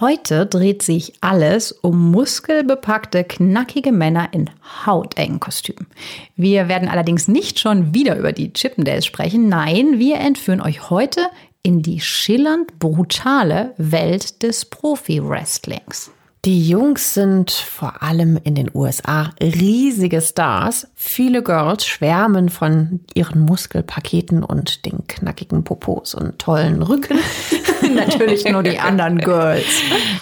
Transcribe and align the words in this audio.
Heute 0.00 0.46
dreht 0.46 0.82
sich 0.82 1.14
alles 1.20 1.72
um 1.72 2.12
muskelbepackte, 2.12 3.24
knackige 3.24 3.90
Männer 3.90 4.28
in 4.32 4.48
hautengen 4.86 5.40
Kostümen. 5.40 5.88
Wir 6.36 6.68
werden 6.68 6.88
allerdings 6.88 7.26
nicht 7.26 7.58
schon 7.58 7.94
wieder 7.94 8.16
über 8.16 8.32
die 8.32 8.52
Chippendales 8.52 9.06
sprechen. 9.06 9.48
Nein, 9.48 9.98
wir 9.98 10.18
entführen 10.18 10.60
euch 10.60 10.90
heute 10.90 11.22
in 11.62 11.82
die 11.82 12.00
schillernd 12.00 12.78
brutale 12.78 13.74
Welt 13.76 14.42
des 14.42 14.66
Profi-Wrestlings. 14.66 16.12
Die 16.48 16.66
Jungs 16.66 17.12
sind 17.12 17.50
vor 17.50 18.02
allem 18.02 18.38
in 18.42 18.54
den 18.54 18.70
USA 18.72 19.32
riesige 19.38 20.22
Stars. 20.22 20.86
Viele 20.94 21.42
Girls 21.42 21.84
schwärmen 21.84 22.48
von 22.48 23.00
ihren 23.12 23.42
Muskelpaketen 23.42 24.42
und 24.42 24.86
den 24.86 25.06
knackigen 25.06 25.62
Popos 25.62 26.14
und 26.14 26.38
tollen 26.38 26.82
Rücken. 26.82 27.18
Natürlich 27.94 28.50
nur 28.50 28.62
die 28.62 28.78
anderen 28.78 29.18
Girls. 29.18 29.66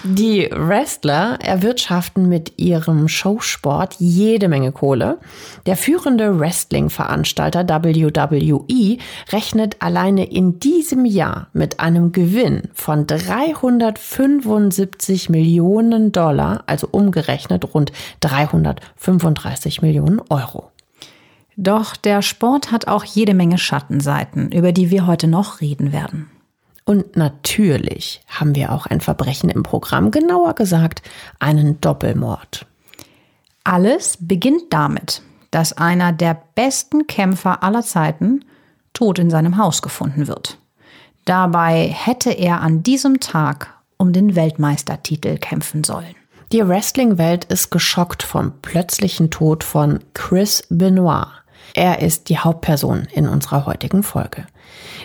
Die 0.02 0.50
Wrestler 0.50 1.38
erwirtschaften 1.40 2.28
mit 2.28 2.58
ihrem 2.58 3.06
Showsport 3.06 3.94
jede 4.00 4.48
Menge 4.48 4.72
Kohle. 4.72 5.18
Der 5.66 5.76
führende 5.76 6.40
Wrestling-Veranstalter 6.40 7.68
WWE 7.68 8.98
rechnet 9.30 9.80
alleine 9.80 10.28
in 10.28 10.58
diesem 10.58 11.04
Jahr 11.04 11.46
mit 11.52 11.78
einem 11.78 12.10
Gewinn 12.10 12.62
von 12.74 13.06
375 13.06 15.28
Millionen 15.28 16.10
Dollar, 16.16 16.64
also 16.66 16.88
umgerechnet 16.90 17.74
rund 17.74 17.92
335 18.20 19.82
Millionen 19.82 20.20
Euro. 20.30 20.70
Doch 21.56 21.96
der 21.96 22.22
Sport 22.22 22.72
hat 22.72 22.88
auch 22.88 23.04
jede 23.04 23.34
Menge 23.34 23.58
Schattenseiten, 23.58 24.52
über 24.52 24.72
die 24.72 24.90
wir 24.90 25.06
heute 25.06 25.26
noch 25.26 25.60
reden 25.60 25.92
werden. 25.92 26.30
Und 26.84 27.16
natürlich 27.16 28.22
haben 28.28 28.54
wir 28.54 28.72
auch 28.72 28.86
ein 28.86 29.00
Verbrechen 29.00 29.50
im 29.50 29.62
Programm, 29.62 30.10
genauer 30.10 30.54
gesagt 30.54 31.02
einen 31.40 31.80
Doppelmord. 31.80 32.66
Alles 33.64 34.18
beginnt 34.20 34.64
damit, 34.70 35.22
dass 35.50 35.72
einer 35.72 36.12
der 36.12 36.40
besten 36.54 37.06
Kämpfer 37.06 37.62
aller 37.62 37.82
Zeiten 37.82 38.44
tot 38.92 39.18
in 39.18 39.30
seinem 39.30 39.56
Haus 39.56 39.82
gefunden 39.82 40.28
wird. 40.28 40.58
Dabei 41.24 41.88
hätte 41.88 42.30
er 42.30 42.60
an 42.60 42.84
diesem 42.84 43.18
Tag 43.18 43.75
um 43.98 44.12
den 44.12 44.36
Weltmeistertitel 44.36 45.38
kämpfen 45.38 45.84
sollen. 45.84 46.14
Die 46.52 46.66
Wrestling-Welt 46.66 47.44
ist 47.46 47.70
geschockt 47.70 48.22
vom 48.22 48.52
plötzlichen 48.62 49.30
Tod 49.30 49.64
von 49.64 50.00
Chris 50.14 50.66
Benoit. 50.70 51.26
Er 51.74 52.00
ist 52.00 52.28
die 52.28 52.38
Hauptperson 52.38 53.08
in 53.12 53.28
unserer 53.28 53.66
heutigen 53.66 54.02
Folge. 54.02 54.46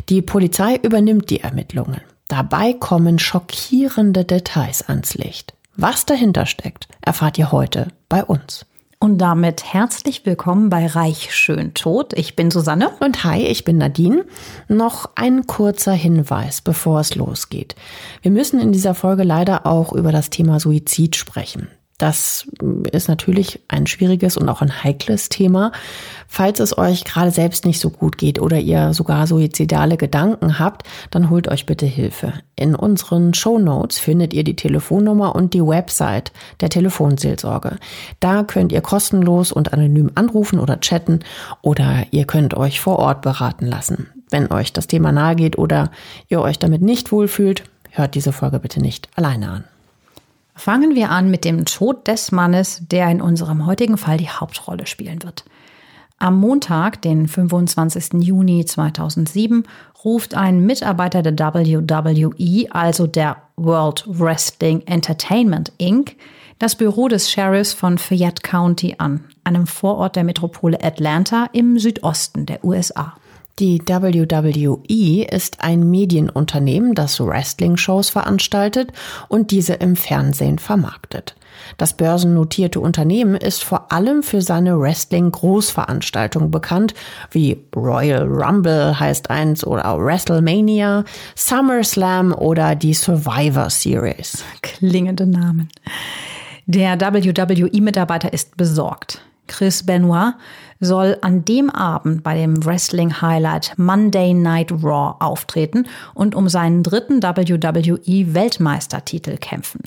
Die 0.10 0.22
Polizei 0.22 0.76
übernimmt 0.76 1.30
die 1.30 1.42
Ermittlungen. 1.42 2.02
Dabei 2.28 2.74
kommen 2.74 3.20
schockierende 3.20 4.24
Details 4.24 4.88
ans 4.88 5.16
Licht. 5.16 5.54
Was 5.76 6.06
dahinter 6.06 6.46
steckt, 6.46 6.88
erfahrt 7.02 7.38
ihr 7.38 7.52
heute 7.52 7.88
bei 8.08 8.24
uns. 8.24 8.66
Und 9.04 9.18
damit 9.18 9.64
herzlich 9.74 10.28
willkommen 10.28 10.70
bei 10.70 10.86
Reich 10.86 11.34
Schön 11.34 11.74
Tot. 11.74 12.14
Ich 12.14 12.36
bin 12.36 12.52
Susanne. 12.52 12.92
Und 13.00 13.24
hi, 13.24 13.42
ich 13.42 13.64
bin 13.64 13.80
Nadine. 13.80 14.26
Noch 14.68 15.10
ein 15.16 15.48
kurzer 15.48 15.94
Hinweis, 15.94 16.62
bevor 16.62 17.00
es 17.00 17.16
losgeht. 17.16 17.74
Wir 18.22 18.30
müssen 18.30 18.60
in 18.60 18.72
dieser 18.72 18.94
Folge 18.94 19.24
leider 19.24 19.66
auch 19.66 19.92
über 19.92 20.12
das 20.12 20.30
Thema 20.30 20.60
Suizid 20.60 21.16
sprechen. 21.16 21.68
Das 22.02 22.48
ist 22.92 23.10
natürlich 23.10 23.60
ein 23.68 23.86
schwieriges 23.86 24.36
und 24.36 24.50
auch 24.50 24.64
ein 24.64 24.84
heikles 24.84 25.30
Thema. 25.30 25.72
Falls 26.28 26.60
es 26.60 26.76
euch 26.76 27.04
gerade 27.04 27.30
selbst 27.30 27.64
nicht 27.64 27.80
so 27.80 27.92
gut 27.92 28.18
geht 28.18 28.42
oder 28.42 28.58
ihr 28.58 28.96
sogar 28.96 29.28
suizidale 29.28 29.98
Gedanken 29.98 30.58
habt, 30.58 30.82
dann 31.12 31.30
holt 31.30 31.48
euch 31.48 31.68
bitte 31.68 31.86
Hilfe. 31.86 32.34
In 32.56 32.74
unseren 32.74 33.36
Show 33.36 33.60
Notes 33.60 34.00
findet 34.00 34.34
ihr 34.34 34.44
die 34.44 34.56
Telefonnummer 34.56 35.36
und 35.36 35.54
die 35.54 35.64
Website 35.64 36.32
der 36.60 36.70
Telefonseelsorge. 36.70 37.78
Da 38.20 38.42
könnt 38.46 38.72
ihr 38.72 38.82
kostenlos 38.82 39.52
und 39.52 39.72
anonym 39.72 40.10
anrufen 40.16 40.60
oder 40.60 40.80
chatten 40.80 41.20
oder 41.62 42.08
ihr 42.10 42.26
könnt 42.26 42.56
euch 42.56 42.82
vor 42.82 42.98
Ort 42.98 43.22
beraten 43.22 43.68
lassen. 43.68 44.08
Wenn 44.32 44.52
euch 44.52 44.74
das 44.74 44.88
Thema 44.88 45.12
nahe 45.12 45.36
geht 45.36 45.56
oder 45.56 45.92
ihr 46.30 46.42
euch 46.42 46.58
damit 46.58 46.82
nicht 46.82 47.12
wohlfühlt, 47.12 47.64
hört 47.92 48.16
diese 48.16 48.32
Folge 48.32 48.58
bitte 48.58 48.82
nicht 48.82 49.08
alleine 49.16 49.52
an. 49.52 49.64
Fangen 50.56 50.96
wir 50.96 51.10
an 51.10 51.32
mit 51.32 51.46
dem 51.46 51.66
Tod 51.66 52.08
des 52.08 52.32
Mannes, 52.32 52.84
der 52.90 53.10
in 53.10 53.22
unserem 53.22 53.66
heutigen 53.66 53.98
Fall 53.98 54.18
die 54.18 54.30
Hauptrolle 54.30 54.86
spielen 54.86 55.24
wird. 55.24 55.46
Am 56.20 56.40
Montag, 56.40 57.02
den 57.02 57.28
25. 57.28 58.22
Juni 58.22 58.64
2007, 58.64 59.64
ruft 60.06 60.36
ein 60.36 60.66
Mitarbeiter 60.66 61.24
der 61.24 61.34
WWE, 61.36 62.68
also 62.70 63.08
der 63.08 63.38
World 63.56 64.04
Wrestling 64.08 64.82
Entertainment 64.86 65.72
Inc., 65.78 66.16
das 66.60 66.76
Büro 66.76 67.08
des 67.08 67.32
Sheriffs 67.32 67.74
von 67.74 67.98
Fayette 67.98 68.44
County 68.44 68.94
an, 69.00 69.24
einem 69.44 69.66
Vorort 69.66 70.16
der 70.16 70.24
Metropole 70.24 70.78
Atlanta 70.84 71.48
im 71.54 71.80
Südosten 71.80 72.46
der 72.46 72.64
USA. 72.64 73.16
Die 73.62 73.80
WWE 73.86 75.24
ist 75.32 75.64
ein 75.64 75.88
Medienunternehmen, 75.88 76.96
das 76.96 77.20
Wrestling-Shows 77.20 78.10
veranstaltet 78.10 78.92
und 79.28 79.52
diese 79.52 79.74
im 79.74 79.96
Fernsehen 79.96 80.58
vermarktet. 80.58 81.36
Das 81.78 81.94
börsennotierte 81.94 82.80
Unternehmen 82.80 83.36
ist 83.36 83.64
vor 83.64 83.92
allem 83.92 84.24
für 84.24 84.42
seine 84.42 84.80
Wrestling-Großveranstaltungen 84.80 86.50
bekannt, 86.50 86.96
wie 87.30 87.64
Royal 87.76 88.24
Rumble 88.24 89.00
heißt 89.00 89.30
eins 89.30 89.64
oder 89.64 89.96
WrestleMania, 89.96 91.04
SummerSlam 91.36 92.34
oder 92.34 92.74
die 92.74 92.96
Survivor 92.96 93.70
Series. 93.70 94.44
Klingende 94.64 95.28
Namen. 95.28 95.70
Der 96.66 97.00
WWE-Mitarbeiter 97.00 98.34
ist 98.34 98.58
besorgt. 98.58 99.22
Chris 99.48 99.84
Benoit 99.86 100.34
soll 100.80 101.18
an 101.22 101.46
dem 101.46 101.70
Abend 101.70 102.24
bei 102.24 102.36
dem 102.36 102.66
Wrestling 102.66 103.22
Highlight 103.22 103.74
Monday 103.78 104.34
Night 104.34 104.72
Raw 104.72 105.16
auftreten 105.20 105.88
und 106.14 106.36
um 106.36 106.50
seinen 106.50 106.84
dritten 106.84 107.22
WWE 107.22 108.34
Weltmeistertitel 108.34 109.38
kämpfen. 109.38 109.82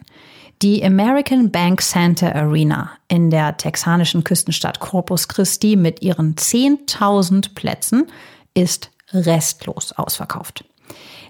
Die 0.63 0.85
American 0.85 1.51
Bank 1.51 1.83
Center 1.83 2.35
Arena 2.35 2.91
in 3.09 3.31
der 3.31 3.57
texanischen 3.57 4.25
Küstenstadt 4.25 4.81
Corpus 4.81 5.29
Christi 5.29 5.77
mit 5.77 6.03
ihren 6.03 6.37
10.000 6.37 7.55
Plätzen 7.55 8.07
ist 8.55 8.91
restlos 9.13 9.93
ausverkauft. 9.93 10.65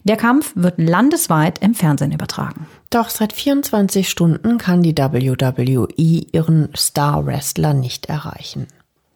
Der 0.04 0.16
Kampf 0.16 0.52
wird 0.54 0.74
landesweit 0.78 1.60
im 1.60 1.74
Fernsehen 1.74 2.12
übertragen. 2.12 2.66
Doch 2.90 3.08
seit 3.08 3.32
24 3.32 4.08
Stunden 4.08 4.58
kann 4.58 4.82
die 4.82 4.96
WWE 4.96 5.88
ihren 6.32 6.68
Star-Wrestler 6.74 7.74
nicht 7.74 8.06
erreichen 8.06 8.66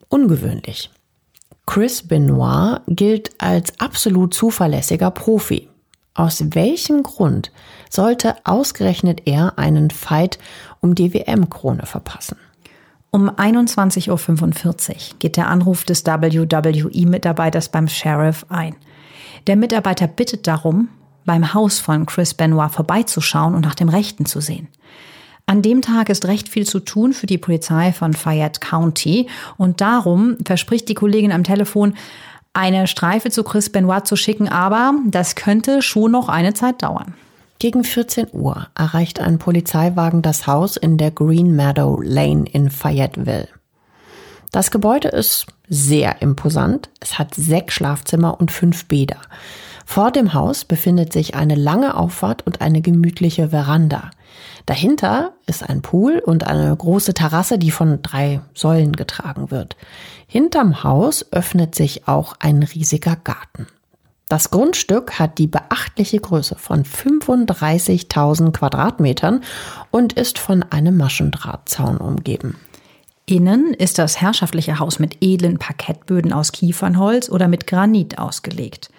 ungewöhnlich. 0.09 0.91
Chris 1.67 2.03
Benoit 2.03 2.81
gilt 2.89 3.31
als 3.39 3.79
absolut 3.79 4.35
zuverlässiger 4.35 5.11
Profi. 5.11 5.69
Aus 6.15 6.43
welchem 6.55 7.03
Grund 7.03 7.53
sollte 7.91 8.35
ausgerechnet 8.45 9.23
er 9.27 9.59
einen 9.59 9.91
Fight 9.91 10.39
um 10.81 10.95
die 10.95 11.15
WM-Krone 11.15 11.87
verpassen? 11.87 12.39
Um 13.11 13.31
21.45 13.31 14.11
Uhr 14.11 15.19
geht 15.19 15.37
der 15.37 15.49
Anruf 15.49 15.85
des 15.85 16.05
WWE-Mitarbeiters 16.05 17.69
beim 17.69 17.89
Sheriff 17.89 18.45
ein. 18.49 18.75
Der 19.47 19.57
Mitarbeiter 19.57 20.07
bittet 20.07 20.47
darum, 20.47 20.89
beim 21.25 21.55
Haus 21.55 21.79
von 21.79 22.07
Chris 22.07 22.35
Benoit 22.35 22.71
vorbeizuschauen 22.71 23.55
und 23.55 23.65
nach 23.65 23.75
dem 23.75 23.89
Rechten 23.89 24.27
zu 24.27 24.41
sehen. 24.41 24.69
An 25.47 25.63
dem 25.63 25.81
Tag 25.81 26.11
ist 26.11 26.27
recht 26.27 26.49
viel 26.49 26.67
zu 26.67 26.81
tun 26.81 27.15
für 27.15 27.27
die 27.27 27.39
Polizei 27.39 27.93
von 27.93 28.13
Fayette 28.13 28.61
County 28.61 29.29
und 29.57 29.81
darum 29.81 30.37
verspricht 30.45 30.89
die 30.89 30.95
Kollegin 30.95 31.33
am 31.33 31.45
Telefon, 31.45 31.95
eine 32.53 32.87
Streife 32.87 33.31
zu 33.31 33.45
Chris 33.45 33.71
Benoit 33.71 34.07
zu 34.07 34.17
schicken, 34.17 34.49
aber 34.49 34.95
das 35.07 35.37
könnte 35.37 35.81
schon 35.81 36.13
noch 36.13 36.29
eine 36.29 36.55
Zeit 36.55 36.83
dauern. 36.83 37.15
Gegen 37.59 37.83
14 37.83 38.29
Uhr 38.33 38.69
erreicht 38.77 39.21
ein 39.21 39.39
Polizeiwagen 39.39 40.23
das 40.23 40.47
Haus 40.47 40.77
in 40.77 40.97
der 40.97 41.11
Green 41.11 41.57
Meadow 41.57 42.01
Lane 42.03 42.45
in 42.53 42.71
Fayetteville. 42.71 43.49
Das 44.53 44.71
Gebäude 44.71 45.09
ist 45.09 45.47
sehr 45.69 46.23
imposant. 46.23 46.89
Es 47.01 47.19
hat 47.19 47.35
sechs 47.35 47.75
Schlafzimmer 47.75 48.41
und 48.41 48.51
fünf 48.51 48.87
Bäder. 48.87 49.21
Vor 49.85 50.11
dem 50.11 50.35
Haus 50.35 50.65
befindet 50.65 51.13
sich 51.13 51.35
eine 51.35 51.55
lange 51.55 51.97
Auffahrt 51.97 52.47
und 52.47 52.61
eine 52.61 52.83
gemütliche 52.83 53.49
Veranda. 53.49 54.11
Dahinter 54.67 55.33
ist 55.47 55.69
ein 55.69 55.81
Pool 55.81 56.19
und 56.19 56.47
eine 56.47 56.77
große 56.77 57.15
Terrasse, 57.15 57.59
die 57.59 57.71
von 57.71 58.03
drei 58.03 58.43
Säulen 58.55 58.93
getragen 58.93 59.51
wird. 59.51 59.77
Hinterm 60.27 60.85
Haus 60.85 61.25
öffnet 61.33 61.75
sich 61.75 62.07
auch 62.07 62.35
ein 62.39 62.63
riesiger 62.63 63.17
Garten. 63.17 63.67
Das 64.29 64.51
Grundstück 64.51 65.19
hat 65.19 65.39
die 65.39 65.47
beachtliche 65.47 66.21
Größe 66.21 66.57
von 66.57 66.85
35.000 66.85 68.53
Quadratmetern 68.53 69.43
und 69.91 70.13
ist 70.13 70.39
von 70.39 70.63
einem 70.65 70.99
Maschendrahtzaun 70.99 71.97
umgeben. 71.97 72.57
Innen 73.29 73.75
ist 73.75 73.99
das 73.99 74.23
herrschaftliche 74.23 74.79
Haus 74.79 74.99
mit 74.99 75.19
edlen 75.21 75.59
Parkettböden 75.59 76.33
aus 76.33 76.51
Kiefernholz 76.51 77.29
oder 77.29 77.47
mit 77.47 77.67
Granit 77.67 78.19
ausgelegt. 78.19 78.91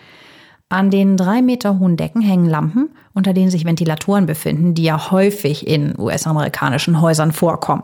An 0.70 0.92
den 0.92 1.18
drei 1.18 1.42
Meter 1.42 1.80
hohen 1.80 1.98
Decken 1.98 2.22
hängen 2.22 2.46
Lampen, 2.46 2.90
unter 3.16 3.34
denen 3.34 3.50
sich 3.50 3.66
Ventilatoren 3.66 4.28
befinden, 4.28 4.76
die 4.76 4.84
ja 4.84 5.10
häufig 5.10 5.66
in 5.66 5.98
US-amerikanischen 5.98 7.02
Häusern 7.02 7.32
vorkommen. 7.32 7.84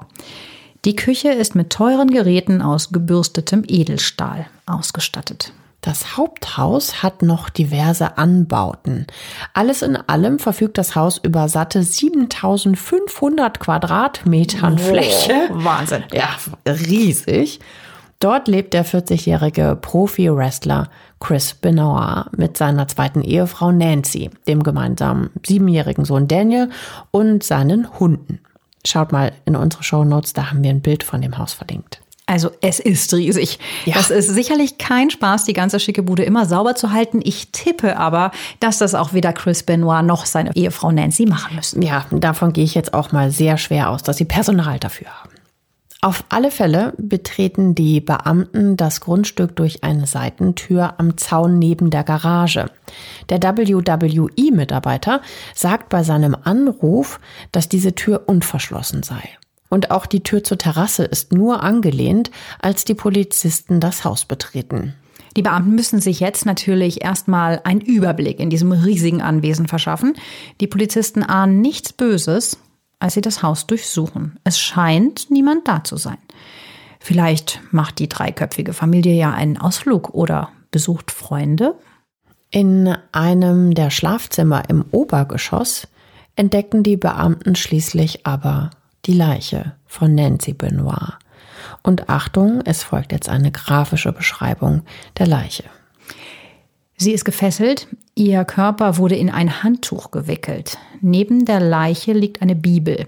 Die 0.85 0.95
Küche 0.95 1.29
ist 1.29 1.55
mit 1.55 1.71
teuren 1.71 2.11
Geräten 2.11 2.61
aus 2.61 2.91
gebürstetem 2.91 3.63
Edelstahl 3.67 4.45
ausgestattet. 4.67 5.51
Das 5.85 6.17
Haupthaus 6.17 7.03
hat 7.03 7.21
noch 7.21 7.47
diverse 7.47 8.17
Anbauten. 8.17 9.05
Alles 9.53 9.83
in 9.83 9.95
allem 9.95 10.39
verfügt 10.39 10.79
das 10.79 10.95
Haus 10.95 11.19
über 11.19 11.47
satte 11.47 11.83
7500 11.83 13.59
Quadratmetern 13.59 14.79
Fläche. 14.79 15.47
Wahnsinn. 15.51 16.03
Ja, 16.11 16.29
riesig. 16.67 17.59
Dort 18.19 18.47
lebt 18.47 18.73
der 18.73 18.83
40-jährige 18.83 19.77
Profi-Wrestler 19.79 20.89
Chris 21.19 21.53
Benoit 21.53 22.35
mit 22.35 22.57
seiner 22.57 22.87
zweiten 22.87 23.21
Ehefrau 23.21 23.71
Nancy, 23.71 24.31
dem 24.47 24.63
gemeinsamen 24.63 25.29
siebenjährigen 25.45 26.03
Sohn 26.03 26.27
Daniel 26.27 26.71
und 27.11 27.43
seinen 27.43 27.99
Hunden. 27.99 28.39
Schaut 28.87 29.11
mal 29.11 29.33
in 29.45 29.55
unsere 29.55 29.83
Show 29.83 30.03
Notes, 30.03 30.33
da 30.33 30.49
haben 30.49 30.63
wir 30.63 30.71
ein 30.71 30.81
Bild 30.81 31.03
von 31.03 31.21
dem 31.21 31.37
Haus 31.37 31.53
verlinkt. 31.53 32.01
Also 32.27 32.49
es 32.61 32.79
ist 32.79 33.13
riesig. 33.13 33.59
Ja. 33.85 33.93
Das 33.95 34.09
ist 34.09 34.29
sicherlich 34.29 34.79
kein 34.79 35.11
Spaß, 35.11 35.43
die 35.43 35.53
ganze 35.53 35.79
schicke 35.79 36.01
Bude 36.01 36.23
immer 36.23 36.45
sauber 36.45 36.73
zu 36.73 36.91
halten. 36.91 37.21
Ich 37.23 37.51
tippe 37.51 37.97
aber, 37.97 38.31
dass 38.59 38.79
das 38.79 38.95
auch 38.95 39.13
weder 39.13 39.31
Chris 39.31 39.61
Benoit 39.61 40.03
noch 40.03 40.25
seine 40.25 40.55
Ehefrau 40.55 40.91
Nancy 40.91 41.27
machen 41.27 41.55
müssen. 41.55 41.83
Ja, 41.83 42.05
davon 42.09 42.51
gehe 42.51 42.63
ich 42.63 42.73
jetzt 42.73 42.95
auch 42.95 43.11
mal 43.11 43.29
sehr 43.29 43.57
schwer 43.57 43.91
aus, 43.91 44.01
dass 44.01 44.17
sie 44.17 44.25
Personal 44.25 44.79
dafür 44.79 45.07
haben. 45.07 45.29
Auf 46.01 46.23
alle 46.29 46.51
Fälle 46.51 46.93
betreten 46.97 47.73
die 47.73 47.99
Beamten 47.99 48.77
das 48.77 49.01
Grundstück 49.01 49.55
durch 49.55 49.83
eine 49.83 50.05
Seitentür 50.05 50.95
am 50.99 51.17
Zaun 51.17 51.57
neben 51.57 51.89
der 51.89 52.03
Garage. 52.03 52.69
Der 53.29 53.41
WWE-Mitarbeiter 53.41 55.21
sagt 55.55 55.89
bei 55.89 56.03
seinem 56.03 56.35
Anruf, 56.43 57.19
dass 57.51 57.69
diese 57.69 57.95
Tür 57.95 58.23
unverschlossen 58.27 59.01
sei. 59.01 59.23
Und 59.69 59.91
auch 59.91 60.05
die 60.05 60.23
Tür 60.23 60.43
zur 60.43 60.57
Terrasse 60.57 61.03
ist 61.03 61.33
nur 61.33 61.63
angelehnt, 61.63 62.31
als 62.59 62.85
die 62.85 62.93
Polizisten 62.93 63.79
das 63.79 64.03
Haus 64.05 64.25
betreten. 64.25 64.93
Die 65.35 65.41
Beamten 65.41 65.75
müssen 65.75 65.99
sich 65.99 66.19
jetzt 66.19 66.45
natürlich 66.45 67.03
erstmal 67.03 67.59
einen 67.63 67.81
Überblick 67.81 68.39
in 68.39 68.49
diesem 68.49 68.71
riesigen 68.71 69.21
Anwesen 69.21 69.67
verschaffen. 69.67 70.15
Die 70.61 70.67
Polizisten 70.67 71.23
ahnen 71.23 71.61
nichts 71.61 71.91
Böses, 71.91 72.57
als 72.99 73.15
sie 73.15 73.21
das 73.21 73.43
Haus 73.43 73.67
durchsuchen. 73.67 74.39
Es 74.43 74.59
scheint 74.59 75.29
niemand 75.29 75.67
da 75.67 75.83
zu 75.83 75.97
sein. 75.97 76.17
Vielleicht 76.99 77.59
macht 77.71 77.99
die 77.99 78.09
dreiköpfige 78.09 78.73
Familie 78.73 79.13
ja 79.13 79.31
einen 79.31 79.57
Ausflug 79.57 80.13
oder 80.13 80.49
besucht 80.71 81.11
Freunde. 81.11 81.75
In 82.49 82.95
einem 83.11 83.73
der 83.73 83.89
Schlafzimmer 83.89 84.69
im 84.69 84.85
Obergeschoss 84.91 85.87
entdecken 86.35 86.83
die 86.83 86.97
Beamten 86.97 87.55
schließlich 87.55 88.25
aber 88.25 88.71
die 89.05 89.13
Leiche 89.13 89.73
von 89.85 90.15
Nancy 90.15 90.53
Benoit. 90.53 91.13
Und 91.83 92.09
Achtung, 92.09 92.61
es 92.65 92.83
folgt 92.83 93.11
jetzt 93.11 93.29
eine 93.29 93.51
grafische 93.51 94.11
Beschreibung 94.11 94.83
der 95.17 95.27
Leiche. 95.27 95.63
Sie 96.97 97.11
ist 97.11 97.25
gefesselt, 97.25 97.87
ihr 98.15 98.45
Körper 98.45 98.97
wurde 98.97 99.15
in 99.15 99.29
ein 99.29 99.63
Handtuch 99.63 100.11
gewickelt. 100.11 100.77
Neben 101.01 101.45
der 101.45 101.59
Leiche 101.59 102.13
liegt 102.13 102.41
eine 102.41 102.55
Bibel. 102.55 103.07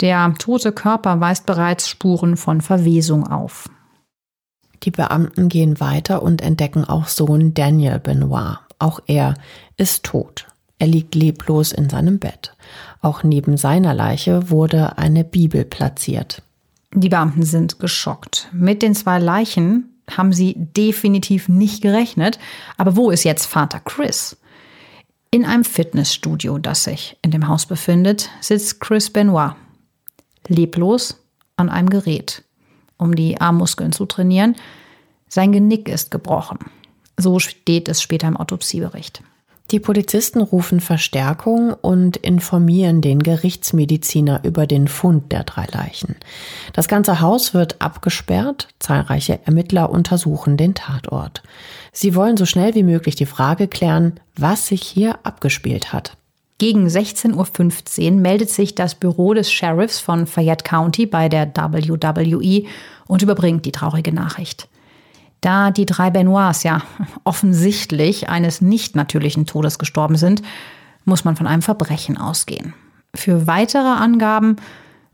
Der 0.00 0.32
tote 0.38 0.72
Körper 0.72 1.20
weist 1.20 1.44
bereits 1.44 1.88
Spuren 1.88 2.36
von 2.36 2.60
Verwesung 2.60 3.26
auf. 3.26 3.68
Die 4.84 4.90
Beamten 4.90 5.48
gehen 5.48 5.78
weiter 5.80 6.22
und 6.22 6.40
entdecken 6.40 6.84
auch 6.84 7.08
Sohn 7.08 7.52
Daniel 7.52 7.98
Benoit. 7.98 8.58
Auch 8.78 9.00
er 9.06 9.34
ist 9.76 10.04
tot. 10.04 10.46
Er 10.80 10.86
liegt 10.86 11.14
leblos 11.14 11.72
in 11.72 11.90
seinem 11.90 12.18
Bett. 12.18 12.54
Auch 13.02 13.22
neben 13.22 13.58
seiner 13.58 13.92
Leiche 13.92 14.48
wurde 14.48 14.96
eine 14.96 15.24
Bibel 15.24 15.64
platziert. 15.66 16.42
Die 16.94 17.10
Beamten 17.10 17.42
sind 17.42 17.78
geschockt. 17.78 18.48
Mit 18.52 18.80
den 18.80 18.94
zwei 18.94 19.18
Leichen 19.18 19.90
haben 20.10 20.32
sie 20.32 20.54
definitiv 20.56 21.50
nicht 21.50 21.82
gerechnet. 21.82 22.38
Aber 22.78 22.96
wo 22.96 23.10
ist 23.10 23.24
jetzt 23.24 23.44
Vater 23.44 23.78
Chris? 23.80 24.38
In 25.30 25.44
einem 25.44 25.64
Fitnessstudio, 25.64 26.56
das 26.56 26.84
sich 26.84 27.18
in 27.20 27.30
dem 27.30 27.46
Haus 27.46 27.66
befindet, 27.66 28.30
sitzt 28.40 28.80
Chris 28.80 29.10
Benoit. 29.10 29.54
Leblos 30.48 31.22
an 31.56 31.68
einem 31.68 31.90
Gerät, 31.90 32.42
um 32.96 33.14
die 33.14 33.38
Armmuskeln 33.38 33.92
zu 33.92 34.06
trainieren. 34.06 34.56
Sein 35.28 35.52
Genick 35.52 35.90
ist 35.90 36.10
gebrochen. 36.10 36.58
So 37.18 37.38
steht 37.38 37.88
es 37.90 38.00
später 38.00 38.28
im 38.28 38.38
Autopsiebericht. 38.38 39.22
Die 39.70 39.78
Polizisten 39.78 40.40
rufen 40.40 40.80
Verstärkung 40.80 41.72
und 41.72 42.16
informieren 42.16 43.02
den 43.02 43.22
Gerichtsmediziner 43.22 44.40
über 44.42 44.66
den 44.66 44.88
Fund 44.88 45.30
der 45.30 45.44
drei 45.44 45.66
Leichen. 45.70 46.16
Das 46.72 46.88
ganze 46.88 47.20
Haus 47.20 47.54
wird 47.54 47.80
abgesperrt, 47.80 48.66
zahlreiche 48.80 49.38
Ermittler 49.44 49.90
untersuchen 49.90 50.56
den 50.56 50.74
Tatort. 50.74 51.44
Sie 51.92 52.16
wollen 52.16 52.36
so 52.36 52.46
schnell 52.46 52.74
wie 52.74 52.82
möglich 52.82 53.14
die 53.14 53.26
Frage 53.26 53.68
klären, 53.68 54.18
was 54.36 54.66
sich 54.66 54.82
hier 54.82 55.20
abgespielt 55.22 55.92
hat. 55.92 56.16
Gegen 56.58 56.88
16.15 56.88 58.04
Uhr 58.04 58.10
meldet 58.20 58.50
sich 58.50 58.74
das 58.74 58.96
Büro 58.96 59.34
des 59.34 59.52
Sheriffs 59.52 60.00
von 60.00 60.26
Fayette 60.26 60.64
County 60.64 61.06
bei 61.06 61.28
der 61.28 61.46
WWE 61.56 62.64
und 63.06 63.22
überbringt 63.22 63.64
die 63.64 63.72
traurige 63.72 64.12
Nachricht. 64.12 64.68
Da 65.40 65.70
die 65.70 65.86
drei 65.86 66.10
Benoits 66.10 66.62
ja 66.62 66.82
offensichtlich 67.24 68.28
eines 68.28 68.60
nicht 68.60 68.96
natürlichen 68.96 69.46
Todes 69.46 69.78
gestorben 69.78 70.16
sind, 70.16 70.42
muss 71.04 71.24
man 71.24 71.36
von 71.36 71.46
einem 71.46 71.62
Verbrechen 71.62 72.18
ausgehen. 72.18 72.74
Für 73.14 73.46
weitere 73.46 73.88
Angaben 73.88 74.56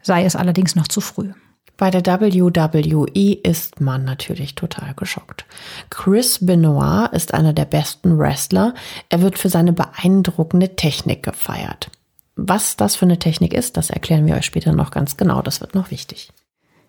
sei 0.02 0.24
es 0.24 0.36
allerdings 0.36 0.74
noch 0.74 0.88
zu 0.88 1.00
früh. 1.00 1.32
Bei 1.76 1.90
der 1.90 2.06
WWE 2.06 3.34
ist 3.42 3.80
man 3.80 4.04
natürlich 4.04 4.54
total 4.54 4.94
geschockt. 4.94 5.44
Chris 5.90 6.38
Benoit 6.40 7.12
ist 7.12 7.34
einer 7.34 7.52
der 7.52 7.66
besten 7.66 8.18
Wrestler. 8.18 8.74
Er 9.10 9.20
wird 9.20 9.38
für 9.38 9.50
seine 9.50 9.74
beeindruckende 9.74 10.74
Technik 10.76 11.22
gefeiert. 11.22 11.90
Was 12.34 12.76
das 12.76 12.96
für 12.96 13.04
eine 13.04 13.18
Technik 13.18 13.52
ist, 13.52 13.76
das 13.76 13.90
erklären 13.90 14.26
wir 14.26 14.36
euch 14.36 14.46
später 14.46 14.72
noch 14.72 14.90
ganz 14.90 15.16
genau. 15.16 15.42
Das 15.42 15.60
wird 15.60 15.74
noch 15.74 15.90
wichtig. 15.90 16.30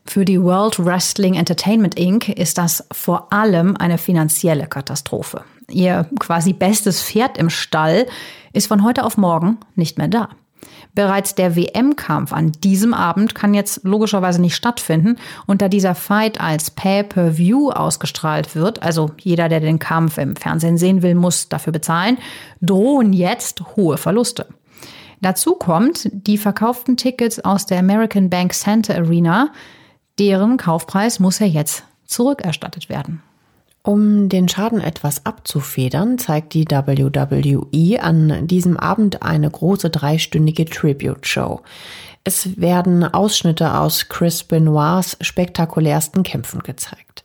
Für 0.07 0.23
die 0.23 0.41
World 0.41 0.83
Wrestling 0.83 1.33
Entertainment 1.33 1.99
Inc. 1.99 2.29
ist 2.29 2.57
das 2.57 2.87
vor 2.93 3.31
allem 3.33 3.75
eine 3.75 3.97
finanzielle 3.97 4.65
Katastrophe. 4.65 5.43
Ihr 5.69 6.09
quasi 6.17 6.53
bestes 6.53 7.03
Pferd 7.03 7.37
im 7.37 7.49
Stall 7.49 8.07
ist 8.53 8.67
von 8.67 8.83
heute 8.83 9.03
auf 9.03 9.17
morgen 9.17 9.57
nicht 9.75 9.97
mehr 9.97 10.07
da. 10.07 10.29
Bereits 10.95 11.35
der 11.35 11.55
WM-Kampf 11.55 12.31
an 12.31 12.53
diesem 12.53 12.93
Abend 12.93 13.35
kann 13.35 13.53
jetzt 13.53 13.83
logischerweise 13.83 14.41
nicht 14.41 14.55
stattfinden. 14.55 15.17
Und 15.45 15.61
da 15.61 15.67
dieser 15.67 15.93
Fight 15.93 16.39
als 16.39 16.71
Pay-per-View 16.71 17.71
ausgestrahlt 17.71 18.55
wird, 18.55 18.81
also 18.81 19.11
jeder, 19.19 19.49
der 19.49 19.59
den 19.59 19.77
Kampf 19.77 20.17
im 20.17 20.35
Fernsehen 20.37 20.77
sehen 20.77 21.01
will, 21.01 21.15
muss 21.15 21.49
dafür 21.49 21.73
bezahlen, 21.73 22.17
drohen 22.61 23.11
jetzt 23.11 23.61
hohe 23.75 23.97
Verluste. 23.97 24.47
Dazu 25.21 25.55
kommt, 25.55 26.09
die 26.11 26.37
verkauften 26.37 26.95
Tickets 26.95 27.39
aus 27.39 27.65
der 27.65 27.79
American 27.79 28.29
Bank 28.29 28.53
Center 28.53 28.95
Arena 28.95 29.49
Deren 30.19 30.57
Kaufpreis 30.57 31.19
muss 31.19 31.39
ja 31.39 31.45
jetzt 31.45 31.83
zurückerstattet 32.05 32.89
werden. 32.89 33.21
Um 33.83 34.27
den 34.27 34.49
Schaden 34.49 34.81
etwas 34.81 35.25
abzufedern, 35.25 36.17
zeigt 36.17 36.53
die 36.53 36.65
WWE 36.65 38.03
an 38.03 38.47
diesem 38.47 38.75
Abend 38.75 39.21
eine 39.21 39.49
große 39.49 39.89
dreistündige 39.89 40.65
Tribute-Show. 40.65 41.61
Es 42.25 42.59
werden 42.59 43.05
Ausschnitte 43.05 43.75
aus 43.75 44.09
Chris 44.09 44.43
Benoits 44.43 45.15
spektakulärsten 45.21 46.23
Kämpfen 46.23 46.63
gezeigt. 46.63 47.23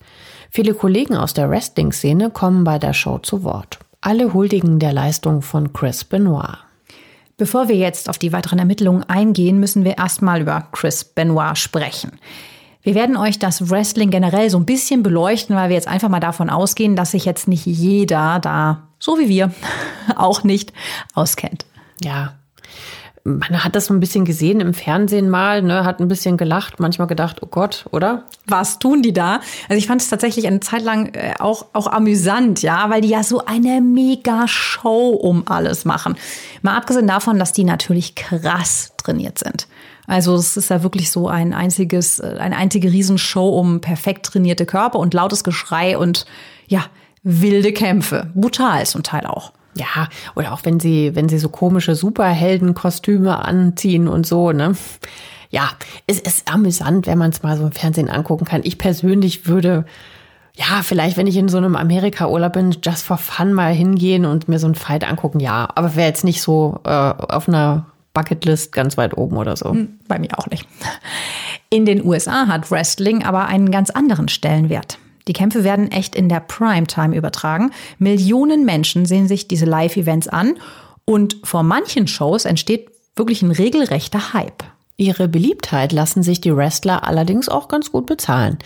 Viele 0.50 0.74
Kollegen 0.74 1.16
aus 1.16 1.34
der 1.34 1.50
Wrestling-Szene 1.50 2.30
kommen 2.30 2.62
bei 2.62 2.78
der 2.78 2.92
Show 2.92 3.18
zu 3.18 3.42
Wort. 3.42 3.80
Alle 4.00 4.32
huldigen 4.32 4.78
der 4.78 4.92
Leistung 4.92 5.42
von 5.42 5.72
Chris 5.72 6.04
Benoit. 6.04 6.58
Bevor 7.36 7.68
wir 7.68 7.76
jetzt 7.76 8.08
auf 8.08 8.18
die 8.18 8.32
weiteren 8.32 8.60
Ermittlungen 8.60 9.02
eingehen, 9.02 9.58
müssen 9.58 9.84
wir 9.84 9.98
erstmal 9.98 10.42
über 10.42 10.68
Chris 10.70 11.02
Benoit 11.02 11.58
sprechen. 11.58 12.12
Wir 12.82 12.94
werden 12.94 13.16
euch 13.16 13.38
das 13.38 13.70
Wrestling 13.70 14.10
generell 14.10 14.50
so 14.50 14.58
ein 14.58 14.66
bisschen 14.66 15.02
beleuchten, 15.02 15.54
weil 15.54 15.68
wir 15.68 15.76
jetzt 15.76 15.88
einfach 15.88 16.08
mal 16.08 16.20
davon 16.20 16.50
ausgehen, 16.50 16.96
dass 16.96 17.12
sich 17.12 17.24
jetzt 17.24 17.46
nicht 17.46 17.64
jeder 17.64 18.40
da, 18.40 18.88
so 18.98 19.18
wie 19.18 19.28
wir, 19.28 19.52
auch 20.16 20.42
nicht 20.42 20.72
auskennt. 21.14 21.64
Ja, 22.02 22.34
man 23.24 23.62
hat 23.62 23.76
das 23.76 23.86
so 23.86 23.94
ein 23.94 24.00
bisschen 24.00 24.24
gesehen 24.24 24.60
im 24.60 24.74
Fernsehen 24.74 25.30
mal, 25.30 25.62
ne, 25.62 25.84
hat 25.84 26.00
ein 26.00 26.08
bisschen 26.08 26.36
gelacht, 26.36 26.80
manchmal 26.80 27.06
gedacht, 27.06 27.38
oh 27.40 27.46
Gott, 27.46 27.86
oder? 27.92 28.24
Was 28.46 28.80
tun 28.80 29.02
die 29.02 29.12
da? 29.12 29.40
Also 29.68 29.78
ich 29.78 29.86
fand 29.86 30.02
es 30.02 30.08
tatsächlich 30.08 30.48
eine 30.48 30.58
Zeit 30.60 30.82
lang 30.82 31.14
äh, 31.14 31.34
auch, 31.38 31.66
auch 31.72 31.86
amüsant, 31.86 32.62
ja, 32.62 32.90
weil 32.90 33.00
die 33.00 33.08
ja 33.10 33.22
so 33.22 33.44
eine 33.44 33.80
mega 33.80 34.48
Show 34.48 35.10
um 35.10 35.44
alles 35.46 35.84
machen. 35.84 36.16
Mal 36.62 36.76
abgesehen 36.76 37.06
davon, 37.06 37.38
dass 37.38 37.52
die 37.52 37.64
natürlich 37.64 38.16
krass 38.16 38.92
trainiert 38.96 39.38
sind. 39.38 39.68
Also 40.06 40.34
es 40.34 40.56
ist 40.56 40.70
ja 40.70 40.82
wirklich 40.82 41.10
so 41.10 41.28
ein 41.28 41.54
einziges, 41.54 42.18
äh, 42.18 42.36
eine 42.38 42.56
einzige 42.56 42.90
Riesenshow 42.90 43.48
um 43.58 43.80
perfekt 43.80 44.26
trainierte 44.26 44.66
Körper 44.66 44.98
und 44.98 45.14
lautes 45.14 45.44
Geschrei 45.44 45.96
und 45.96 46.26
ja, 46.66 46.86
wilde 47.22 47.72
Kämpfe. 47.72 48.30
Brutal 48.34 48.84
zum 48.86 49.02
Teil 49.02 49.26
auch. 49.26 49.52
Ja, 49.74 50.08
oder 50.34 50.52
auch 50.52 50.60
wenn 50.64 50.80
sie, 50.80 51.14
wenn 51.14 51.28
sie 51.28 51.38
so 51.38 51.48
komische 51.48 51.94
Superheldenkostüme 51.94 53.42
anziehen 53.42 54.06
und 54.06 54.26
so, 54.26 54.52
ne? 54.52 54.74
Ja, 55.50 55.70
es 56.06 56.18
ist 56.18 56.52
amüsant, 56.52 57.06
wenn 57.06 57.18
man 57.18 57.30
es 57.30 57.42
mal 57.42 57.56
so 57.56 57.64
im 57.64 57.72
Fernsehen 57.72 58.08
angucken 58.10 58.44
kann. 58.44 58.62
Ich 58.64 58.78
persönlich 58.78 59.46
würde, 59.46 59.84
ja, 60.54 60.82
vielleicht, 60.82 61.16
wenn 61.16 61.26
ich 61.26 61.36
in 61.36 61.48
so 61.48 61.58
einem 61.58 61.76
Amerika-Urlaub 61.76 62.54
bin, 62.54 62.76
just 62.82 63.04
for 63.04 63.18
fun 63.18 63.52
mal 63.52 63.72
hingehen 63.72 64.24
und 64.24 64.48
mir 64.48 64.58
so 64.58 64.66
ein 64.66 64.74
Fight 64.74 65.08
angucken, 65.08 65.40
ja. 65.40 65.68
Aber 65.74 65.94
wäre 65.94 66.08
jetzt 66.08 66.24
nicht 66.24 66.42
so 66.42 66.80
äh, 66.84 66.90
auf 66.90 67.48
einer 67.48 67.86
Bucketlist 68.14 68.72
ganz 68.72 68.96
weit 68.96 69.16
oben 69.16 69.36
oder 69.36 69.56
so. 69.56 69.70
Hm, 69.70 69.98
bei 70.08 70.18
mir 70.18 70.38
auch 70.38 70.46
nicht. 70.48 70.66
In 71.70 71.86
den 71.86 72.04
USA 72.04 72.46
hat 72.46 72.70
Wrestling 72.70 73.24
aber 73.24 73.46
einen 73.46 73.70
ganz 73.70 73.90
anderen 73.90 74.28
Stellenwert. 74.28 74.98
Die 75.28 75.32
Kämpfe 75.32 75.64
werden 75.64 75.90
echt 75.90 76.14
in 76.14 76.28
der 76.28 76.40
Primetime 76.40 77.16
übertragen. 77.16 77.70
Millionen 77.98 78.64
Menschen 78.64 79.06
sehen 79.06 79.28
sich 79.28 79.48
diese 79.48 79.64
Live-Events 79.64 80.28
an 80.28 80.54
und 81.04 81.36
vor 81.44 81.62
manchen 81.62 82.06
Shows 82.06 82.44
entsteht 82.44 82.90
wirklich 83.16 83.42
ein 83.42 83.52
regelrechter 83.52 84.32
Hype. 84.32 84.64
Ihre 84.96 85.26
Beliebtheit 85.26 85.92
lassen 85.92 86.22
sich 86.22 86.40
die 86.40 86.54
Wrestler 86.54 87.06
allerdings 87.06 87.48
auch 87.48 87.68
ganz 87.68 87.90
gut 87.90 88.06
bezahlen. 88.06 88.58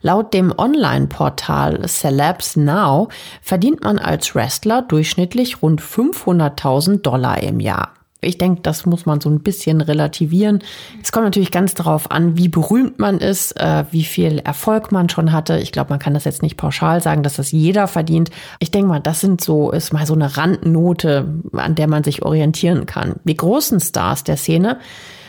Laut 0.00 0.32
dem 0.32 0.52
Online-Portal 0.56 1.86
Celebs 1.86 2.56
Now 2.56 3.08
verdient 3.42 3.84
man 3.84 3.98
als 3.98 4.34
Wrestler 4.34 4.82
durchschnittlich 4.82 5.62
rund 5.62 5.82
500.000 5.82 7.02
Dollar 7.02 7.42
im 7.42 7.60
Jahr. 7.60 7.92
Ich 8.24 8.38
denke, 8.38 8.62
das 8.62 8.86
muss 8.86 9.06
man 9.06 9.20
so 9.20 9.28
ein 9.28 9.40
bisschen 9.40 9.80
relativieren. 9.80 10.60
Es 11.02 11.12
kommt 11.12 11.24
natürlich 11.24 11.50
ganz 11.50 11.74
darauf 11.74 12.10
an, 12.10 12.36
wie 12.36 12.48
berühmt 12.48 12.98
man 12.98 13.18
ist, 13.18 13.58
äh, 13.60 13.84
wie 13.90 14.04
viel 14.04 14.38
Erfolg 14.38 14.92
man 14.92 15.08
schon 15.08 15.32
hatte. 15.32 15.58
Ich 15.58 15.72
glaube, 15.72 15.90
man 15.90 15.98
kann 15.98 16.14
das 16.14 16.24
jetzt 16.24 16.42
nicht 16.42 16.56
pauschal 16.56 17.02
sagen, 17.02 17.22
dass 17.22 17.36
das 17.36 17.52
jeder 17.52 17.86
verdient. 17.86 18.30
Ich 18.58 18.70
denke 18.70 18.88
mal, 18.88 19.00
das 19.00 19.20
sind 19.20 19.40
so, 19.40 19.70
ist 19.70 19.92
mal 19.92 20.06
so 20.06 20.14
eine 20.14 20.36
Randnote, 20.36 21.28
an 21.52 21.74
der 21.74 21.88
man 21.88 22.04
sich 22.04 22.22
orientieren 22.22 22.86
kann. 22.86 23.16
Die 23.24 23.36
großen 23.36 23.80
Stars 23.80 24.24
der 24.24 24.36
Szene 24.36 24.78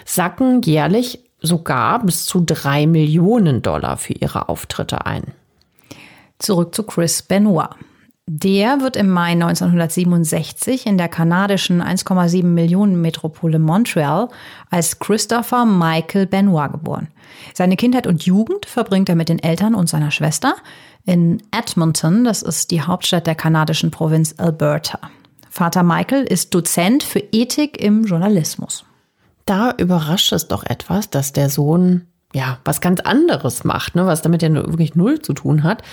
sacken 0.05 0.61
jährlich 0.61 1.19
sogar 1.41 2.03
bis 2.03 2.25
zu 2.25 2.43
drei 2.45 2.87
Millionen 2.87 3.61
Dollar 3.61 3.97
für 3.97 4.13
ihre 4.13 4.49
Auftritte 4.49 5.05
ein. 5.05 5.23
Zurück 6.39 6.75
zu 6.75 6.83
Chris 6.83 7.21
Benoit. 7.21 7.69
Der 8.27 8.81
wird 8.81 8.95
im 8.95 9.11
Mai 9.11 9.33
1967 9.33 10.87
in 10.87 10.97
der 10.97 11.09
kanadischen 11.09 11.83
1,7 11.83 12.43
Millionen 12.43 12.99
Metropole 12.99 13.59
Montreal 13.59 14.29
als 14.71 14.97
Christopher 14.97 15.65
Michael 15.65 16.25
Benoit 16.25 16.71
geboren. 16.71 17.09
Seine 17.53 17.77
Kindheit 17.77 18.07
und 18.07 18.25
Jugend 18.25 18.65
verbringt 18.65 19.09
er 19.09 19.15
mit 19.15 19.29
den 19.29 19.37
Eltern 19.37 19.75
und 19.75 19.89
seiner 19.89 20.09
Schwester 20.09 20.55
in 21.05 21.43
Edmonton, 21.51 22.23
das 22.23 22.41
ist 22.41 22.71
die 22.71 22.81
Hauptstadt 22.81 23.27
der 23.27 23.35
kanadischen 23.35 23.91
Provinz 23.91 24.33
Alberta. 24.37 24.99
Vater 25.51 25.83
Michael 25.83 26.23
ist 26.23 26.55
Dozent 26.55 27.03
für 27.03 27.19
Ethik 27.19 27.79
im 27.79 28.05
Journalismus. 28.05 28.85
Da 29.45 29.71
überrascht 29.77 30.33
es 30.33 30.47
doch 30.47 30.63
etwas, 30.65 31.11
dass 31.11 31.31
der 31.31 31.51
Sohn 31.51 32.07
ja 32.33 32.57
was 32.65 32.81
ganz 32.81 33.01
anderes 33.01 33.63
macht, 33.63 33.93
ne, 33.93 34.07
was 34.07 34.23
damit 34.23 34.41
ja 34.41 34.51
wirklich 34.51 34.95
null 34.95 35.21
zu 35.21 35.33
tun 35.33 35.61
hat. 35.61 35.83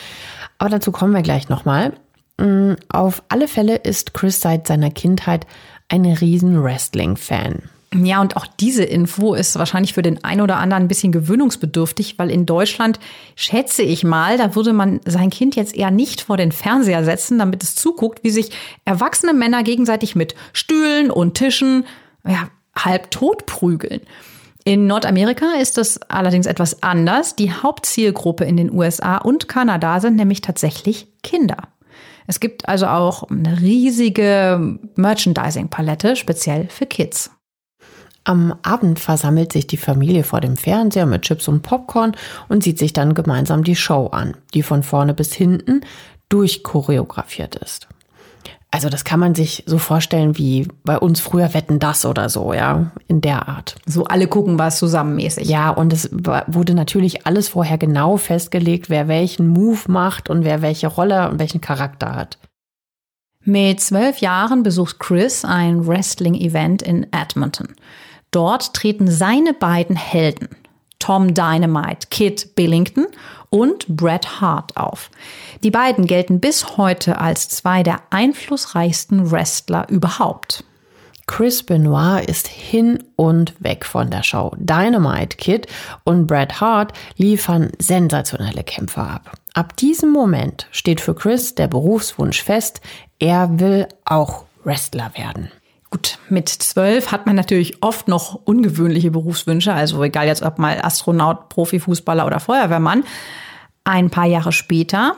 Aber 0.57 0.71
dazu 0.71 0.93
kommen 0.93 1.13
wir 1.13 1.21
gleich 1.21 1.51
nochmal. 1.51 1.93
Mm, 2.39 2.75
auf 2.89 3.23
alle 3.29 3.49
Fälle 3.49 3.77
ist 3.77 4.15
Chris 4.15 4.41
seit 4.41 4.67
seiner 4.67 4.91
Kindheit 4.91 5.47
ein 5.89 6.07
riesen 6.07 6.63
Wrestling-Fan. 6.63 7.63
Ja, 7.95 8.23
und 8.23 8.37
auch 8.37 8.47
diese 8.47 8.85
Info 8.85 9.35
ist 9.35 9.59
wahrscheinlich 9.59 9.93
für 9.93 10.01
den 10.03 10.25
einen 10.25 10.41
oder 10.41 10.57
anderen 10.57 10.85
ein 10.85 10.89
bisschen 10.89 11.13
gewöhnungsbedürftig, 11.13 12.19
weil 12.19 12.31
in 12.31 12.47
Deutschland, 12.47 12.99
schätze 13.37 13.83
ich 13.83 14.03
mal, 14.03 14.39
da 14.39 14.55
würde 14.55 14.73
man 14.73 15.01
sein 15.05 15.29
Kind 15.29 15.57
jetzt 15.57 15.77
eher 15.77 15.91
nicht 15.91 16.23
vor 16.23 16.39
den 16.39 16.53
Fernseher 16.53 17.05
setzen, 17.05 17.39
damit 17.39 17.63
es 17.63 17.75
zuguckt, 17.75 18.25
wie 18.25 18.31
sich 18.31 18.51
erwachsene 18.87 19.35
Männer 19.35 19.63
gegenseitig 19.63 20.17
mit 20.17 20.35
Stühlen 20.55 21.11
und 21.11 21.35
Tischen 21.35 21.85
ja, 22.27 22.49
halb 22.75 23.11
tot 23.11 23.45
prügeln. 23.45 24.01
In 24.65 24.87
Nordamerika 24.87 25.55
ist 25.61 25.77
das 25.77 26.01
allerdings 26.03 26.47
etwas 26.47 26.83
anders. 26.83 27.37
Die 27.37 27.53
Hauptzielgruppe 27.53 28.45
in 28.45 28.57
den 28.57 28.73
USA 28.73 29.19
und 29.19 29.49
Kanada 29.49 30.01
sind 30.01 30.17
nämlich 30.17 30.41
tatsächlich 30.41 31.09
Kinder. 31.23 31.69
Es 32.27 32.41
gibt 32.41 32.69
also 32.69 32.87
auch 32.87 33.25
eine 33.31 33.61
riesige 33.61 34.79
Merchandising-Palette, 34.97 36.17
speziell 36.17 36.69
für 36.69 36.87
Kids. 36.87 37.31
Am 38.25 38.55
Abend 38.63 39.01
versammelt 39.01 39.53
sich 39.53 39.67
die 39.67 39.77
Familie 39.77 40.23
vor 40.23 40.41
dem 40.41 40.57
Fernseher 40.57 41.07
mit 41.07 41.23
Chips 41.23 41.49
und 41.49 41.63
Popcorn 41.63 42.17
und 42.49 42.63
sieht 42.63 42.79
sich 42.79 42.93
dann 42.93 43.15
gemeinsam 43.15 43.65
die 43.65 43.75
Show 43.75 44.07
an, 44.07 44.37
die 44.55 44.63
von 44.63 44.85
vorne 44.85 45.13
bis 45.13 45.33
hinten 45.33 45.81
durchchoreografiert 46.29 47.57
ist. 47.57 47.89
Also 48.75 48.89
das 48.89 49.05
kann 49.05 49.21
man 49.21 49.35
sich 49.35 49.65
so 49.67 49.77
vorstellen 49.77 50.39
wie 50.39 50.67
bei 50.83 50.99
uns 50.99 51.21
früher 51.21 51.53
Wetten 51.53 51.79
das 51.79 52.07
oder 52.07 52.31
so, 52.31 52.55
ja, 52.55 52.91
in 53.07 53.21
der 53.21 53.47
Art. 53.47 53.77
So 53.85 54.05
alle 54.05 54.27
gucken 54.27 54.59
was 54.59 54.79
zusammenmäßig. 54.79 55.47
Ja, 55.47 55.69
und 55.69 55.93
es 55.93 56.09
wurde 56.11 56.73
natürlich 56.73 57.27
alles 57.27 57.51
vorher 57.51 57.77
genau 57.77 58.17
festgelegt, 58.17 58.89
wer 58.89 59.09
welchen 59.09 59.47
Move 59.47 59.81
macht 59.89 60.31
und 60.31 60.45
wer 60.45 60.63
welche 60.63 60.87
Rolle 60.87 61.29
und 61.29 61.39
welchen 61.39 61.61
Charakter 61.61 62.17
hat. 62.17 62.39
Mit 63.45 63.81
zwölf 63.81 64.19
Jahren 64.19 64.63
besucht 64.63 64.99
Chris 64.99 65.45
ein 65.45 65.87
Wrestling-Event 65.87 66.81
in 66.81 67.13
Edmonton. 67.13 67.75
Dort 68.31 68.73
treten 68.73 69.11
seine 69.11 69.53
beiden 69.53 69.97
Helden, 69.97 70.49
Tom 71.03 71.35
Dynamite, 71.35 72.07
Kit 72.11 72.55
Billington 72.55 73.09
und 73.51 73.89
Bret 73.89 74.41
Hart 74.41 74.77
auf. 74.77 75.11
Die 75.65 75.73
beiden 75.73 76.07
gelten 76.07 76.39
bis 76.39 76.77
heute 76.77 77.19
als 77.19 77.49
zwei 77.49 77.83
der 77.83 78.03
einflussreichsten 78.11 79.33
Wrestler 79.33 79.89
überhaupt. 79.89 80.63
Chris 81.27 81.65
Benoit 81.65 82.25
ist 82.29 82.47
hin 82.47 83.03
und 83.17 83.53
weg 83.59 83.85
von 83.85 84.11
der 84.11 84.23
Show. 84.23 84.55
Dynamite 84.59 85.37
Kid 85.39 85.67
und 86.05 86.29
Bret 86.29 86.61
Hart 86.61 86.93
liefern 87.17 87.73
sensationelle 87.81 88.63
Kämpfe 88.63 89.01
ab. 89.01 89.33
Ab 89.55 89.77
diesem 89.77 90.13
Moment 90.13 90.69
steht 90.71 91.01
für 91.01 91.17
Chris 91.17 91.57
der 91.57 91.67
Berufswunsch 91.67 92.45
fest, 92.45 92.81
er 93.19 93.59
will 93.59 93.89
auch 94.05 94.45
Wrestler 94.63 95.11
werden. 95.17 95.51
Gut, 95.93 96.19
mit 96.31 96.49
zwölf 96.49 97.13
hat 97.13 97.27
man 97.27 97.37
natürlich 97.37 97.83
oft 97.83 98.09
noch 98.09 98.35
ungewöhnliche 98.47 99.11
Berufswünsche, 99.11 99.75
also 99.75 100.03
egal 100.03 100.27
jetzt 100.27 100.43
ob 100.43 100.59
mal 100.59 100.81
Astronaut, 100.83 101.51
Profifußballer 101.51 102.25
oder 102.25 102.41
Feuerwehrmann. 102.41 103.05
Ein 103.85 104.09
paar 104.09 104.25
Jahre 104.25 104.53
später 104.53 105.17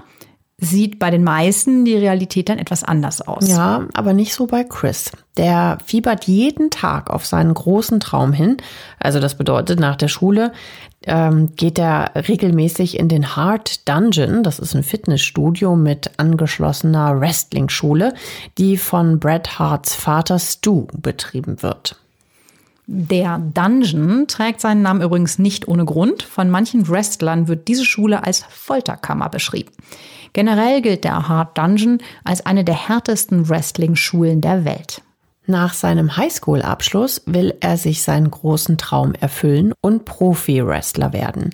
sieht 0.58 0.98
bei 0.98 1.12
den 1.12 1.22
meisten 1.22 1.84
die 1.84 1.96
Realität 1.96 2.48
dann 2.48 2.58
etwas 2.58 2.82
anders 2.82 3.20
aus. 3.22 3.48
Ja, 3.48 3.86
aber 3.94 4.14
nicht 4.14 4.34
so 4.34 4.46
bei 4.48 4.64
Chris. 4.64 5.12
Der 5.36 5.78
fiebert 5.84 6.24
jeden 6.24 6.70
Tag 6.70 7.08
auf 7.08 7.24
seinen 7.24 7.54
großen 7.54 8.00
Traum 8.00 8.32
hin. 8.32 8.56
Also 8.98 9.20
das 9.20 9.36
bedeutet, 9.36 9.78
nach 9.78 9.94
der 9.94 10.08
Schule 10.08 10.52
ähm, 11.06 11.54
geht 11.56 11.78
er 11.78 12.12
regelmäßig 12.28 12.98
in 12.98 13.08
den 13.08 13.36
Hard 13.36 13.88
Dungeon. 13.88 14.42
Das 14.42 14.58
ist 14.58 14.74
ein 14.74 14.82
Fitnessstudio 14.82 15.76
mit 15.76 16.12
angeschlossener 16.18 17.20
Wrestling-Schule, 17.20 18.14
die 18.58 18.76
von 18.76 19.20
Bret 19.20 19.58
Harts 19.58 19.94
Vater 19.94 20.38
Stu 20.38 20.86
betrieben 20.92 21.62
wird. 21.62 21.96
Der 22.86 23.38
Dungeon 23.38 24.26
trägt 24.26 24.60
seinen 24.60 24.82
Namen 24.82 25.00
übrigens 25.00 25.38
nicht 25.38 25.68
ohne 25.68 25.86
Grund. 25.86 26.22
Von 26.22 26.50
manchen 26.50 26.88
Wrestlern 26.88 27.48
wird 27.48 27.66
diese 27.68 27.84
Schule 27.84 28.24
als 28.24 28.44
Folterkammer 28.50 29.30
beschrieben. 29.30 29.72
Generell 30.34 30.82
gilt 30.82 31.04
der 31.04 31.28
Hard 31.28 31.56
Dungeon 31.56 31.98
als 32.24 32.44
eine 32.44 32.64
der 32.64 32.88
härtesten 32.88 33.48
Wrestling-Schulen 33.48 34.40
der 34.40 34.64
Welt. 34.64 35.00
Nach 35.46 35.74
seinem 35.74 36.16
Highschool-Abschluss 36.16 37.22
will 37.26 37.54
er 37.60 37.76
sich 37.76 38.02
seinen 38.02 38.30
großen 38.30 38.78
Traum 38.78 39.12
erfüllen 39.12 39.74
und 39.82 40.06
Profi-Wrestler 40.06 41.12
werden. 41.12 41.50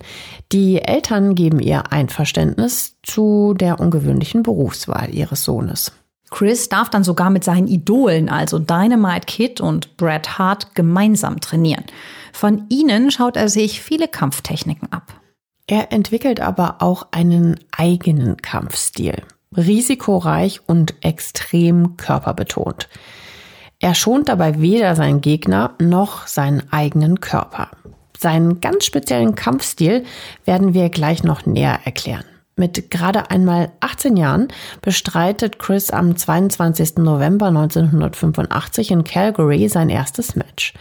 Die 0.53 0.81
Eltern 0.81 1.35
geben 1.35 1.59
ihr 1.59 1.91
Einverständnis 1.91 2.95
zu 3.03 3.53
der 3.53 3.81
ungewöhnlichen 3.81 4.43
Berufswahl 4.43 5.13
ihres 5.13 5.43
Sohnes. 5.43 5.91
Chris 6.29 6.69
darf 6.69 6.89
dann 6.89 7.03
sogar 7.03 7.29
mit 7.29 7.43
seinen 7.43 7.67
Idolen, 7.67 8.29
also 8.29 8.57
Dynamite 8.57 9.25
Kid 9.25 9.59
und 9.59 9.97
Bret 9.97 10.37
Hart, 10.37 10.73
gemeinsam 10.73 11.41
trainieren. 11.41 11.83
Von 12.31 12.67
ihnen 12.69 13.11
schaut 13.11 13.35
er 13.35 13.49
sich 13.49 13.81
viele 13.81 14.07
Kampftechniken 14.07 14.89
ab. 14.93 15.13
Er 15.67 15.91
entwickelt 15.91 16.39
aber 16.39 16.81
auch 16.81 17.07
einen 17.11 17.59
eigenen 17.75 18.37
Kampfstil. 18.37 19.21
Risikoreich 19.55 20.61
und 20.65 20.95
extrem 21.01 21.97
körperbetont. 21.97 22.87
Er 23.81 23.95
schont 23.95 24.29
dabei 24.29 24.61
weder 24.61 24.95
seinen 24.95 25.21
Gegner 25.21 25.73
noch 25.79 26.27
seinen 26.27 26.71
eigenen 26.71 27.19
Körper. 27.19 27.69
Seinen 28.17 28.61
ganz 28.61 28.85
speziellen 28.85 29.33
Kampfstil 29.33 30.05
werden 30.45 30.75
wir 30.75 30.89
gleich 30.89 31.23
noch 31.23 31.47
näher 31.47 31.79
erklären. 31.83 32.23
Mit 32.55 32.91
gerade 32.91 33.31
einmal 33.31 33.71
18 33.79 34.17
Jahren 34.17 34.49
bestreitet 34.83 35.57
Chris 35.57 35.89
am 35.89 36.15
22. 36.15 36.97
November 36.97 37.47
1985 37.47 38.91
in 38.91 39.03
Calgary 39.03 39.67
sein 39.67 39.89
erstes 39.89 40.35
Match. 40.35 40.73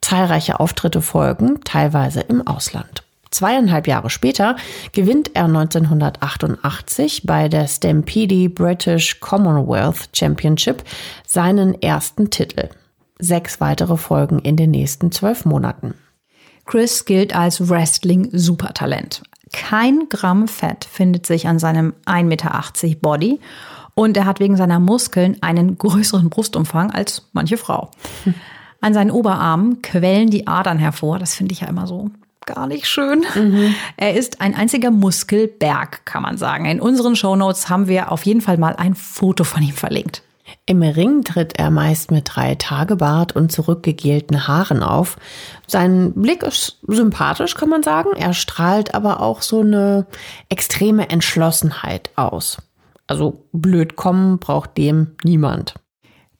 Zahlreiche 0.00 0.58
Auftritte 0.58 1.02
folgen, 1.02 1.60
teilweise 1.62 2.20
im 2.20 2.44
Ausland. 2.44 3.04
Zweieinhalb 3.30 3.86
Jahre 3.86 4.10
später 4.10 4.56
gewinnt 4.92 5.34
er 5.34 5.44
1988 5.44 7.22
bei 7.24 7.48
der 7.48 7.68
Stampede 7.68 8.48
British 8.48 9.20
Commonwealth 9.20 10.08
Championship 10.12 10.82
seinen 11.26 11.80
ersten 11.80 12.30
Titel. 12.30 12.70
Sechs 13.18 13.60
weitere 13.60 13.96
folgen 13.96 14.40
in 14.40 14.56
den 14.56 14.70
nächsten 14.70 15.12
zwölf 15.12 15.44
Monaten. 15.44 15.94
Chris 16.66 17.04
gilt 17.04 17.34
als 17.34 17.68
Wrestling-Supertalent. 17.68 19.22
Kein 19.52 20.08
Gramm 20.08 20.48
Fett 20.48 20.84
findet 20.84 21.26
sich 21.26 21.46
an 21.46 21.58
seinem 21.58 21.94
1,80 22.06 22.24
Meter 22.24 22.62
Body 23.00 23.40
und 23.94 24.16
er 24.16 24.24
hat 24.24 24.40
wegen 24.40 24.56
seiner 24.56 24.78
Muskeln 24.78 25.36
einen 25.42 25.78
größeren 25.78 26.30
Brustumfang 26.30 26.90
als 26.90 27.28
manche 27.32 27.56
Frau. 27.56 27.90
An 28.82 28.94
seinen 28.94 29.10
Oberarmen 29.10 29.82
quellen 29.82 30.30
die 30.30 30.46
Adern 30.46 30.78
hervor. 30.78 31.18
Das 31.18 31.34
finde 31.34 31.52
ich 31.52 31.60
ja 31.60 31.68
immer 31.68 31.86
so 31.86 32.10
gar 32.54 32.66
nicht 32.66 32.86
schön. 32.86 33.24
Mhm. 33.34 33.74
Er 33.96 34.14
ist 34.14 34.40
ein 34.40 34.54
einziger 34.54 34.90
Muskelberg, 34.90 36.04
kann 36.04 36.22
man 36.22 36.36
sagen. 36.36 36.64
In 36.64 36.80
unseren 36.80 37.16
Shownotes 37.16 37.68
haben 37.68 37.88
wir 37.88 38.12
auf 38.12 38.24
jeden 38.26 38.40
Fall 38.40 38.58
mal 38.58 38.76
ein 38.76 38.94
Foto 38.94 39.44
von 39.44 39.62
ihm 39.62 39.74
verlinkt. 39.74 40.22
Im 40.66 40.82
Ring 40.82 41.22
tritt 41.22 41.58
er 41.58 41.70
meist 41.70 42.10
mit 42.10 42.30
drei 42.34 42.56
Tagebart 42.56 43.34
und 43.36 43.52
zurückgegelten 43.52 44.48
Haaren 44.48 44.82
auf. 44.82 45.16
Sein 45.66 46.12
Blick 46.14 46.42
ist 46.42 46.78
sympathisch, 46.86 47.54
kann 47.54 47.68
man 47.68 47.82
sagen. 47.82 48.10
Er 48.16 48.34
strahlt 48.34 48.94
aber 48.94 49.20
auch 49.20 49.42
so 49.42 49.60
eine 49.60 50.06
extreme 50.48 51.08
Entschlossenheit 51.08 52.10
aus. 52.16 52.58
Also 53.06 53.46
blöd 53.52 53.96
kommen 53.96 54.38
braucht 54.38 54.76
dem 54.76 55.16
niemand. 55.22 55.74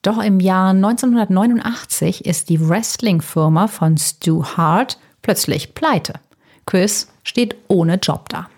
Doch 0.03 0.23
im 0.23 0.41
Jahr 0.41 0.71
1989 0.71 2.25
ist 2.25 2.49
die 2.49 2.69
Wrestling-Firma 2.69 3.67
von 3.67 3.99
Stu 3.99 4.45
Hart 4.45 4.99
plötzlich 5.23 5.75
pleite. 5.75 6.15
Chris 6.67 7.09
steht 7.23 7.57
ohne 7.69 7.97
Job 7.97 8.29
da. 8.29 8.49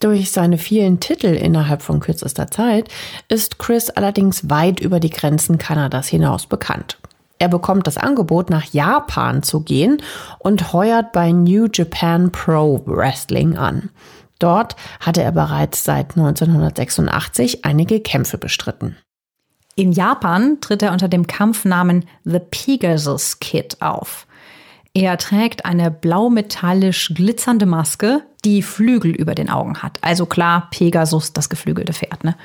Durch 0.00 0.30
seine 0.30 0.56
vielen 0.56 0.98
Titel 0.98 1.26
innerhalb 1.26 1.82
von 1.82 2.00
kürzester 2.00 2.50
Zeit 2.50 2.88
ist 3.28 3.58
Chris 3.58 3.90
allerdings 3.90 4.48
weit 4.48 4.80
über 4.80 4.98
die 4.98 5.10
Grenzen 5.10 5.58
Kanadas 5.58 6.08
hinaus 6.08 6.46
bekannt. 6.46 6.98
Er 7.38 7.48
bekommt 7.48 7.86
das 7.86 7.96
Angebot, 7.96 8.50
nach 8.50 8.64
Japan 8.64 9.42
zu 9.42 9.60
gehen 9.60 10.02
und 10.38 10.72
heuert 10.72 11.12
bei 11.12 11.32
New 11.32 11.68
Japan 11.72 12.32
Pro 12.32 12.82
Wrestling 12.86 13.56
an. 13.56 13.90
Dort 14.38 14.76
hatte 15.00 15.22
er 15.22 15.32
bereits 15.32 15.84
seit 15.84 16.16
1986 16.16 17.64
einige 17.64 18.00
Kämpfe 18.00 18.38
bestritten. 18.38 18.96
In 19.74 19.92
Japan 19.92 20.58
tritt 20.60 20.82
er 20.82 20.92
unter 20.92 21.08
dem 21.08 21.26
Kampfnamen 21.26 22.04
The 22.24 22.40
Pegasus 22.40 23.38
Kid 23.38 23.80
auf. 23.80 24.26
Er 24.92 25.18
trägt 25.18 25.64
eine 25.64 25.90
blau-metallisch 25.90 27.12
glitzernde 27.14 27.66
Maske, 27.66 28.22
die 28.44 28.62
Flügel 28.62 29.12
über 29.12 29.34
den 29.34 29.48
Augen 29.48 29.82
hat. 29.82 29.98
Also 30.00 30.26
klar, 30.26 30.68
Pegasus, 30.70 31.32
das 31.32 31.48
geflügelte 31.48 31.92
Pferd, 31.92 32.24
ne? 32.24 32.36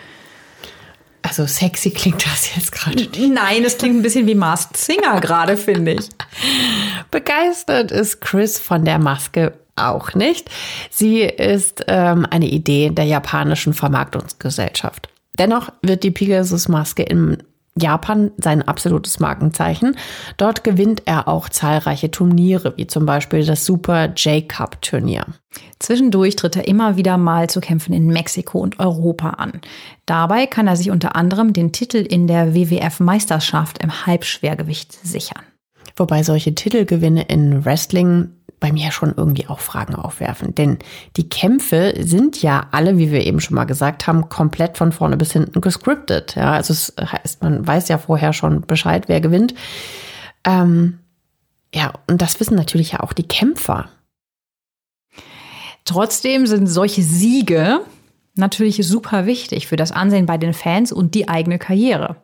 Also 1.24 1.48
sexy 1.48 1.90
klingt 1.90 2.24
das 2.24 2.56
jetzt 2.56 2.72
gerade. 2.72 3.08
Nein, 3.18 3.64
es 3.66 3.80
klingt 3.80 3.96
ein 3.96 4.04
bisschen 4.04 4.28
wie 4.28 4.36
Masked 4.36 4.78
Singer 4.78 5.20
gerade, 5.22 5.58
finde 5.58 5.94
ich. 5.94 6.10
Begeistert 7.12 7.92
ist 7.92 8.22
Chris 8.22 8.60
von 8.60 8.86
der 8.86 9.00
Maske 9.00 9.54
auch 9.76 10.14
nicht. 10.14 10.50
Sie 10.92 11.22
ist 11.22 11.84
ähm, 11.88 12.28
eine 12.30 12.48
Idee 12.48 12.92
der 12.92 13.06
japanischen 13.06 13.74
Vermarktungsgesellschaft. 13.74 15.10
Dennoch 15.40 15.72
wird 15.82 16.04
die 16.04 16.12
Pegasus-Maske 16.12 17.04
im 17.04 17.38
Japan 17.78 18.32
sein 18.38 18.62
absolutes 18.62 19.20
Markenzeichen. 19.20 19.98
Dort 20.38 20.64
gewinnt 20.64 21.04
er 21.06 21.28
auch 21.28 21.50
zahlreiche 21.50 22.10
Turniere, 22.10 22.74
wie 22.78 22.88
zum 22.88 23.06
Beispiel 23.06 23.46
das 23.46 23.66
Super 23.66 24.14
J-Cup 24.16 24.82
Turnier. 24.82 25.26
Zwischendurch 25.80 26.38
tritt 26.38 26.56
er 26.56 26.68
immer 26.68 26.96
wieder 26.96 27.18
mal 27.18 27.50
zu 27.50 27.60
Kämpfen 27.60 27.94
in 27.94 28.08
Mexiko 28.08 28.60
und 28.60 28.80
Europa 28.80 29.32
an. 29.32 29.60
Dabei 30.06 30.46
kann 30.46 30.68
er 30.68 30.78
sich 30.78 30.90
unter 30.90 31.16
anderem 31.18 31.52
den 31.52 31.74
Titel 31.74 31.98
in 31.98 32.28
der 32.28 32.56
WWF-Meisterschaft 32.56 33.84
im 33.84 34.06
Halbschwergewicht 34.06 34.94
sichern. 35.06 35.44
Wobei 35.98 36.24
solche 36.24 36.56
Titelgewinne 36.56 37.24
in 37.24 37.66
Wrestling 37.66 38.32
bei 38.66 38.72
mir 38.72 38.92
schon 38.92 39.14
irgendwie 39.16 39.46
auch 39.46 39.60
Fragen 39.60 39.94
aufwerfen. 39.94 40.56
Denn 40.56 40.80
die 41.18 41.30
Kämpfe 41.30 41.94
sind 42.00 42.42
ja 42.42 42.66
alle, 42.72 42.98
wie 42.98 43.12
wir 43.12 43.24
eben 43.24 43.40
schon 43.40 43.54
mal 43.54 43.66
gesagt 43.66 44.08
haben, 44.08 44.28
komplett 44.28 44.76
von 44.80 44.92
vorne 44.92 45.18
bis 45.18 45.34
hinten 45.34 45.62
gescriptet. 45.62 46.34
Ja, 46.34 46.54
also 46.54 46.74
es 46.74 46.92
heißt, 47.00 47.44
man 47.44 47.68
weiß 47.68 47.90
ja 47.90 48.00
vorher 48.00 48.34
schon 48.34 48.62
Bescheid, 48.62 49.04
wer 49.08 49.22
gewinnt. 49.22 49.54
Ähm, 50.44 50.98
ja, 51.76 51.94
und 52.08 52.24
das 52.24 52.40
wissen 52.40 52.56
natürlich 52.56 52.94
ja 52.94 53.02
auch 53.02 53.14
die 53.14 53.28
Kämpfer. 53.28 53.90
Trotzdem 55.84 56.48
sind 56.48 56.66
solche 56.66 57.04
Siege 57.04 57.82
natürlich 58.34 58.78
super 58.88 59.28
wichtig 59.28 59.68
für 59.68 59.76
das 59.76 59.92
Ansehen 59.92 60.26
bei 60.26 60.40
den 60.40 60.56
Fans 60.56 60.92
und 60.92 61.14
die 61.14 61.28
eigene 61.28 61.60
Karriere. 61.60 62.16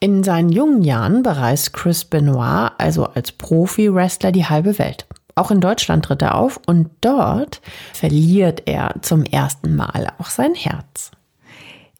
In 0.00 0.24
seinen 0.24 0.48
jungen 0.48 0.82
Jahren 0.82 1.22
bereist 1.22 1.74
Chris 1.74 2.06
Benoit 2.06 2.72
also 2.78 3.04
als 3.04 3.30
Profi-Wrestler 3.32 4.32
die 4.32 4.46
halbe 4.46 4.78
Welt. 4.78 5.06
Auch 5.34 5.50
in 5.50 5.60
Deutschland 5.60 6.04
tritt 6.04 6.22
er 6.22 6.36
auf 6.36 6.60
und 6.66 6.90
dort 7.00 7.60
verliert 7.92 8.62
er 8.66 8.94
zum 9.02 9.24
ersten 9.24 9.74
Mal 9.74 10.12
auch 10.18 10.30
sein 10.30 10.54
Herz. 10.54 11.10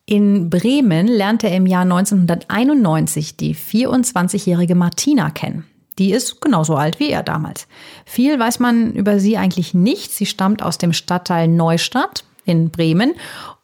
In 0.07 0.51
Bremen 0.51 1.09
lernt 1.09 1.45
er 1.45 1.57
im 1.57 1.67
Jahr 1.67 1.83
1991 1.83 3.37
die 3.37 3.55
24-jährige 3.55 4.75
Martina 4.75 5.31
kennen. 5.31 5.65
Die 5.99 6.13
ist 6.13 6.41
genauso 6.41 6.75
alt 6.75 7.01
wie 7.01 7.11
er 7.11 7.23
damals. 7.23 7.67
Viel 8.05 8.39
weiß 8.39 8.59
man 8.59 8.93
über 8.93 9.19
sie 9.19 9.37
eigentlich 9.39 9.75
nicht. 9.75 10.13
Sie 10.13 10.27
stammt 10.27 10.63
aus 10.63 10.77
dem 10.77 10.93
Stadtteil 10.93 11.49
Neustadt 11.49 12.25
in 12.45 12.71
Bremen 12.71 13.15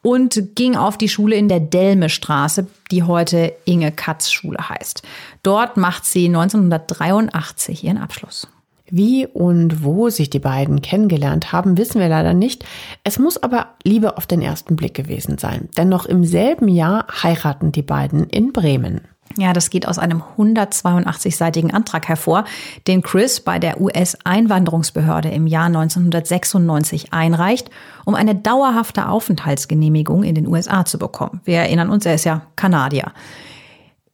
und 0.01 0.55
ging 0.55 0.75
auf 0.75 0.97
die 0.97 1.09
Schule 1.09 1.35
in 1.35 1.49
der 1.49 1.59
Delmestraße, 1.59 2.67
die 2.89 3.03
heute 3.03 3.53
Inge 3.65 3.91
Katz 3.91 4.31
Schule 4.31 4.69
heißt. 4.69 5.03
Dort 5.43 5.77
macht 5.77 6.05
sie 6.05 6.25
1983 6.25 7.83
ihren 7.83 7.97
Abschluss. 7.97 8.47
Wie 8.91 9.25
und 9.25 9.83
wo 9.83 10.09
sich 10.09 10.29
die 10.29 10.39
beiden 10.39 10.81
kennengelernt 10.81 11.53
haben, 11.53 11.77
wissen 11.77 12.01
wir 12.01 12.09
leider 12.09 12.33
nicht. 12.33 12.65
Es 13.05 13.17
muss 13.17 13.41
aber 13.41 13.67
Liebe 13.83 14.17
auf 14.17 14.27
den 14.27 14.41
ersten 14.41 14.75
Blick 14.75 14.93
gewesen 14.93 15.37
sein. 15.37 15.69
Denn 15.77 15.87
noch 15.87 16.05
im 16.05 16.25
selben 16.25 16.67
Jahr 16.67 17.07
heiraten 17.23 17.71
die 17.71 17.83
beiden 17.83 18.27
in 18.27 18.51
Bremen. 18.51 19.01
Ja, 19.37 19.53
das 19.53 19.69
geht 19.69 19.87
aus 19.87 19.97
einem 19.97 20.23
182-seitigen 20.37 21.71
Antrag 21.71 22.09
hervor, 22.09 22.43
den 22.85 23.01
Chris 23.01 23.39
bei 23.39 23.59
der 23.59 23.79
US-Einwanderungsbehörde 23.79 25.29
im 25.29 25.47
Jahr 25.47 25.67
1996 25.67 27.13
einreicht, 27.13 27.69
um 28.03 28.15
eine 28.15 28.35
dauerhafte 28.35 29.07
Aufenthaltsgenehmigung 29.07 30.23
in 30.23 30.35
den 30.35 30.47
USA 30.47 30.83
zu 30.83 30.97
bekommen. 30.97 31.39
Wir 31.45 31.59
erinnern 31.59 31.89
uns, 31.89 32.05
er 32.05 32.15
ist 32.15 32.25
ja 32.25 32.41
Kanadier. 32.57 33.13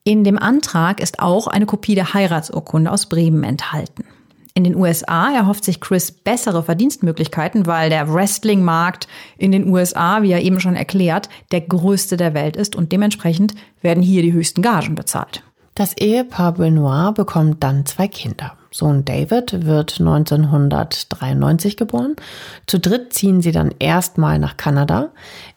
In 0.04 0.24
dem 0.24 0.38
Antrag 0.38 1.02
ist 1.02 1.20
auch 1.20 1.48
eine 1.48 1.66
Kopie 1.66 1.96
der 1.96 2.14
Heiratsurkunde 2.14 2.92
aus 2.92 3.08
Bremen 3.08 3.44
enthalten. 3.44 4.06
In 4.58 4.64
den 4.64 4.76
USA 4.76 5.32
erhofft 5.32 5.64
sich 5.64 5.80
Chris 5.80 6.12
bessere 6.12 6.64
Verdienstmöglichkeiten, 6.64 7.68
weil 7.68 7.92
der 7.92 8.12
Wrestling-Markt 8.12 9.08
in 9.38 9.52
den 9.52 9.72
USA, 9.72 10.24
wie 10.24 10.32
er 10.32 10.42
eben 10.42 10.60
schon 10.60 10.76
erklärt, 10.76 11.30
der 11.52 11.62
größte 11.62 12.18
der 12.18 12.34
Welt 12.34 12.56
ist 12.56 12.76
und 12.76 12.92
dementsprechend 12.92 13.54
werden 13.84 14.02
hier 14.02 14.24
die 14.24 14.34
höchsten 14.34 14.64
Gagen 14.64 14.96
bezahlt. 14.96 15.44
Das 15.76 15.96
Ehepaar 15.96 16.54
Benoit 16.54 17.14
bekommt 17.14 17.62
dann 17.62 17.86
zwei 17.86 18.08
Kinder. 18.08 18.54
Sohn 18.72 19.06
David 19.06 19.64
wird 19.68 20.00
1993 20.00 21.78
geboren. 21.78 22.16
Zu 22.66 22.80
dritt 22.80 23.14
ziehen 23.14 23.44
sie 23.44 23.52
dann 23.52 23.76
erstmal 23.78 24.40
nach 24.40 24.58
Kanada. 24.58 25.10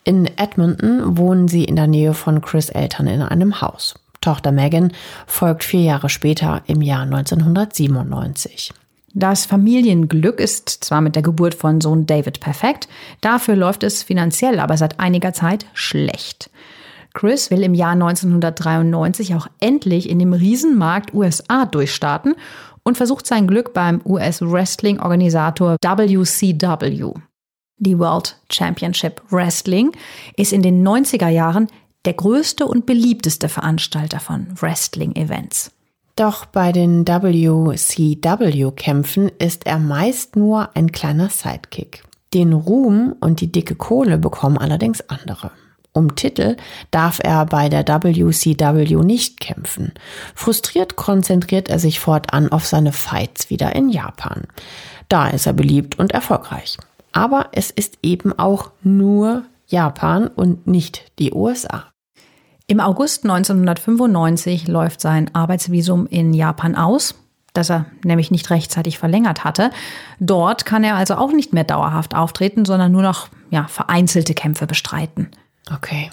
In 0.05 0.27
Edmonton 0.37 1.17
wohnen 1.17 1.49
sie 1.49 1.65
in 1.65 1.77
der 1.77 1.87
Nähe 1.87 2.13
von 2.13 2.43
Chris 2.43 2.69
Eltern 2.69 3.07
in 3.07 3.23
einem 3.23 3.63
Haus. 3.63 3.95
Tochter 4.21 4.53
Megan 4.53 4.93
folgt 5.27 5.65
vier 5.65 5.85
Jahre 5.85 6.11
später 6.11 6.61
im 6.67 6.83
Jahr 6.83 7.05
1997. 7.05 8.75
Das 9.13 9.45
Familienglück 9.45 10.39
ist 10.39 10.69
zwar 10.69 11.01
mit 11.01 11.17
der 11.17 11.23
Geburt 11.23 11.55
von 11.55 11.81
Sohn 11.81 12.07
David 12.07 12.39
perfekt, 12.41 12.89
dafür 13.21 13.57
läuft 13.57 13.83
es 13.83 14.05
finanziell 14.05 14.61
aber 14.61 14.77
seit 14.77 15.01
einiger 15.01 15.33
Zeit 15.33 15.67
schlecht. 15.75 16.51
Chris 17.13 17.51
will 17.51 17.65
im 17.65 17.75
Jahr 17.75 17.93
1993 17.93 19.35
auch 19.35 19.49
endlich 19.59 20.09
in 20.09 20.21
dem 20.21 20.33
Riesenmarkt 20.33 21.13
USA 21.13 21.67
durchstarten 21.67 22.37
und 22.85 22.97
versucht 22.97 23.27
sein 23.27 23.49
Glück 23.49 23.75
beim 23.75 24.01
US-Wrestling-Organisator 24.05 25.77
WCW. 25.83 27.13
Die 27.79 27.99
World 27.99 28.37
Championship 28.51 29.23
Wrestling 29.31 29.91
ist 30.37 30.53
in 30.53 30.63
den 30.63 30.87
90er 30.87 31.29
Jahren 31.29 31.67
der 32.05 32.15
größte 32.15 32.67
und 32.67 32.87
beliebteste 32.87 33.49
Veranstalter 33.49 34.21
von 34.21 34.47
Wrestling-Events. 34.61 35.73
Doch 36.21 36.45
bei 36.45 36.71
den 36.71 37.09
WCW-Kämpfen 37.09 39.33
ist 39.39 39.67
er 39.67 39.79
meist 39.79 40.37
nur 40.37 40.77
ein 40.77 40.93
kleiner 40.93 41.31
Sidekick. 41.31 42.03
Den 42.35 42.53
Ruhm 42.53 43.17
und 43.21 43.41
die 43.41 43.51
dicke 43.51 43.75
Kohle 43.75 44.19
bekommen 44.19 44.59
allerdings 44.59 45.01
andere. 45.09 45.51
Um 45.93 46.17
Titel 46.17 46.59
darf 46.91 47.21
er 47.23 47.47
bei 47.47 47.71
der 47.71 47.87
WCW 47.87 48.97
nicht 48.97 49.41
kämpfen. 49.41 49.95
Frustriert 50.35 50.97
konzentriert 50.97 51.71
er 51.71 51.79
sich 51.79 52.01
fortan 52.01 52.53
auf 52.53 52.67
seine 52.67 52.93
Fights 52.93 53.49
wieder 53.49 53.75
in 53.75 53.89
Japan. 53.89 54.43
Da 55.09 55.29
ist 55.29 55.47
er 55.47 55.55
beliebt 55.55 55.99
und 55.99 56.13
erfolgreich. 56.13 56.77
Aber 57.13 57.49
es 57.53 57.71
ist 57.71 57.97
eben 58.03 58.39
auch 58.39 58.73
nur 58.83 59.45
Japan 59.69 60.29
und 60.29 60.67
nicht 60.67 61.13
die 61.19 61.33
USA. 61.33 61.87
Im 62.71 62.79
August 62.79 63.25
1995 63.25 64.69
läuft 64.69 65.01
sein 65.01 65.29
Arbeitsvisum 65.35 66.07
in 66.07 66.33
Japan 66.33 66.77
aus, 66.77 67.17
das 67.53 67.69
er 67.69 67.87
nämlich 68.05 68.31
nicht 68.31 68.49
rechtzeitig 68.49 68.97
verlängert 68.97 69.43
hatte. 69.43 69.73
Dort 70.21 70.67
kann 70.67 70.85
er 70.85 70.95
also 70.95 71.17
auch 71.17 71.33
nicht 71.33 71.53
mehr 71.53 71.65
dauerhaft 71.65 72.15
auftreten, 72.15 72.65
sondern 72.65 72.93
nur 72.93 73.03
noch 73.03 73.27
ja, 73.51 73.67
vereinzelte 73.67 74.35
Kämpfe 74.35 74.69
bestreiten. 74.69 75.31
Okay. 75.75 76.11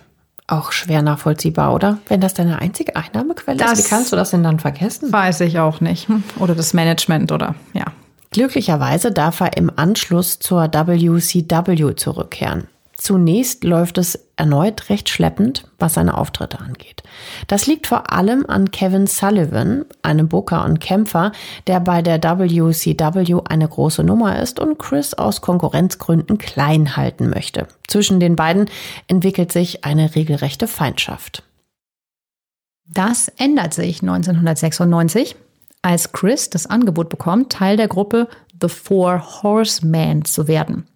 Auch 0.48 0.72
schwer 0.72 1.04
nachvollziehbar, 1.04 1.76
oder? 1.76 2.00
Wenn 2.08 2.22
das 2.22 2.34
deine 2.34 2.58
einzige 2.58 2.96
Einnahmequelle 2.96 3.58
das 3.58 3.74
ist, 3.74 3.86
wie 3.86 3.90
kannst 3.90 4.12
du 4.12 4.16
das 4.16 4.32
denn 4.32 4.42
dann 4.42 4.60
vergessen? 4.60 5.14
Weiß 5.14 5.42
ich 5.42 5.60
auch 5.60 5.80
nicht. 5.80 6.08
Oder 6.40 6.56
das 6.56 6.74
Management 6.74 7.32
oder 7.32 7.54
ja. 7.74 7.86
Glücklicherweise 8.32 9.12
darf 9.12 9.42
er 9.42 9.58
im 9.58 9.72
Anschluss 9.76 10.40
zur 10.40 10.64
WCW 10.74 11.94
zurückkehren. 11.94 12.68
Zunächst 12.96 13.64
läuft 13.64 14.00
es 14.00 14.27
erneut 14.38 14.90
recht 14.90 15.10
schleppend, 15.10 15.68
was 15.80 15.96
seine 15.96 16.18
Auftritte 16.18 16.60
angeht. 16.60 17.04
Das 17.48 17.68
liegt 17.68 17.88
vor 17.88 18.14
allem 18.14 18.46
an 18.48 18.72
Kevin 18.72 19.08
Sullivan, 19.08 19.86
einem 20.04 20.30
Booker 20.30 20.64
und 20.64 20.80
Kämpfer, 20.80 21.32
der 21.66 21.80
bei 21.80 22.02
der 22.02 22.22
WCW 22.22 23.42
eine 23.50 23.68
große 23.68 24.04
Nummer 24.04 24.40
ist 24.40 24.60
und 24.60 24.78
Chris 24.78 25.14
aus 25.14 25.42
Konkurrenzgründen 25.42 26.38
klein 26.38 26.96
halten 26.96 27.30
möchte. 27.30 27.68
Zwischen 27.88 28.20
den 28.20 28.36
beiden 28.36 28.70
entwickelt 29.08 29.52
sich 29.52 29.84
eine 29.84 30.16
regelrechte 30.16 30.68
Feindschaft. 30.68 31.44
Das 32.90 33.28
ändert 33.28 33.74
sich 33.74 34.02
1996, 34.02 35.36
als 35.82 36.12
Chris 36.12 36.50
das 36.50 36.68
Angebot 36.68 37.10
bekommt, 37.10 37.52
Teil 37.52 37.76
der 37.76 37.88
Gruppe 37.88 38.30
The 38.62 38.70
Four 38.70 39.44
Horsemen 39.44 40.26
zu 40.26 40.48
werden. 40.48 40.88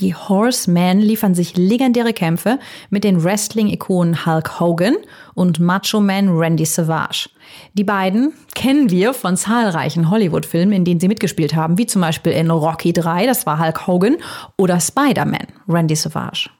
Die 0.00 0.14
Horsemen 0.14 1.00
liefern 1.00 1.34
sich 1.34 1.56
legendäre 1.56 2.12
Kämpfe 2.12 2.60
mit 2.88 3.02
den 3.02 3.24
Wrestling-Ikonen 3.24 4.26
Hulk 4.26 4.60
Hogan 4.60 4.96
und 5.34 5.58
Macho 5.58 6.00
Man 6.00 6.28
Randy 6.28 6.64
Savage. 6.64 7.28
Die 7.74 7.82
beiden 7.82 8.32
kennen 8.54 8.90
wir 8.90 9.12
von 9.12 9.36
zahlreichen 9.36 10.08
Hollywood-Filmen, 10.08 10.72
in 10.72 10.84
denen 10.84 11.00
sie 11.00 11.08
mitgespielt 11.08 11.56
haben, 11.56 11.78
wie 11.78 11.86
zum 11.86 12.02
Beispiel 12.02 12.32
in 12.32 12.50
Rocky 12.50 12.92
3, 12.92 13.26
das 13.26 13.44
war 13.44 13.58
Hulk 13.58 13.88
Hogan, 13.88 14.16
oder 14.56 14.78
Spider-Man, 14.78 15.48
Randy 15.66 15.96
Savage. 15.96 16.50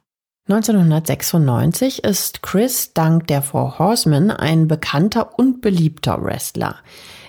1996 0.48 2.04
ist 2.04 2.42
Chris 2.42 2.94
dank 2.94 3.26
der 3.26 3.42
Four 3.42 3.78
Horsemen 3.78 4.30
ein 4.30 4.66
bekannter 4.66 5.38
und 5.38 5.60
beliebter 5.60 6.24
Wrestler. 6.24 6.76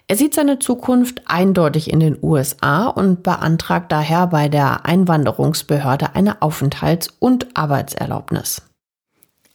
Er 0.09 0.15
sieht 0.15 0.33
seine 0.33 0.57
Zukunft 0.57 1.21
eindeutig 1.27 1.91
in 1.91 1.99
den 1.99 2.17
USA 2.19 2.87
und 2.87 3.21
beantragt 3.21 3.91
daher 3.91 4.25
bei 4.25 4.49
der 4.49 4.83
Einwanderungsbehörde 4.87 6.15
eine 6.15 6.41
Aufenthalts- 6.41 7.13
und 7.19 7.55
Arbeitserlaubnis. 7.55 8.63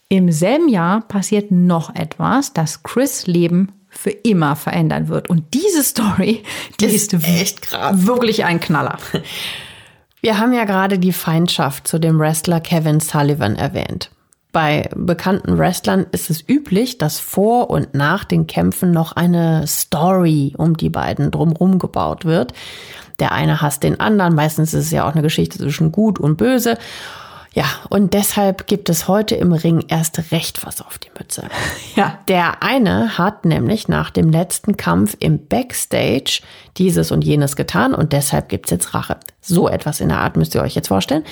Im 0.08 0.30
selben 0.30 0.68
Jahr 0.68 1.00
passiert 1.00 1.50
noch 1.50 1.92
etwas, 1.96 2.52
das 2.52 2.84
Chris 2.84 3.26
Leben 3.26 3.72
für 3.88 4.10
immer 4.10 4.54
verändern 4.54 5.08
wird. 5.08 5.28
Und 5.28 5.54
diese 5.54 5.82
Story, 5.82 6.44
die 6.78 6.84
ist, 6.84 7.12
ist 7.12 7.24
echt 7.24 7.62
krass. 7.62 8.06
wirklich 8.06 8.44
ein 8.44 8.60
Knaller. 8.60 8.98
Wir 10.20 10.38
haben 10.38 10.52
ja 10.52 10.66
gerade 10.66 11.00
die 11.00 11.12
Feindschaft 11.12 11.88
zu 11.88 11.98
dem 11.98 12.20
Wrestler 12.20 12.60
Kevin 12.60 13.00
Sullivan 13.00 13.56
erwähnt. 13.56 14.10
Bei 14.54 14.88
bekannten 14.94 15.58
Wrestlern 15.58 16.06
ist 16.12 16.30
es 16.30 16.48
üblich, 16.48 16.96
dass 16.96 17.18
vor 17.18 17.70
und 17.70 17.92
nach 17.92 18.22
den 18.22 18.46
Kämpfen 18.46 18.92
noch 18.92 19.10
eine 19.10 19.66
Story 19.66 20.54
um 20.56 20.76
die 20.76 20.90
beiden 20.90 21.32
drumherum 21.32 21.80
gebaut 21.80 22.24
wird. 22.24 22.52
Der 23.18 23.32
eine 23.32 23.60
hasst 23.60 23.82
den 23.82 23.98
anderen, 23.98 24.36
meistens 24.36 24.72
ist 24.72 24.84
es 24.84 24.90
ja 24.92 25.08
auch 25.08 25.12
eine 25.12 25.22
Geschichte 25.22 25.58
zwischen 25.58 25.90
gut 25.90 26.20
und 26.20 26.36
böse. 26.36 26.78
Ja, 27.52 27.64
und 27.88 28.14
deshalb 28.14 28.68
gibt 28.68 28.88
es 28.90 29.08
heute 29.08 29.34
im 29.34 29.52
Ring 29.52 29.86
erst 29.88 30.30
recht 30.30 30.64
was 30.64 30.80
auf 30.80 30.98
die 30.98 31.10
Mütze. 31.18 31.42
Ja. 31.96 32.18
Der 32.28 32.62
eine 32.62 33.18
hat 33.18 33.44
nämlich 33.44 33.88
nach 33.88 34.10
dem 34.10 34.30
letzten 34.30 34.76
Kampf 34.76 35.16
im 35.18 35.46
Backstage 35.48 36.42
dieses 36.76 37.10
und 37.10 37.24
jenes 37.24 37.56
getan 37.56 37.92
und 37.92 38.12
deshalb 38.12 38.48
gibt's 38.48 38.70
jetzt 38.70 38.94
Rache. 38.94 39.16
So 39.40 39.68
etwas 39.68 40.00
in 40.00 40.10
der 40.10 40.18
Art 40.18 40.36
müsst 40.36 40.54
ihr 40.54 40.62
euch 40.62 40.76
jetzt 40.76 40.88
vorstellen. 40.88 41.24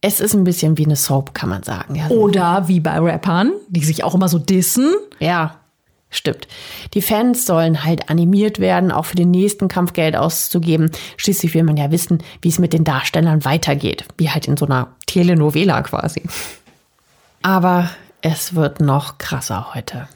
Es 0.00 0.20
ist 0.20 0.34
ein 0.34 0.44
bisschen 0.44 0.78
wie 0.78 0.84
eine 0.84 0.96
Soap, 0.96 1.34
kann 1.34 1.48
man 1.48 1.64
sagen. 1.64 1.96
Ja. 1.96 2.08
Oder 2.08 2.68
wie 2.68 2.80
bei 2.80 2.98
Rappern, 2.98 3.52
die 3.68 3.82
sich 3.84 4.04
auch 4.04 4.14
immer 4.14 4.28
so 4.28 4.38
dissen. 4.38 4.94
Ja, 5.18 5.56
stimmt. 6.08 6.46
Die 6.94 7.02
Fans 7.02 7.46
sollen 7.46 7.84
halt 7.84 8.08
animiert 8.08 8.60
werden, 8.60 8.92
auch 8.92 9.06
für 9.06 9.16
den 9.16 9.32
nächsten 9.32 9.66
Kampf 9.66 9.94
Geld 9.94 10.14
auszugeben. 10.14 10.92
Schließlich 11.16 11.52
will 11.54 11.64
man 11.64 11.76
ja 11.76 11.90
wissen, 11.90 12.22
wie 12.42 12.48
es 12.48 12.60
mit 12.60 12.72
den 12.72 12.84
Darstellern 12.84 13.44
weitergeht. 13.44 14.04
Wie 14.16 14.30
halt 14.30 14.46
in 14.46 14.56
so 14.56 14.66
einer 14.66 14.88
Telenovela 15.06 15.82
quasi. 15.82 16.22
Aber 17.42 17.90
es 18.22 18.54
wird 18.54 18.80
noch 18.80 19.18
krasser 19.18 19.74
heute. 19.74 20.08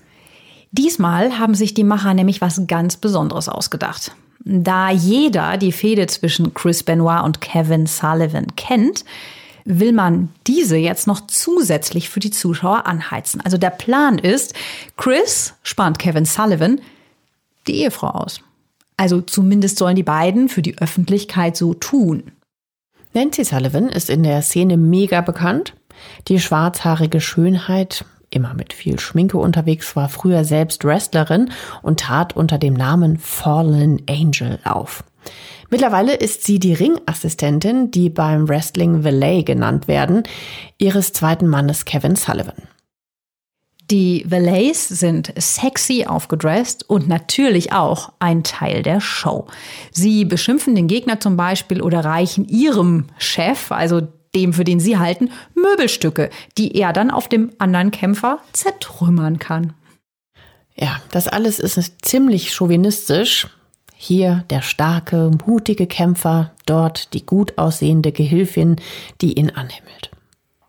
Diesmal 0.71 1.38
haben 1.38 1.55
sich 1.55 1.75
die 1.75 1.85
Macher 1.85 2.14
nämlich 2.14 2.40
was 2.40 2.62
ganz 2.66 2.97
Besonderes 2.97 3.49
ausgedacht. 3.49 4.12
Da 4.45 4.90
jeder 4.90 5.57
die 5.57 5.73
Fehde 5.73 6.07
zwischen 6.07 6.55
Chris 6.55 6.83
Benoit 6.83 7.23
und 7.25 7.40
Kevin 7.40 7.87
Sullivan 7.87 8.57
kennt, 8.57 9.05
will 9.64 9.92
man 9.92 10.31
diese 10.46 10.77
jetzt 10.77 11.07
noch 11.07 11.27
zusätzlich 11.27 12.09
für 12.09 12.20
die 12.20 12.31
Zuschauer 12.31 12.87
anheizen. 12.87 13.40
Also 13.40 13.59
der 13.59 13.70
Plan 13.70 14.18
ist, 14.18 14.55
Chris 14.96 15.55
spannt 15.62 15.98
Kevin 15.98 16.25
Sullivan 16.25 16.81
die 17.66 17.77
Ehefrau 17.83 18.09
aus. 18.09 18.40
Also 18.96 19.20
zumindest 19.20 19.79
sollen 19.79 19.96
die 19.96 20.03
beiden 20.03 20.48
für 20.48 20.62
die 20.62 20.79
Öffentlichkeit 20.79 21.57
so 21.57 21.75
tun. 21.75 22.33
Nancy 23.14 23.44
Sullivan 23.44 23.88
ist 23.88 24.11
in 24.11 24.22
der 24.22 24.42
Szene 24.42 24.77
mega 24.77 25.20
bekannt. 25.20 25.75
Die 26.29 26.40
schwarzhaarige 26.40 27.20
Schönheit, 27.20 28.05
immer 28.31 28.55
mit 28.55 28.72
viel 28.72 28.98
Schminke 28.98 29.38
unterwegs, 29.38 29.94
war 29.96 30.09
früher 30.09 30.44
selbst 30.44 30.85
Wrestlerin 30.85 31.51
und 31.83 32.01
tat 32.01 32.35
unter 32.35 32.59
dem 32.59 32.75
Namen 32.75 33.18
Fallen 33.18 34.03
Angel 34.09 34.59
auf. 34.64 35.05
Mittlerweile 35.71 36.15
ist 36.15 36.45
sie 36.45 36.59
die 36.59 36.75
Ringassistentin, 36.75 37.91
die 37.91 38.11
beim 38.11 38.49
Wrestling 38.49 39.05
Valet 39.05 39.47
genannt 39.47 39.89
werden, 39.89 40.23
ihres 40.79 41.13
zweiten 41.13 41.49
Mannes 41.49 41.85
Kevin 41.85 42.17
Sullivan. 42.17 42.69
Die 43.91 44.25
Valets 44.27 44.89
sind 44.89 45.35
sexy 45.37 46.07
aufgedresst 46.07 46.89
und 46.89 47.09
natürlich 47.09 47.73
auch 47.73 48.13
ein 48.21 48.43
Teil 48.43 48.83
der 48.83 49.01
Show. 49.01 49.47
Sie 49.91 50.25
beschimpfen 50.25 50.75
den 50.75 50.87
Gegner 50.87 51.21
zum 51.21 51.37
Beispiel 51.37 51.83
oder 51.83 52.05
reichen 52.05 52.49
ihrem 52.49 53.07
Chef, 53.19 53.71
also 53.71 54.01
dem, 54.35 54.53
für 54.55 54.65
den 54.65 54.81
sie 54.81 54.99
halten, 54.99 55.31
Möbelstücke, 55.55 56.31
die 56.57 56.75
er 56.75 56.93
dann 56.93 57.11
auf 57.11 57.29
dem 57.29 57.53
anderen 57.59 57.91
Kämpfer 57.91 58.39
zertrümmern 58.53 59.39
kann. 59.39 59.75
Ja, 60.75 61.03
das 61.11 61.29
alles 61.29 61.59
ist 61.59 61.79
ziemlich 62.03 62.55
chauvinistisch. 62.55 63.47
Hier 64.05 64.43
der 64.51 64.62
starke, 64.62 65.31
mutige 65.47 65.87
Kämpfer, 65.87 66.51
dort 66.67 67.15
die 67.15 67.25
gut 67.25 67.57
aussehende 67.57 68.11
Gehilfin, 68.11 68.75
die 69.21 69.35
ihn 69.35 69.51
anhimmelt. 69.51 70.11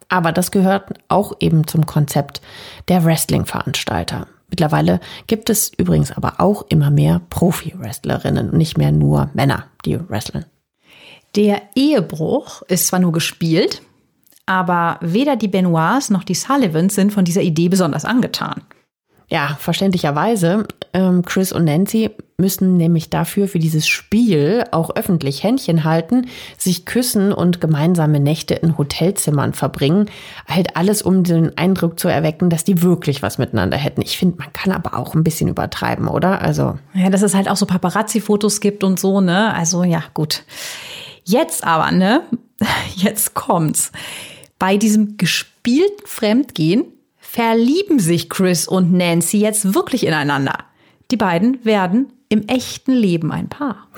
Aber 0.08 0.32
das 0.32 0.52
gehört 0.52 1.00
auch 1.08 1.34
eben 1.40 1.66
zum 1.66 1.88
Konzept 1.88 2.42
der 2.90 3.04
Wrestling-Veranstalter. 3.04 4.28
Mittlerweile 4.52 5.00
gibt 5.26 5.50
es 5.50 5.72
übrigens 5.76 6.12
aber 6.12 6.36
auch 6.42 6.68
immer 6.70 6.92
mehr 6.92 7.22
Profi-Wrestlerinnen 7.32 8.52
und 8.52 8.58
nicht 8.60 8.78
mehr 8.78 8.92
nur 8.92 9.32
Männer, 9.34 9.66
die 9.84 10.00
wresteln. 10.12 10.46
Der 11.36 11.60
Ehebruch 11.74 12.62
ist 12.68 12.86
zwar 12.86 13.00
nur 13.00 13.14
gespielt, 13.14 13.82
aber 14.46 15.00
weder 15.02 15.38
die 15.38 15.48
Benoits 15.48 16.12
noch 16.12 16.24
die 16.24 16.36
Sullivans 16.36 16.94
sind 16.94 17.12
von 17.12 17.26
dieser 17.26 17.42
Idee 17.42 17.70
besonders 17.70 18.06
angetan. 18.06 18.62
Ja, 19.28 19.58
verständlicherweise. 19.60 20.68
Ähm, 20.94 21.24
Chris 21.26 21.52
und 21.52 21.64
Nancy 21.66 22.12
müssen 22.38 22.78
nämlich 22.78 23.10
dafür 23.10 23.48
für 23.48 23.60
dieses 23.60 23.88
Spiel 23.88 24.64
auch 24.72 24.96
öffentlich 24.96 25.44
Händchen 25.44 25.84
halten, 25.84 26.28
sich 26.58 26.86
küssen 26.86 27.32
und 27.32 27.62
gemeinsame 27.62 28.20
Nächte 28.20 28.56
in 28.56 28.78
Hotelzimmern 28.78 29.54
verbringen. 29.54 30.10
Halt 30.48 30.76
alles, 30.76 31.02
um 31.02 31.24
den 31.24 31.58
Eindruck 31.58 32.00
zu 32.00 32.08
erwecken, 32.08 32.50
dass 32.50 32.64
die 32.64 32.82
wirklich 32.82 33.22
was 33.22 33.38
miteinander 33.38 33.78
hätten. 33.78 34.02
Ich 34.02 34.18
finde, 34.18 34.38
man 34.40 34.52
kann 34.54 34.72
aber 34.72 34.98
auch 34.98 35.14
ein 35.14 35.24
bisschen 35.24 35.48
übertreiben, 35.48 36.08
oder? 36.08 36.42
Also. 36.42 36.78
Ja, 36.94 37.10
dass 37.10 37.22
es 37.22 37.36
halt 37.36 37.50
auch 37.50 37.58
so 37.58 37.66
Paparazzi-Fotos 37.66 38.60
gibt 38.60 38.84
und 38.84 39.00
so, 39.00 39.22
ne? 39.22 39.54
Also 39.54 39.84
ja, 39.84 40.04
gut. 40.14 40.44
Jetzt 41.24 41.64
aber, 41.64 41.92
ne? 41.92 42.22
Jetzt 42.96 43.34
kommt's. 43.34 43.92
Bei 44.60 44.78
diesem 44.78 45.18
gespielten 45.18 46.06
Fremdgehen 46.06 46.86
verlieben 47.18 48.00
sich 48.00 48.30
Chris 48.30 48.68
und 48.68 48.94
Nancy 48.94 49.40
jetzt 49.40 49.74
wirklich 49.74 50.06
ineinander. 50.06 50.54
Die 51.10 51.18
beiden 51.18 51.66
werden 51.66 52.14
im 52.34 52.48
echten 52.48 52.94
Leben 52.94 53.32
ein 53.32 53.50
Paar. 53.50 53.88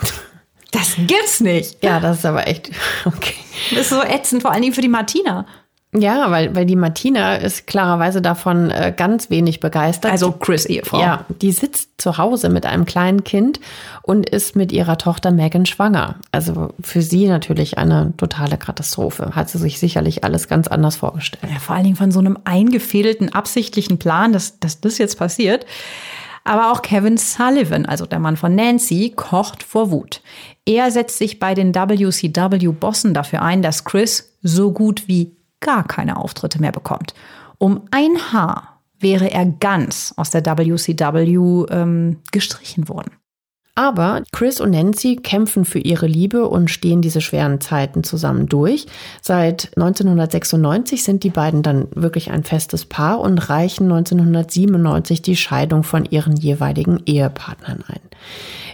Das 0.72 0.94
gibt's 0.96 1.40
nicht. 1.40 1.82
Ja, 1.82 2.00
das 2.00 2.18
ist 2.18 2.26
aber 2.26 2.48
echt 2.48 2.70
okay. 3.06 3.34
Das 3.70 3.82
ist 3.82 3.90
so 3.90 4.02
ätzend, 4.02 4.42
vor 4.42 4.50
allen 4.50 4.60
Dingen 4.60 4.74
für 4.74 4.82
die 4.82 4.88
Martina. 4.88 5.46
Ja, 5.94 6.30
weil, 6.30 6.54
weil 6.54 6.66
die 6.66 6.76
Martina 6.76 7.36
ist 7.36 7.66
klarerweise 7.66 8.20
davon 8.20 8.70
äh, 8.70 8.92
ganz 8.94 9.30
wenig 9.30 9.60
begeistert. 9.60 10.10
Also 10.10 10.32
Chris 10.32 10.66
Ehefrau. 10.66 11.00
Ja, 11.00 11.24
die 11.40 11.52
sitzt 11.52 11.90
zu 11.98 12.18
Hause 12.18 12.50
mit 12.50 12.66
einem 12.66 12.84
kleinen 12.84 13.24
Kind 13.24 13.60
und 14.02 14.28
ist 14.28 14.56
mit 14.56 14.72
ihrer 14.72 14.98
Tochter 14.98 15.30
Megan 15.30 15.64
schwanger. 15.64 16.16
Also 16.32 16.74
für 16.82 17.00
sie 17.00 17.28
natürlich 17.28 17.78
eine 17.78 18.12
totale 18.18 18.58
Katastrophe. 18.58 19.30
Hat 19.34 19.48
sie 19.48 19.58
sich 19.58 19.78
sicherlich 19.78 20.24
alles 20.24 20.48
ganz 20.48 20.68
anders 20.68 20.96
vorgestellt. 20.96 21.50
Ja, 21.50 21.58
vor 21.58 21.74
allen 21.74 21.84
Dingen 21.84 21.96
von 21.96 22.10
so 22.10 22.18
einem 22.18 22.36
eingefädelten, 22.44 23.32
absichtlichen 23.32 23.98
Plan, 23.98 24.32
dass, 24.32 24.58
dass 24.58 24.80
das 24.80 24.98
jetzt 24.98 25.18
passiert. 25.18 25.64
Aber 26.46 26.70
auch 26.70 26.80
Kevin 26.80 27.16
Sullivan, 27.16 27.86
also 27.86 28.06
der 28.06 28.20
Mann 28.20 28.36
von 28.36 28.54
Nancy, 28.54 29.12
kocht 29.16 29.64
vor 29.64 29.90
Wut. 29.90 30.22
Er 30.64 30.92
setzt 30.92 31.18
sich 31.18 31.40
bei 31.40 31.54
den 31.54 31.74
WCW-Bossen 31.74 33.14
dafür 33.14 33.42
ein, 33.42 33.62
dass 33.62 33.84
Chris 33.84 34.32
so 34.42 34.70
gut 34.70 35.08
wie 35.08 35.34
gar 35.58 35.84
keine 35.84 36.16
Auftritte 36.16 36.60
mehr 36.60 36.70
bekommt. 36.70 37.14
Um 37.58 37.82
ein 37.90 38.32
Haar 38.32 38.80
wäre 39.00 39.28
er 39.28 39.44
ganz 39.44 40.14
aus 40.16 40.30
der 40.30 40.46
WCW 40.46 41.66
ähm, 41.68 42.18
gestrichen 42.30 42.88
worden. 42.88 43.10
Aber 43.78 44.22
Chris 44.32 44.58
und 44.58 44.70
Nancy 44.70 45.16
kämpfen 45.16 45.66
für 45.66 45.78
ihre 45.78 46.06
Liebe 46.06 46.48
und 46.48 46.70
stehen 46.70 47.02
diese 47.02 47.20
schweren 47.20 47.60
Zeiten 47.60 48.04
zusammen 48.04 48.46
durch. 48.48 48.86
Seit 49.20 49.70
1996 49.76 51.04
sind 51.04 51.24
die 51.24 51.30
beiden 51.30 51.62
dann 51.62 51.88
wirklich 51.94 52.30
ein 52.30 52.42
festes 52.42 52.86
Paar 52.86 53.20
und 53.20 53.50
reichen 53.50 53.84
1997 53.92 55.20
die 55.20 55.36
Scheidung 55.36 55.82
von 55.82 56.06
ihren 56.06 56.36
jeweiligen 56.36 57.02
Ehepartnern 57.04 57.84
ein. 57.86 58.00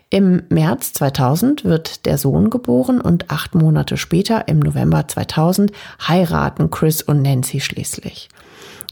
Im 0.09 0.43
März 0.51 0.93
2000 0.93 1.65
wird 1.65 2.07
der 2.07 2.17
Sohn 2.17 2.49
geboren 2.49 3.01
und 3.01 3.31
acht 3.31 3.57
Monate 3.57 3.97
später, 3.97 4.47
im 4.47 4.61
November 4.61 5.09
2000, 5.09 5.73
heiraten 6.07 6.71
Chris 6.71 7.03
und 7.03 7.23
Nancy 7.23 7.59
schließlich. 7.59 8.29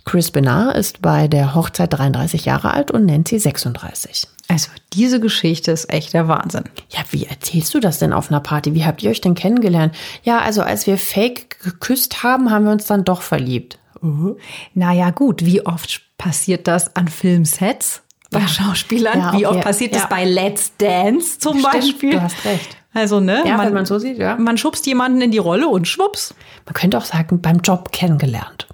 Chris 0.04 0.30
Benar 0.30 0.74
ist 0.74 1.02
bei 1.02 1.28
der 1.28 1.54
Hochzeit 1.54 1.92
33 1.92 2.44
Jahre 2.44 2.72
alt 2.72 2.90
und 2.90 3.06
Nancy 3.06 3.38
36. 3.38 4.26
Also 4.48 4.70
diese 4.92 5.20
Geschichte 5.20 5.70
ist 5.70 5.92
echt 5.92 6.12
der 6.12 6.26
Wahnsinn. 6.26 6.64
Ja, 6.90 7.00
wie 7.10 7.26
erzählst 7.26 7.72
du 7.74 7.80
das 7.80 7.98
denn 7.98 8.12
auf 8.12 8.30
einer 8.30 8.40
Party? 8.40 8.74
Wie 8.74 8.84
habt 8.84 9.02
ihr 9.02 9.10
euch 9.10 9.20
denn 9.20 9.34
kennengelernt? 9.34 9.94
Ja, 10.24 10.40
also 10.40 10.62
als 10.62 10.86
wir 10.86 10.98
fake 10.98 11.60
geküsst 11.60 12.22
haben, 12.22 12.50
haben 12.50 12.64
wir 12.64 12.72
uns 12.72 12.86
dann 12.86 13.04
doch 13.04 13.22
verliebt. 13.22 13.78
Uh. 14.02 14.36
Naja 14.74 15.10
gut, 15.10 15.44
wie 15.44 15.64
oft 15.64 16.00
passiert 16.18 16.66
das 16.66 16.96
an 16.96 17.08
Filmsets? 17.08 18.02
bei 18.30 18.46
Schauspielern. 18.46 19.18
Ja, 19.18 19.32
Wie 19.32 19.46
oft 19.46 19.56
ja, 19.56 19.62
passiert 19.62 19.94
das 19.94 20.08
bei 20.08 20.24
Let's 20.24 20.72
Dance 20.78 21.38
zum 21.38 21.58
Stimmt, 21.58 21.72
Beispiel? 21.72 22.10
Du 22.12 22.22
hast 22.22 22.44
recht. 22.44 22.76
Also, 22.92 23.20
ne? 23.20 23.42
Ja, 23.46 23.56
man, 23.56 23.66
wenn 23.66 23.74
man 23.74 23.86
so 23.86 23.98
sieht, 23.98 24.18
ja. 24.18 24.36
Man 24.36 24.58
schubst 24.58 24.86
jemanden 24.86 25.20
in 25.20 25.30
die 25.30 25.38
Rolle 25.38 25.68
und 25.68 25.86
schwupps. 25.86 26.34
Man 26.64 26.74
könnte 26.74 26.98
auch 26.98 27.04
sagen, 27.04 27.40
beim 27.40 27.58
Job 27.58 27.92
kennengelernt. 27.92 28.66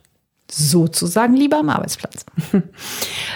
Sozusagen 0.58 1.36
lieber 1.36 1.58
am 1.58 1.68
Arbeitsplatz. 1.68 2.24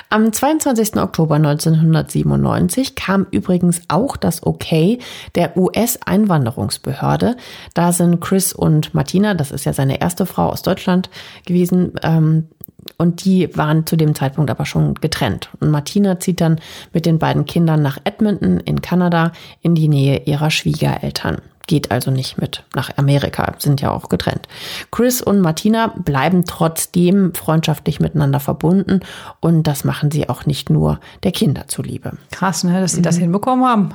Am 0.09 0.33
22. 0.33 0.97
Oktober 0.97 1.35
1997 1.35 2.95
kam 2.95 3.27
übrigens 3.31 3.83
auch 3.89 4.17
das 4.17 4.47
Okay 4.47 4.99
der 5.35 5.55
US-Einwanderungsbehörde. 5.55 7.37
Da 7.75 7.93
sind 7.93 8.23
Chris 8.23 8.55
und 8.55 8.95
Martina, 8.95 9.35
das 9.35 9.51
ist 9.51 9.67
ja 9.67 9.75
seine 9.75 10.01
erste 10.01 10.25
Frau 10.25 10.49
aus 10.49 10.63
Deutschland 10.63 11.11
gewesen, 11.45 11.93
ähm, 12.03 12.49
und 12.97 13.27
die 13.27 13.55
waren 13.55 13.87
zu 13.87 13.97
dem 13.97 14.15
Zeitpunkt 14.15 14.51
aber 14.51 14.65
schon 14.65 14.95
getrennt. 14.95 15.51
Und 15.61 15.71
Martina 15.71 16.19
zieht 16.21 16.41
dann 16.41 16.59
mit 16.95 17.05
den 17.05 17.19
beiden 17.19 17.45
Kindern 17.45 17.83
nach 17.83 17.99
Edmonton 18.05 18.61
in 18.61 18.81
Kanada 18.81 19.33
in 19.61 19.75
die 19.75 19.89
Nähe 19.89 20.23
ihrer 20.25 20.51
Schwiegereltern. 20.51 21.43
Geht 21.71 21.93
also 21.93 22.11
nicht 22.11 22.37
mit 22.37 22.65
nach 22.75 22.91
Amerika, 22.97 23.55
sind 23.59 23.81
ja 23.81 23.93
auch 23.93 24.09
getrennt. 24.09 24.49
Chris 24.91 25.23
und 25.23 25.41
Martina 25.41 25.87
bleiben 25.87 26.45
trotzdem 26.45 27.33
freundschaftlich 27.33 28.01
miteinander 28.01 28.41
verbunden 28.41 28.99
und 29.39 29.69
das 29.69 29.85
machen 29.85 30.11
sie 30.11 30.29
auch 30.29 30.47
nicht 30.47 30.69
nur 30.69 30.99
der 31.23 31.31
Kinder 31.31 31.69
zuliebe. 31.69 32.15
Krass, 32.33 32.65
ne, 32.65 32.81
dass 32.81 32.95
sie 32.95 32.99
mhm. 32.99 33.05
das 33.05 33.19
hinbekommen 33.19 33.65
haben. 33.65 33.95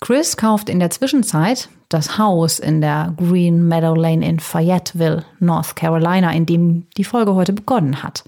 Chris 0.00 0.38
kauft 0.38 0.70
in 0.70 0.78
der 0.78 0.88
Zwischenzeit 0.88 1.68
das 1.90 2.16
Haus 2.16 2.58
in 2.58 2.80
der 2.80 3.12
Green 3.18 3.68
Meadow 3.68 3.94
Lane 3.94 4.26
in 4.26 4.40
Fayetteville, 4.40 5.26
North 5.40 5.76
Carolina, 5.76 6.32
in 6.32 6.46
dem 6.46 6.86
die 6.96 7.04
Folge 7.04 7.34
heute 7.34 7.52
begonnen 7.52 8.02
hat. 8.02 8.24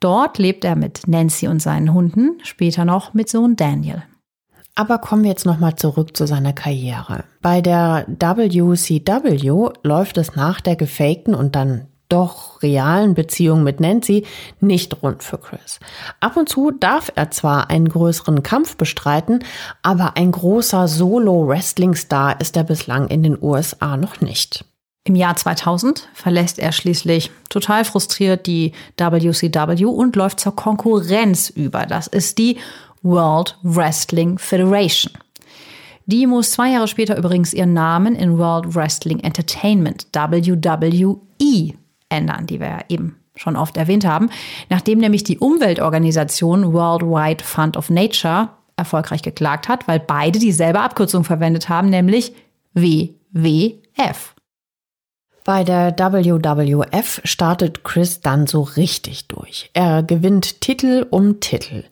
Dort 0.00 0.38
lebt 0.38 0.64
er 0.64 0.76
mit 0.76 1.06
Nancy 1.06 1.46
und 1.46 1.60
seinen 1.60 1.92
Hunden, 1.92 2.38
später 2.42 2.86
noch 2.86 3.12
mit 3.12 3.28
Sohn 3.28 3.54
Daniel. 3.54 4.02
Aber 4.78 4.98
kommen 4.98 5.24
wir 5.24 5.30
jetzt 5.30 5.44
nochmal 5.44 5.74
zurück 5.74 6.16
zu 6.16 6.24
seiner 6.28 6.52
Karriere. 6.52 7.24
Bei 7.42 7.60
der 7.60 8.04
WCW 8.06 9.70
läuft 9.82 10.18
es 10.18 10.36
nach 10.36 10.60
der 10.60 10.76
gefakten 10.76 11.34
und 11.34 11.56
dann 11.56 11.88
doch 12.08 12.62
realen 12.62 13.14
Beziehung 13.14 13.64
mit 13.64 13.80
Nancy 13.80 14.24
nicht 14.60 15.02
rund 15.02 15.24
für 15.24 15.38
Chris. 15.38 15.80
Ab 16.20 16.36
und 16.36 16.48
zu 16.48 16.70
darf 16.70 17.10
er 17.16 17.32
zwar 17.32 17.70
einen 17.70 17.88
größeren 17.88 18.44
Kampf 18.44 18.76
bestreiten, 18.76 19.44
aber 19.82 20.16
ein 20.16 20.30
großer 20.30 20.86
Solo-Wrestling-Star 20.86 22.40
ist 22.40 22.56
er 22.56 22.62
bislang 22.62 23.08
in 23.08 23.24
den 23.24 23.36
USA 23.42 23.96
noch 23.96 24.20
nicht. 24.20 24.64
Im 25.02 25.16
Jahr 25.16 25.34
2000 25.34 26.08
verlässt 26.12 26.58
er 26.58 26.70
schließlich 26.70 27.30
total 27.48 27.84
frustriert 27.84 28.46
die 28.46 28.72
WCW 28.96 29.86
und 29.86 30.14
läuft 30.14 30.38
zur 30.38 30.54
Konkurrenz 30.54 31.48
über. 31.50 31.86
Das 31.86 32.06
ist 32.06 32.38
die 32.38 32.58
World 33.02 33.58
Wrestling 33.62 34.38
Federation. 34.38 35.12
Die 36.06 36.26
muss 36.26 36.52
zwei 36.52 36.70
Jahre 36.70 36.88
später 36.88 37.18
übrigens 37.18 37.52
ihren 37.52 37.74
Namen 37.74 38.14
in 38.14 38.38
World 38.38 38.74
Wrestling 38.74 39.20
Entertainment, 39.20 40.06
WWE, 40.14 41.74
ändern, 42.08 42.46
die 42.46 42.60
wir 42.60 42.66
ja 42.66 42.80
eben 42.88 43.16
schon 43.36 43.56
oft 43.56 43.76
erwähnt 43.76 44.06
haben, 44.06 44.30
nachdem 44.68 44.98
nämlich 44.98 45.22
die 45.22 45.38
Umweltorganisation 45.38 46.72
Worldwide 46.72 47.44
Fund 47.44 47.76
of 47.76 47.90
Nature 47.90 48.48
erfolgreich 48.76 49.22
geklagt 49.22 49.68
hat, 49.68 49.86
weil 49.86 50.00
beide 50.00 50.38
dieselbe 50.38 50.80
Abkürzung 50.80 51.24
verwendet 51.24 51.68
haben, 51.68 51.90
nämlich 51.90 52.32
WWF. 52.72 54.34
Bei 55.44 55.64
der 55.64 55.96
WWF 55.98 57.20
startet 57.24 57.82
Chris 57.82 58.20
dann 58.20 58.46
so 58.46 58.62
richtig 58.62 59.28
durch. 59.28 59.70
Er 59.72 60.02
gewinnt 60.02 60.60
Titel 60.60 61.06
um 61.10 61.40
Titel. 61.40 61.84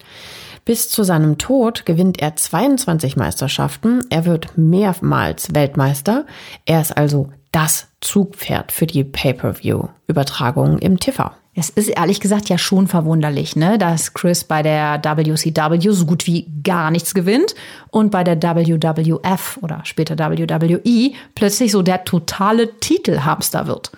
Bis 0.67 0.89
zu 0.89 1.03
seinem 1.03 1.37
Tod 1.37 1.85
gewinnt 1.85 2.21
er 2.21 2.35
22 2.35 3.15
Meisterschaften. 3.15 4.01
Er 4.09 4.25
wird 4.25 4.57
mehrmals 4.57 5.55
Weltmeister. 5.55 6.25
Er 6.65 6.81
ist 6.81 6.97
also 6.97 7.29
das 7.53 7.87
Zugpferd 8.01 8.73
für 8.73 8.85
die 8.85 9.05
Pay-per-view-Übertragungen 9.05 10.77
im 10.79 10.99
TV. 10.99 11.31
Es 11.55 11.69
ist 11.69 11.87
ehrlich 11.87 12.19
gesagt 12.19 12.49
ja 12.49 12.57
schon 12.57 12.87
verwunderlich, 12.87 13.55
ne, 13.55 13.77
dass 13.77 14.13
Chris 14.13 14.43
bei 14.43 14.61
der 14.61 15.01
WCW 15.01 15.89
so 15.91 16.05
gut 16.05 16.27
wie 16.27 16.51
gar 16.63 16.91
nichts 16.91 17.13
gewinnt 17.13 17.55
und 17.89 18.11
bei 18.11 18.25
der 18.25 18.35
WWF 18.35 19.59
oder 19.61 19.85
später 19.85 20.19
WWE 20.19 21.11
plötzlich 21.33 21.71
so 21.71 21.81
der 21.81 22.03
totale 22.03 22.77
Titelhamster 22.81 23.67
wird. 23.67 23.93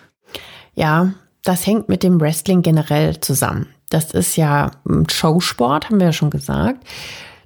Ja, 0.75 1.13
das 1.43 1.65
hängt 1.65 1.89
mit 1.89 2.03
dem 2.03 2.21
Wrestling 2.21 2.61
generell 2.61 3.19
zusammen. 3.21 3.65
Das 3.89 4.11
ist 4.11 4.35
ja 4.35 4.71
ein 4.87 5.09
Showsport, 5.09 5.89
haben 5.89 5.99
wir 5.99 6.07
ja 6.07 6.13
schon 6.13 6.29
gesagt. 6.29 6.85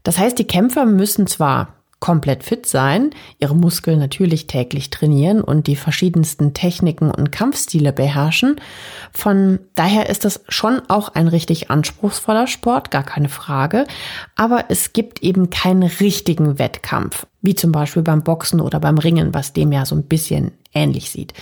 Das 0.04 0.18
heißt, 0.18 0.38
die 0.38 0.48
Kämpfer 0.48 0.86
müssen 0.86 1.28
zwar 1.28 1.76
komplett 2.04 2.44
fit 2.44 2.66
sein, 2.66 3.12
ihre 3.40 3.56
Muskeln 3.56 3.98
natürlich 3.98 4.46
täglich 4.46 4.90
trainieren 4.90 5.40
und 5.40 5.68
die 5.68 5.78
verschiedensten 5.78 6.54
Techniken 6.54 7.10
und 7.10 7.32
Kampfstile 7.32 7.94
beherrschen. 7.94 8.58
Von 9.14 9.60
daher 9.76 10.10
ist 10.10 10.26
das 10.26 10.44
schon 10.50 10.82
auch 10.90 11.08
ein 11.08 11.30
richtig 11.30 11.72
anspruchsvoller 11.72 12.48
Sport, 12.48 12.92
gar 12.92 13.04
keine 13.04 13.30
Frage. 13.30 13.88
Aber 14.36 14.66
es 14.68 14.92
gibt 14.92 15.24
eben 15.24 15.50
keinen 15.50 15.84
richtigen 15.84 16.60
Wettkampf, 16.60 17.26
wie 17.42 17.56
zum 17.56 17.72
Beispiel 17.72 18.04
beim 18.04 18.22
Boxen 18.22 18.60
oder 18.60 18.82
beim 18.82 18.98
Ringen, 18.98 19.34
was 19.34 19.54
dem 19.54 19.72
ja 19.72 19.86
so 19.86 19.96
ein 19.96 20.04
bisschen 20.04 20.52
ähnlich 20.74 21.10
sieht. 21.10 21.34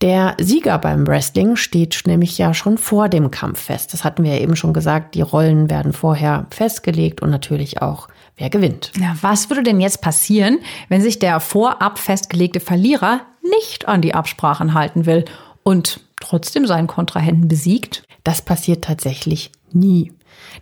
Der 0.00 0.36
Sieger 0.40 0.78
beim 0.78 1.06
Wrestling 1.06 1.56
steht 1.56 2.02
nämlich 2.06 2.38
ja 2.38 2.54
schon 2.54 2.78
vor 2.78 3.08
dem 3.08 3.30
Kampf 3.30 3.60
fest. 3.60 3.92
Das 3.92 4.04
hatten 4.04 4.24
wir 4.24 4.34
ja 4.34 4.40
eben 4.40 4.56
schon 4.56 4.72
gesagt. 4.72 5.14
Die 5.14 5.22
Rollen 5.22 5.68
werden 5.68 5.92
vorher 5.92 6.46
festgelegt 6.50 7.20
und 7.20 7.30
natürlich 7.30 7.82
auch, 7.82 8.08
wer 8.36 8.50
gewinnt. 8.50 8.92
Ja, 8.98 9.16
was 9.20 9.50
würde 9.50 9.62
denn 9.62 9.80
jetzt 9.80 10.00
passieren, 10.00 10.58
wenn 10.88 11.02
sich 11.02 11.18
der 11.18 11.40
vorab 11.40 11.98
festgelegte 11.98 12.60
Verlierer 12.60 13.20
nicht 13.42 13.88
an 13.88 14.00
die 14.00 14.14
Absprachen 14.14 14.74
halten 14.74 15.06
will 15.06 15.24
und 15.62 16.00
trotzdem 16.20 16.66
seinen 16.66 16.86
Kontrahenten 16.86 17.48
besiegt? 17.48 18.04
Das 18.24 18.42
passiert 18.42 18.84
tatsächlich 18.84 19.50
nie. 19.72 20.12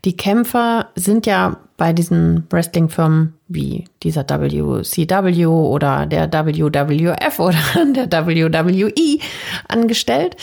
Die 0.04 0.16
Kämpfer 0.16 0.88
sind 0.94 1.26
ja 1.26 1.58
bei 1.76 1.92
diesen 1.92 2.46
Wrestling-Firmen 2.50 3.34
wie 3.46 3.84
dieser 4.02 4.24
WCW 4.28 5.46
oder 5.46 6.06
der 6.06 6.30
WWF 6.32 7.38
oder 7.38 7.58
der 8.06 8.26
WWE 8.26 9.18
angestellt. 9.68 10.36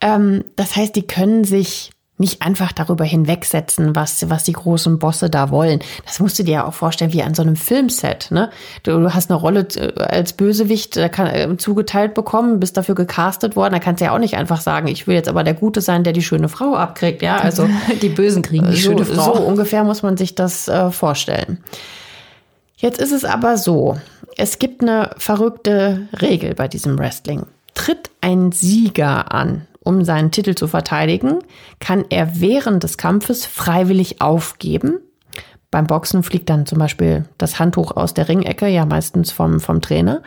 Ähm, 0.00 0.44
das 0.54 0.76
heißt, 0.76 0.94
die 0.96 1.06
können 1.06 1.44
sich 1.44 1.90
nicht 2.18 2.40
einfach 2.40 2.72
darüber 2.72 3.04
hinwegsetzen, 3.04 3.94
was, 3.94 4.30
was 4.30 4.44
die 4.44 4.52
großen 4.52 4.98
Bosse 4.98 5.28
da 5.28 5.50
wollen. 5.50 5.80
Das 6.06 6.18
musst 6.18 6.38
du 6.38 6.44
dir 6.44 6.52
ja 6.54 6.66
auch 6.66 6.72
vorstellen, 6.72 7.12
wie 7.12 7.22
an 7.22 7.34
so 7.34 7.42
einem 7.42 7.56
Filmset. 7.56 8.30
Ne? 8.30 8.50
Du, 8.82 8.98
du 8.98 9.12
hast 9.12 9.30
eine 9.30 9.38
Rolle 9.38 9.66
äh, 9.76 10.00
als 10.02 10.32
Bösewicht 10.32 10.96
äh, 10.96 11.10
kann, 11.10 11.26
äh, 11.26 11.56
zugeteilt 11.58 12.14
bekommen, 12.14 12.58
bist 12.58 12.76
dafür 12.76 12.94
gecastet 12.94 13.54
worden. 13.54 13.74
Da 13.74 13.80
kannst 13.80 14.00
du 14.00 14.06
ja 14.06 14.14
auch 14.14 14.18
nicht 14.18 14.34
einfach 14.34 14.60
sagen, 14.60 14.88
ich 14.88 15.06
will 15.06 15.14
jetzt 15.14 15.28
aber 15.28 15.44
der 15.44 15.54
Gute 15.54 15.82
sein, 15.82 16.04
der 16.04 16.14
die 16.14 16.22
schöne 16.22 16.48
Frau 16.48 16.74
abkriegt. 16.74 17.20
Ja, 17.20 17.36
also 17.36 17.68
die 18.02 18.08
Bösen 18.08 18.42
kriegen 18.42 18.70
die 18.70 18.76
so, 18.76 18.90
schöne 18.90 19.04
Frau. 19.04 19.36
So 19.36 19.42
ungefähr 19.42 19.84
muss 19.84 20.02
man 20.02 20.16
sich 20.16 20.34
das 20.34 20.68
äh, 20.68 20.90
vorstellen. 20.90 21.58
Jetzt 22.78 22.98
ist 22.98 23.12
es 23.12 23.24
aber 23.24 23.58
so, 23.58 23.98
es 24.38 24.58
gibt 24.58 24.82
eine 24.82 25.10
verrückte 25.18 26.08
Regel 26.20 26.54
bei 26.54 26.68
diesem 26.68 26.98
Wrestling. 26.98 27.46
Tritt 27.74 28.10
ein 28.22 28.52
Sieger 28.52 29.32
an 29.32 29.66
um 29.86 30.04
seinen 30.04 30.32
Titel 30.32 30.56
zu 30.56 30.66
verteidigen, 30.66 31.38
kann 31.78 32.04
er 32.10 32.40
während 32.40 32.82
des 32.82 32.98
Kampfes 32.98 33.46
freiwillig 33.46 34.20
aufgeben. 34.20 34.98
Beim 35.70 35.86
Boxen 35.86 36.24
fliegt 36.24 36.50
dann 36.50 36.66
zum 36.66 36.78
Beispiel 36.78 37.26
das 37.38 37.60
Handtuch 37.60 37.96
aus 37.96 38.12
der 38.12 38.28
Ringecke, 38.28 38.66
ja 38.66 38.84
meistens 38.84 39.30
vom, 39.30 39.60
vom 39.60 39.80
Trainer. 39.80 40.22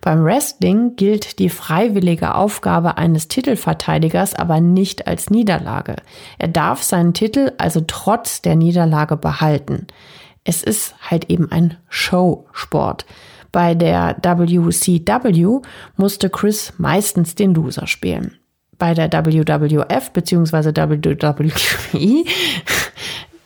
Beim 0.00 0.24
Wrestling 0.24 0.96
gilt 0.96 1.38
die 1.38 1.50
freiwillige 1.50 2.34
Aufgabe 2.34 2.98
eines 2.98 3.28
Titelverteidigers 3.28 4.34
aber 4.34 4.60
nicht 4.60 5.06
als 5.06 5.30
Niederlage. 5.30 5.96
Er 6.38 6.48
darf 6.48 6.82
seinen 6.82 7.14
Titel 7.14 7.52
also 7.58 7.82
trotz 7.86 8.42
der 8.42 8.56
Niederlage 8.56 9.16
behalten. 9.16 9.86
Es 10.42 10.64
ist 10.64 10.94
halt 11.08 11.30
eben 11.30 11.52
ein 11.52 11.76
Showsport. 11.88 13.06
Bei 13.52 13.74
der 13.74 14.16
WCW 14.22 15.60
musste 15.96 16.30
Chris 16.30 16.72
meistens 16.78 17.34
den 17.34 17.54
Loser 17.54 17.86
spielen 17.86 18.39
bei 18.80 18.94
der 18.94 19.12
WWF 19.12 20.10
bzw. 20.10 20.72
WWE 20.74 22.24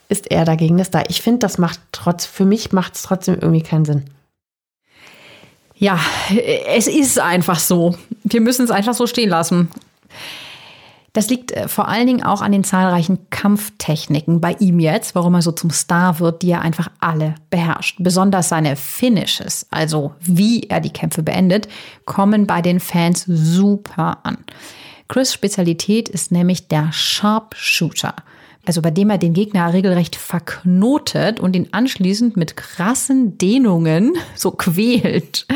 ist 0.09 0.31
er 0.31 0.47
dagegen 0.47 0.79
das 0.79 0.91
da. 0.91 1.03
Ich 1.09 1.21
finde, 1.21 1.41
das 1.41 1.59
macht 1.59 1.81
trotz, 1.93 2.25
für 2.25 2.47
mich 2.47 2.73
macht 2.73 2.95
es 2.95 3.03
trotzdem 3.03 3.35
irgendwie 3.35 3.63
keinen 3.63 3.85
Sinn. 3.85 4.05
Ja, 5.77 5.99
es 6.69 6.87
ist 6.87 7.19
einfach 7.19 7.59
so. 7.59 7.97
Wir 8.23 8.41
müssen 8.41 8.65
es 8.65 8.71
einfach 8.71 8.95
so 8.95 9.07
stehen 9.07 9.29
lassen. 9.29 9.69
Das 11.13 11.29
liegt 11.29 11.53
äh, 11.53 11.69
vor 11.69 11.89
allen 11.89 12.07
Dingen 12.07 12.25
auch 12.25 12.43
an 12.43 12.53
den 12.53 12.65
zahlreichen 12.65 13.31
Kampftechniken 13.31 14.41
bei 14.41 14.57
ihm 14.59 14.81
jetzt, 14.81 15.15
warum 15.15 15.35
er 15.35 15.43
so 15.43 15.53
zum 15.53 15.71
Star 15.71 16.19
wird, 16.19 16.43
die 16.43 16.51
er 16.51 16.63
einfach 16.63 16.91
alle 17.01 17.37
beherrscht. 17.51 17.97
Besonders 18.01 18.49
seine 18.49 18.77
Finishes, 18.77 19.67
also 19.71 20.13
wie 20.21 20.65
er 20.65 20.81
die 20.81 20.93
Kämpfe 20.93 21.23
beendet, 21.23 21.69
kommen 22.05 22.47
bei 22.47 22.63
den 22.63 22.81
Fans 22.81 23.25
super 23.27 24.19
an. 24.25 24.39
Chris' 25.09 25.33
Spezialität 25.33 26.09
ist 26.09 26.33
nämlich 26.33 26.69
der 26.69 26.93
Sharpshooter. 26.93 28.15
Also 28.67 28.81
bei 28.81 28.91
dem 28.91 29.11
er 29.11 29.19
den 29.19 29.35
Gegner 29.35 29.73
regelrecht 29.73 30.17
verknotet 30.17 31.39
und 31.39 31.55
ihn 31.55 31.69
anschließend 31.73 32.37
mit 32.37 32.57
krassen 32.57 33.37
Dehnungen 33.37 34.15
so 34.35 34.51
quält. 34.53 35.47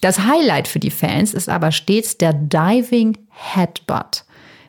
Das 0.00 0.20
Highlight 0.20 0.68
für 0.68 0.78
die 0.78 0.90
Fans 0.90 1.32
ist 1.32 1.48
aber 1.48 1.72
stets 1.72 2.18
der 2.18 2.34
Diving 2.34 3.16
Headbutt. 3.30 4.24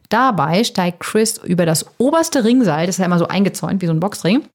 Dabei 0.10 0.64
steigt 0.64 1.02
Chris 1.02 1.38
über 1.44 1.66
das 1.66 1.86
oberste 1.98 2.46
Ringseil, 2.46 2.86
das 2.86 2.96
ist 2.96 3.00
ja 3.00 3.06
immer 3.06 3.20
so 3.20 3.28
eingezäunt 3.28 3.82
wie 3.82 3.88
so 3.88 3.92
ein 3.92 4.00
Boxring, 4.00 4.48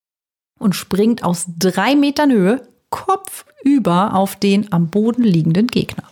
und 0.59 0.75
springt 0.75 1.25
aus 1.25 1.45
drei 1.59 1.95
Metern 1.95 2.33
Höhe 2.33 2.67
kopfüber 2.88 4.15
auf 4.15 4.37
den 4.37 4.73
am 4.73 4.88
Boden 4.88 5.25
liegenden 5.25 5.67
Gegner. 5.67 6.05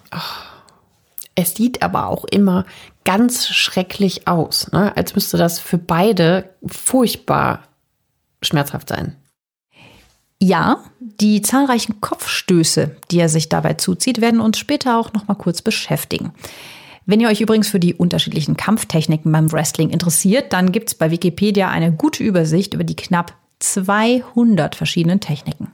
Es 1.34 1.54
sieht 1.54 1.82
aber 1.82 2.08
auch 2.08 2.24
immer 2.24 2.66
ganz 3.04 3.48
schrecklich 3.48 4.26
aus, 4.28 4.70
ne? 4.72 4.96
als 4.96 5.14
müsste 5.14 5.36
das 5.36 5.58
für 5.58 5.78
beide 5.78 6.50
furchtbar 6.66 7.62
schmerzhaft 8.42 8.88
sein. 8.88 9.16
Ja, 10.42 10.84
die 11.00 11.42
zahlreichen 11.42 12.00
Kopfstöße, 12.00 12.96
die 13.10 13.20
er 13.20 13.28
sich 13.28 13.50
dabei 13.50 13.74
zuzieht, 13.74 14.20
werden 14.20 14.40
uns 14.40 14.58
später 14.58 14.98
auch 14.98 15.12
noch 15.12 15.28
mal 15.28 15.34
kurz 15.34 15.60
beschäftigen. 15.60 16.32
Wenn 17.04 17.20
ihr 17.20 17.28
euch 17.28 17.40
übrigens 17.40 17.68
für 17.68 17.80
die 17.80 17.94
unterschiedlichen 17.94 18.56
Kampftechniken 18.56 19.30
beim 19.30 19.52
Wrestling 19.52 19.90
interessiert, 19.90 20.52
dann 20.52 20.72
gibt 20.72 20.88
es 20.88 20.94
bei 20.94 21.10
Wikipedia 21.10 21.68
eine 21.68 21.92
gute 21.92 22.22
Übersicht 22.22 22.72
über 22.72 22.84
die 22.84 22.96
knapp 22.96 23.34
200 23.58 24.74
verschiedenen 24.74 25.20
Techniken. 25.20 25.72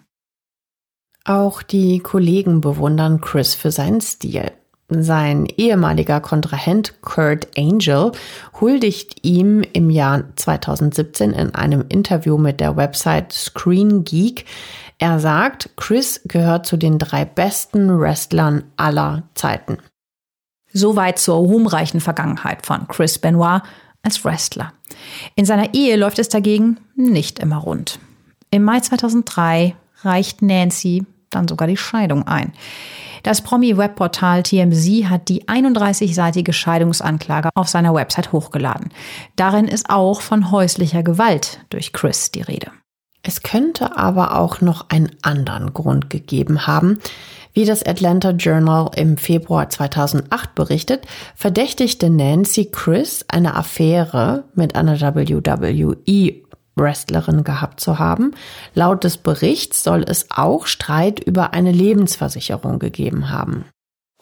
Auch 1.25 1.63
die 1.63 1.99
Kollegen 2.01 2.61
bewundern 2.61 3.21
Chris 3.21 3.55
für 3.55 3.71
seinen 3.71 4.01
Stil. 4.01 4.53
Sein 4.89 5.47
ehemaliger 5.57 6.21
Kontrahent 6.21 7.03
Kurt 7.03 7.49
Angel 7.59 8.13
huldigt 8.61 9.25
ihm 9.25 9.63
im 9.73 9.91
Jahr 9.91 10.25
2017 10.37 11.33
in 11.33 11.55
einem 11.57 11.85
Interview 11.89 12.39
mit 12.39 12.61
der 12.61 12.77
Website 12.77 13.33
Screen 13.33 14.05
Geek. 14.05 14.45
Er 14.99 15.19
sagt, 15.19 15.71
Chris 15.77 16.21
gehört 16.25 16.67
zu 16.67 16.77
den 16.77 16.99
drei 17.01 17.25
besten 17.25 17.99
Wrestlern 17.99 18.63
aller 18.77 19.25
Zeiten. 19.35 19.79
Soweit 20.73 21.19
zur 21.19 21.37
ruhmreichen 21.37 22.01
Vergangenheit 22.01 22.65
von 22.65 22.87
Chris 22.87 23.19
Benoit 23.19 23.63
als 24.03 24.25
Wrestler. 24.25 24.73
In 25.35 25.47
seiner 25.47 25.75
Ehe 25.75 25.97
läuft 25.97 26.21
es 26.21 26.29
dagegen 26.29 26.79
nicht 26.95 27.41
immer 27.41 27.57
rund. 27.57 27.99
Im 28.51 28.63
Mai 28.63 28.79
2003 28.79 29.75
reicht 30.03 30.43
Nancy 30.43 31.05
dann 31.37 31.49
sogar 31.49 31.69
die 31.69 31.77
Scheidung 31.77 32.27
ein. 32.27 32.53
Das 33.23 33.43
Promi-Webportal 33.43 34.43
TMZ 34.45 35.09
hat 35.09 35.29
die 35.29 35.45
31-seitige 35.45 36.53
Scheidungsanklage 36.53 37.51
auf 37.55 37.69
seiner 37.69 37.93
Website 37.93 38.33
hochgeladen. 38.33 38.91
Darin 39.35 39.67
ist 39.67 39.91
auch 39.91 40.21
von 40.21 40.51
häuslicher 40.51 41.03
Gewalt 41.03 41.61
durch 41.71 41.93
Chris 41.93 42.31
die 42.31 42.43
Rede. 42.43 42.71
Es 43.25 43.43
könnte 43.43 43.97
aber 43.97 44.39
auch 44.39 44.61
noch 44.61 44.91
einen 44.91 45.11
anderen 45.23 45.75
Grund 45.75 46.11
gegeben 46.11 46.69
haben. 46.69 47.01
Wie 47.53 47.65
das 47.65 47.85
Atlanta 47.85 48.31
Journal 48.31 48.91
im 48.95 49.17
Februar 49.17 49.69
2008 49.69 50.55
berichtet, 50.55 51.07
verdächtigte 51.35 52.09
Nancy 52.11 52.67
Chris 52.67 53.25
eine 53.27 53.57
Affäre 53.57 54.45
mit 54.55 54.77
einer 54.77 55.01
WWE 55.01 56.46
Wrestlerin 56.77 57.43
gehabt 57.43 57.81
zu 57.81 57.99
haben. 57.99 58.35
Laut 58.75 59.03
des 59.03 59.17
Berichts 59.17 59.83
soll 59.83 60.05
es 60.07 60.27
auch 60.31 60.67
Streit 60.67 61.21
über 61.21 61.53
eine 61.53 61.73
Lebensversicherung 61.73 62.79
gegeben 62.79 63.31
haben. 63.31 63.65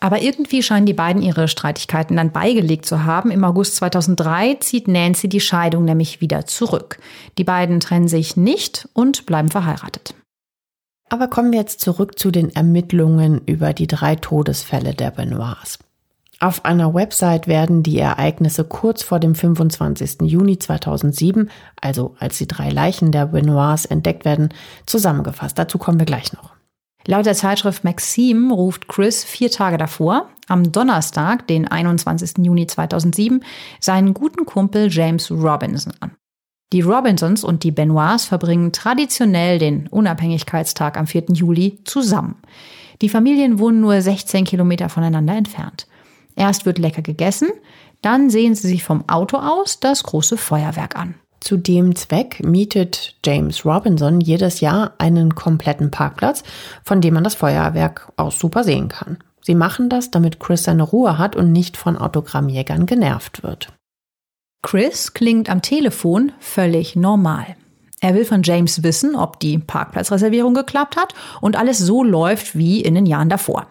Aber 0.01 0.21
irgendwie 0.21 0.63
scheinen 0.63 0.87
die 0.87 0.93
beiden 0.93 1.23
ihre 1.23 1.49
Streitigkeiten 1.49 2.17
dann 2.17 2.31
beigelegt 2.31 2.85
zu 2.85 3.05
haben. 3.05 3.31
Im 3.31 3.43
August 3.43 3.77
2003 3.77 4.57
zieht 4.61 4.87
Nancy 4.87 5.29
die 5.29 5.41
Scheidung 5.41 5.85
nämlich 5.85 6.21
wieder 6.21 6.47
zurück. 6.47 6.99
Die 7.39 7.45
beiden 7.45 7.81
trennen 7.81 8.09
sich 8.09 8.37
nicht 8.37 8.89
und 8.93 9.25
bleiben 9.25 9.49
verheiratet. 9.49 10.15
Aber 11.09 11.29
kommen 11.29 11.53
wir 11.53 11.61
jetzt 11.61 11.81
zurück 11.81 12.19
zu 12.19 12.31
den 12.31 12.55
Ermittlungen 12.55 13.41
über 13.47 13.73
die 13.73 13.87
drei 13.87 14.17
Todesfälle 14.17 14.95
der 14.95 15.11
Benoits. 15.11 15.79
Auf 16.45 16.67
einer 16.67 16.93
Website 16.93 17.47
werden 17.49 17.83
die 17.83 17.99
Ereignisse 17.99 18.65
kurz 18.65 19.03
vor 19.03 19.19
dem 19.19 19.35
25. 19.35 20.31
Juni 20.31 20.59
2007, 20.59 21.49
also 21.81 22.17
als 22.19 22.37
die 22.37 22.47
drei 22.47 22.69
Leichen 22.69 23.13
der 23.13 23.29
Benoits 23.29 23.87
entdeckt 23.87 24.27
werden, 24.27 24.51
zusammengefasst. 24.85 25.59
Dazu 25.59 25.79
kommen 25.79 25.99
wir 25.99 26.05
gleich 26.05 26.35
noch. 26.35 26.53
Laut 27.07 27.25
der 27.25 27.33
Zeitschrift 27.33 27.83
Maxim 27.83 28.53
ruft 28.53 28.89
Chris 28.89 29.25
vier 29.25 29.51
Tage 29.51 29.79
davor, 29.79 30.29
am 30.47 30.71
Donnerstag, 30.71 31.49
den 31.49 31.67
21. 31.67 32.45
Juni 32.45 32.67
2007, 32.67 33.43
seinen 33.81 34.13
guten 34.13 34.45
Kumpel 34.45 34.91
James 34.91 35.31
Robinson 35.31 35.95
an. 36.01 36.11
Die 36.75 36.83
Robinsons 36.83 37.43
und 37.43 37.65
die 37.65 37.71
Benoits 37.71 38.27
verbringen 38.27 38.71
traditionell 38.71 39.59
den 39.59 39.87
Unabhängigkeitstag 39.87 40.99
am 40.99 41.07
4. 41.07 41.25
Juli 41.33 41.79
zusammen. 41.85 42.37
Die 43.01 43.09
Familien 43.09 43.59
wohnen 43.59 43.81
nur 43.81 43.99
16 43.99 44.45
Kilometer 44.45 44.91
voneinander 44.91 45.35
entfernt. 45.35 45.87
Erst 46.37 46.67
wird 46.67 46.79
lecker 46.79 47.03
gegessen, 47.03 47.49
dann 48.03 48.31
sehen 48.31 48.55
sie 48.55 48.69
sich 48.69 48.85
vom 48.85 49.09
Auto 49.09 49.39
aus 49.39 49.81
das 49.81 50.03
große 50.03 50.37
Feuerwerk 50.37 50.97
an. 50.97 51.15
Zu 51.41 51.59
dem 51.59 51.95
Zweck 51.95 52.43
mietet 52.43 53.17
James 53.25 53.67
Robinson 53.67 54.21
jedes 54.21 54.61
Jahr 54.61 54.95
einen 54.99 55.35
kompletten 55.35 55.91
Parkplatz, 55.91 56.43
von 56.83 57.01
dem 57.01 57.15
man 57.15 57.25
das 57.25 57.35
Feuerwerk 57.35 58.13
aus 58.17 58.39
super 58.39 58.65
sehen 58.65 58.89
kann. 58.89 59.19
Sie 59.43 59.55
machen 59.55 59.91
das, 59.91 60.11
damit 60.11 60.41
Chris 60.41 60.65
seine 60.65 60.85
Ruhe 60.85 61.19
hat 61.19 61.37
und 61.37 61.53
nicht 61.53 61.77
von 61.77 61.99
Autogrammjägern 61.99 62.87
genervt 62.87 63.43
wird. 63.43 63.75
Chris 64.63 65.13
klingt 65.13 65.51
am 65.51 65.61
Telefon 65.61 66.33
völlig 66.41 66.97
normal. 66.97 67.57
Er 68.01 68.15
will 68.15 68.25
von 68.25 68.43
James 68.43 68.83
wissen, 68.83 69.15
ob 69.15 69.39
die 69.41 69.59
Parkplatzreservierung 69.59 70.55
geklappt 70.55 70.97
hat 70.97 71.15
und 71.43 71.57
alles 71.57 71.79
so 71.79 72.03
läuft 72.03 72.57
wie 72.57 72.81
in 72.81 72.95
den 72.95 73.05
Jahren 73.05 73.29
davor. 73.29 73.67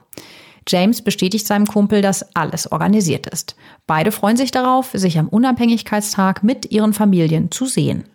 James 0.67 1.01
bestätigt 1.01 1.47
seinem 1.47 1.67
Kumpel, 1.67 2.01
dass 2.01 2.35
alles 2.35 2.71
organisiert 2.71 3.27
ist. 3.27 3.55
Beide 3.87 4.11
freuen 4.11 4.37
sich 4.37 4.51
darauf, 4.51 4.91
sich 4.93 5.19
am 5.19 5.27
Unabhängigkeitstag 5.27 6.43
mit 6.43 6.71
ihren 6.71 6.93
Familien 6.93 7.51
zu 7.51 7.65
sehen. 7.65 8.05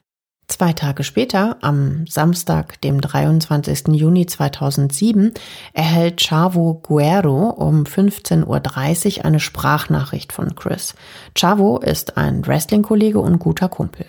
Zwei 0.49 0.73
Tage 0.73 1.05
später, 1.05 1.59
am 1.61 2.07
Samstag, 2.07 2.81
dem 2.81 3.03
23. 3.03 3.89
Juni 3.89 4.25
2007, 4.25 5.35
erhält 5.75 6.23
Chavo 6.27 6.81
Guerro 6.83 7.51
um 7.51 7.85
15.30 7.85 9.19
Uhr 9.19 9.25
eine 9.27 9.41
Sprachnachricht 9.41 10.33
von 10.33 10.57
Chris. 10.57 10.95
Chavo 11.35 11.79
ist 11.79 12.17
ein 12.17 12.47
Wrestling-Kollege 12.47 13.21
und 13.21 13.39
guter 13.39 13.69
Kumpel. 13.69 14.07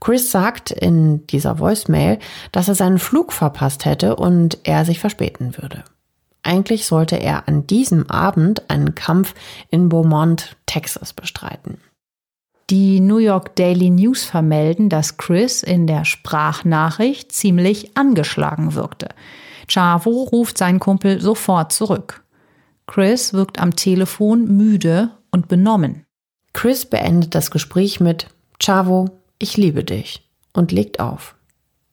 Chris 0.00 0.30
sagt 0.30 0.70
in 0.70 1.26
dieser 1.26 1.58
Voicemail, 1.58 2.20
dass 2.52 2.68
er 2.68 2.74
seinen 2.74 2.98
Flug 2.98 3.34
verpasst 3.34 3.84
hätte 3.84 4.16
und 4.16 4.58
er 4.64 4.86
sich 4.86 4.98
verspäten 4.98 5.58
würde. 5.58 5.84
Eigentlich 6.46 6.86
sollte 6.86 7.16
er 7.16 7.48
an 7.48 7.66
diesem 7.66 8.08
Abend 8.08 8.70
einen 8.70 8.94
Kampf 8.94 9.34
in 9.68 9.88
Beaumont, 9.88 10.56
Texas 10.66 11.12
bestreiten. 11.12 11.78
Die 12.70 13.00
New 13.00 13.18
York 13.18 13.56
Daily 13.56 13.90
News 13.90 14.24
vermelden, 14.24 14.88
dass 14.88 15.16
Chris 15.16 15.64
in 15.64 15.88
der 15.88 16.04
Sprachnachricht 16.04 17.32
ziemlich 17.32 17.96
angeschlagen 17.96 18.74
wirkte. 18.74 19.08
Chavo 19.68 20.22
ruft 20.22 20.56
seinen 20.56 20.78
Kumpel 20.78 21.20
sofort 21.20 21.72
zurück. 21.72 22.22
Chris 22.86 23.32
wirkt 23.32 23.60
am 23.60 23.74
Telefon 23.74 24.44
müde 24.56 25.10
und 25.32 25.48
benommen. 25.48 26.04
Chris 26.52 26.86
beendet 26.86 27.34
das 27.34 27.50
Gespräch 27.50 27.98
mit 27.98 28.28
Chavo, 28.62 29.10
ich 29.40 29.56
liebe 29.56 29.82
dich 29.82 30.30
und 30.52 30.70
legt 30.70 31.00
auf. 31.00 31.34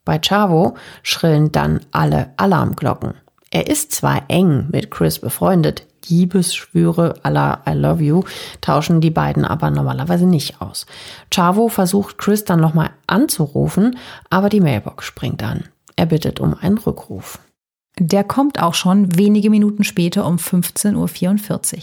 Bei 0.05 0.19
Chavo 0.19 0.75
schrillen 1.01 1.51
dann 1.51 1.79
alle 1.91 2.33
Alarmglocken. 2.37 3.15
Er 3.53 3.67
ist 3.67 3.91
zwar 3.91 4.23
eng 4.29 4.69
mit 4.71 4.89
Chris 4.89 5.19
befreundet, 5.19 5.85
Liebesschwüre 6.07 7.13
aller 7.21 7.61
I 7.69 7.73
love 7.73 8.03
you 8.03 8.23
tauschen 8.61 8.99
die 8.99 9.11
beiden 9.11 9.45
aber 9.45 9.69
normalerweise 9.69 10.25
nicht 10.25 10.59
aus. 10.59 10.87
Chavo 11.31 11.67
versucht 11.67 12.17
Chris 12.17 12.45
dann 12.45 12.59
nochmal 12.59 12.89
anzurufen, 13.05 13.95
aber 14.31 14.49
die 14.49 14.59
Mailbox 14.59 15.05
springt 15.05 15.43
an. 15.43 15.65
Er 15.95 16.07
bittet 16.07 16.39
um 16.39 16.55
einen 16.55 16.79
Rückruf. 16.79 17.37
Der 17.99 18.23
kommt 18.23 18.59
auch 18.59 18.73
schon 18.73 19.19
wenige 19.19 19.51
Minuten 19.51 19.83
später 19.83 20.25
um 20.25 20.37
15.44 20.37 21.75
Uhr. 21.75 21.81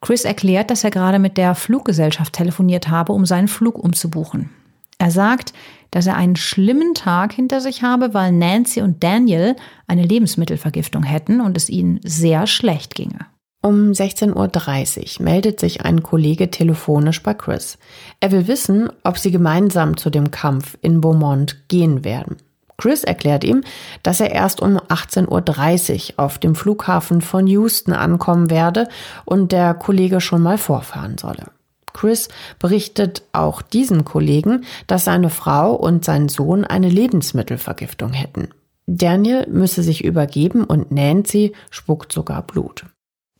Chris 0.00 0.24
erklärt, 0.24 0.70
dass 0.70 0.82
er 0.82 0.90
gerade 0.90 1.18
mit 1.18 1.36
der 1.36 1.54
Fluggesellschaft 1.54 2.32
telefoniert 2.32 2.88
habe, 2.88 3.12
um 3.12 3.26
seinen 3.26 3.48
Flug 3.48 3.78
umzubuchen. 3.78 4.48
Er 4.96 5.10
sagt, 5.10 5.52
dass 5.90 6.06
er 6.06 6.16
einen 6.16 6.36
schlimmen 6.36 6.94
Tag 6.94 7.32
hinter 7.32 7.60
sich 7.60 7.82
habe, 7.82 8.14
weil 8.14 8.32
Nancy 8.32 8.82
und 8.82 9.02
Daniel 9.02 9.56
eine 9.86 10.04
Lebensmittelvergiftung 10.04 11.02
hätten 11.02 11.40
und 11.40 11.56
es 11.56 11.68
ihnen 11.68 12.00
sehr 12.04 12.46
schlecht 12.46 12.94
ginge. 12.94 13.26
Um 13.62 13.90
16.30 13.90 15.18
Uhr 15.18 15.24
meldet 15.24 15.60
sich 15.60 15.82
ein 15.82 16.02
Kollege 16.02 16.50
telefonisch 16.50 17.22
bei 17.22 17.34
Chris. 17.34 17.76
Er 18.18 18.32
will 18.32 18.48
wissen, 18.48 18.88
ob 19.04 19.18
sie 19.18 19.30
gemeinsam 19.30 19.98
zu 19.98 20.08
dem 20.08 20.30
Kampf 20.30 20.78
in 20.80 21.02
Beaumont 21.02 21.68
gehen 21.68 22.02
werden. 22.02 22.36
Chris 22.78 23.04
erklärt 23.04 23.44
ihm, 23.44 23.62
dass 24.02 24.20
er 24.20 24.30
erst 24.30 24.62
um 24.62 24.78
18.30 24.78 26.14
Uhr 26.14 26.24
auf 26.24 26.38
dem 26.38 26.54
Flughafen 26.54 27.20
von 27.20 27.46
Houston 27.46 27.92
ankommen 27.92 28.48
werde 28.48 28.88
und 29.26 29.52
der 29.52 29.74
Kollege 29.74 30.22
schon 30.22 30.40
mal 30.40 30.56
vorfahren 30.56 31.18
solle. 31.18 31.44
Chris 31.92 32.28
berichtet 32.58 33.22
auch 33.32 33.62
diesem 33.62 34.04
Kollegen, 34.04 34.64
dass 34.86 35.04
seine 35.04 35.30
Frau 35.30 35.74
und 35.74 36.04
sein 36.04 36.28
Sohn 36.28 36.64
eine 36.64 36.88
Lebensmittelvergiftung 36.88 38.12
hätten. 38.12 38.48
Daniel 38.86 39.46
müsse 39.48 39.82
sich 39.82 40.04
übergeben 40.04 40.64
und 40.64 40.90
Nancy 40.90 41.52
spuckt 41.70 42.12
sogar 42.12 42.42
Blut. 42.42 42.86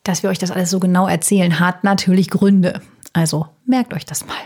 Dass 0.05 0.23
wir 0.23 0.31
euch 0.31 0.39
das 0.39 0.51
alles 0.51 0.71
so 0.71 0.81
genau 0.81 1.09
erzählen, 1.09 1.59
hat 1.61 1.85
natürlich 1.85 2.31
Gründe. 2.31 2.81
Also 3.13 3.47
merkt 3.67 3.93
euch 3.93 4.05
das 4.05 4.27
mal. 4.27 4.37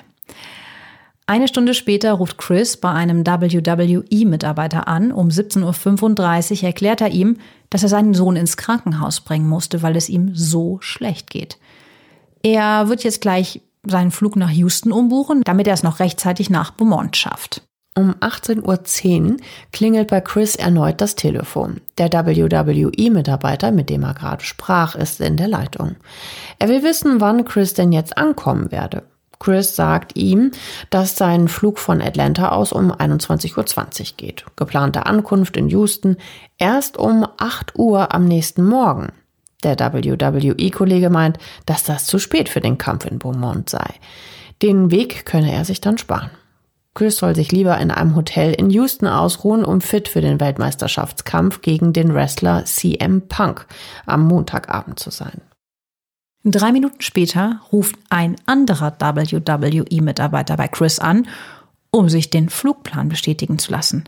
Eine 1.26 1.48
Stunde 1.48 1.72
später 1.72 2.12
ruft 2.12 2.36
Chris 2.36 2.76
bei 2.76 2.90
einem 2.90 3.26
WWE-Mitarbeiter 3.26 4.88
an. 4.88 5.10
Um 5.10 5.28
17.35 5.28 6.58
Uhr 6.58 6.64
erklärt 6.64 7.00
er 7.00 7.10
ihm, 7.10 7.38
dass 7.70 7.82
er 7.82 7.88
seinen 7.88 8.12
Sohn 8.12 8.36
ins 8.36 8.58
Krankenhaus 8.58 9.20
bringen 9.20 9.48
musste, 9.48 9.82
weil 9.82 9.96
es 9.96 10.10
ihm 10.10 10.34
so 10.34 10.78
schlecht 10.80 11.30
geht. 11.30 11.58
Er 12.42 12.88
wird 12.88 13.04
jetzt 13.04 13.22
gleich 13.22 13.62
seinen 13.86 14.10
Flug 14.10 14.36
nach 14.36 14.50
Houston 14.50 14.92
umbuchen, 14.92 15.42
damit 15.44 15.66
er 15.66 15.74
es 15.74 15.82
noch 15.82 16.00
rechtzeitig 16.00 16.50
nach 16.50 16.70
Beaumont 16.70 17.16
schafft. 17.16 17.62
Um 17.96 18.12
18.10 18.14 19.30
Uhr 19.30 19.36
klingelt 19.72 20.08
bei 20.08 20.20
Chris 20.20 20.56
erneut 20.56 21.00
das 21.00 21.14
Telefon. 21.14 21.80
Der 21.96 22.12
WWE-Mitarbeiter, 22.12 23.70
mit 23.70 23.88
dem 23.88 24.02
er 24.02 24.14
gerade 24.14 24.44
sprach, 24.44 24.96
ist 24.96 25.20
in 25.20 25.36
der 25.36 25.46
Leitung. 25.46 25.94
Er 26.58 26.68
will 26.68 26.82
wissen, 26.82 27.20
wann 27.20 27.44
Chris 27.44 27.72
denn 27.74 27.92
jetzt 27.92 28.18
ankommen 28.18 28.72
werde. 28.72 29.04
Chris 29.38 29.76
sagt 29.76 30.16
ihm, 30.16 30.50
dass 30.90 31.16
sein 31.16 31.48
Flug 31.48 31.78
von 31.78 32.00
Atlanta 32.02 32.48
aus 32.48 32.72
um 32.72 32.90
21.20 32.90 33.56
Uhr 33.56 34.06
geht. 34.16 34.44
Geplante 34.56 35.06
Ankunft 35.06 35.56
in 35.56 35.68
Houston 35.68 36.16
erst 36.58 36.96
um 36.96 37.26
8 37.36 37.78
Uhr 37.78 38.12
am 38.12 38.24
nächsten 38.24 38.64
Morgen. 38.64 39.12
Der 39.64 39.78
WWE-Kollege 39.78 41.10
meint, 41.10 41.38
dass 41.66 41.82
das 41.82 42.06
zu 42.06 42.18
spät 42.18 42.48
für 42.48 42.60
den 42.60 42.78
Kampf 42.78 43.06
in 43.06 43.18
Beaumont 43.18 43.70
sei. 43.70 43.94
Den 44.62 44.90
Weg 44.90 45.24
könne 45.26 45.52
er 45.52 45.64
sich 45.64 45.80
dann 45.80 45.98
sparen. 45.98 46.30
Chris 46.94 47.16
soll 47.16 47.34
sich 47.34 47.50
lieber 47.50 47.76
in 47.78 47.90
einem 47.90 48.14
Hotel 48.14 48.52
in 48.52 48.70
Houston 48.70 49.08
ausruhen, 49.08 49.64
um 49.64 49.80
fit 49.80 50.08
für 50.08 50.20
den 50.20 50.38
Weltmeisterschaftskampf 50.38 51.60
gegen 51.60 51.92
den 51.92 52.14
Wrestler 52.14 52.64
CM 52.64 53.22
Punk 53.26 53.66
am 54.06 54.28
Montagabend 54.28 55.00
zu 55.00 55.10
sein. 55.10 55.40
Drei 56.44 56.70
Minuten 56.72 57.00
später 57.00 57.62
ruft 57.72 57.96
ein 58.10 58.36
anderer 58.46 58.94
WWE-Mitarbeiter 59.00 60.56
bei 60.56 60.68
Chris 60.68 61.00
an, 61.00 61.26
um 61.90 62.08
sich 62.08 62.30
den 62.30 62.48
Flugplan 62.48 63.08
bestätigen 63.08 63.58
zu 63.58 63.72
lassen. 63.72 64.04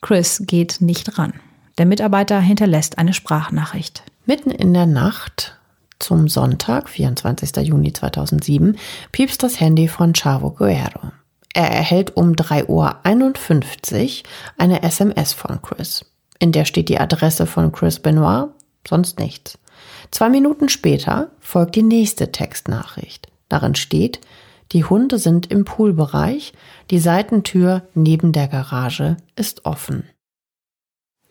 Chris 0.00 0.42
geht 0.46 0.80
nicht 0.80 1.18
ran. 1.18 1.34
Der 1.78 1.86
Mitarbeiter 1.86 2.40
hinterlässt 2.40 2.98
eine 2.98 3.12
Sprachnachricht. 3.12 4.02
Mitten 4.24 4.52
in 4.52 4.72
der 4.72 4.86
Nacht 4.86 5.58
zum 5.98 6.28
Sonntag, 6.28 6.88
24. 6.88 7.56
Juni 7.66 7.92
2007, 7.92 8.78
piepst 9.10 9.42
das 9.42 9.58
Handy 9.58 9.88
von 9.88 10.12
Chavo 10.12 10.50
Guerrero. 10.50 11.12
Er 11.54 11.70
erhält 11.70 12.16
um 12.16 12.32
3.51 12.32 12.68
Uhr 12.68 14.30
eine 14.58 14.82
SMS 14.82 15.32
von 15.32 15.60
Chris. 15.60 16.04
In 16.38 16.52
der 16.52 16.64
steht 16.64 16.88
die 16.88 17.00
Adresse 17.00 17.46
von 17.46 17.72
Chris 17.72 17.98
Benoit, 17.98 18.48
sonst 18.88 19.18
nichts. 19.18 19.58
Zwei 20.10 20.28
Minuten 20.28 20.68
später 20.68 21.30
folgt 21.40 21.74
die 21.74 21.82
nächste 21.82 22.30
Textnachricht. 22.30 23.28
Darin 23.48 23.74
steht, 23.74 24.20
die 24.70 24.84
Hunde 24.84 25.18
sind 25.18 25.50
im 25.50 25.64
Poolbereich, 25.64 26.52
die 26.90 26.98
Seitentür 26.98 27.82
neben 27.94 28.32
der 28.32 28.48
Garage 28.48 29.16
ist 29.36 29.66
offen. 29.66 30.04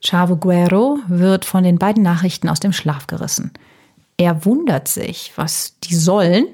Chavo 0.03 0.35
Guerrero 0.35 0.99
wird 1.07 1.45
von 1.45 1.63
den 1.63 1.77
beiden 1.77 2.03
Nachrichten 2.03 2.49
aus 2.49 2.59
dem 2.59 2.73
Schlaf 2.73 3.07
gerissen. 3.07 3.51
Er 4.17 4.45
wundert 4.45 4.87
sich, 4.87 5.31
was 5.35 5.79
die 5.83 5.95
sollen, 5.95 6.45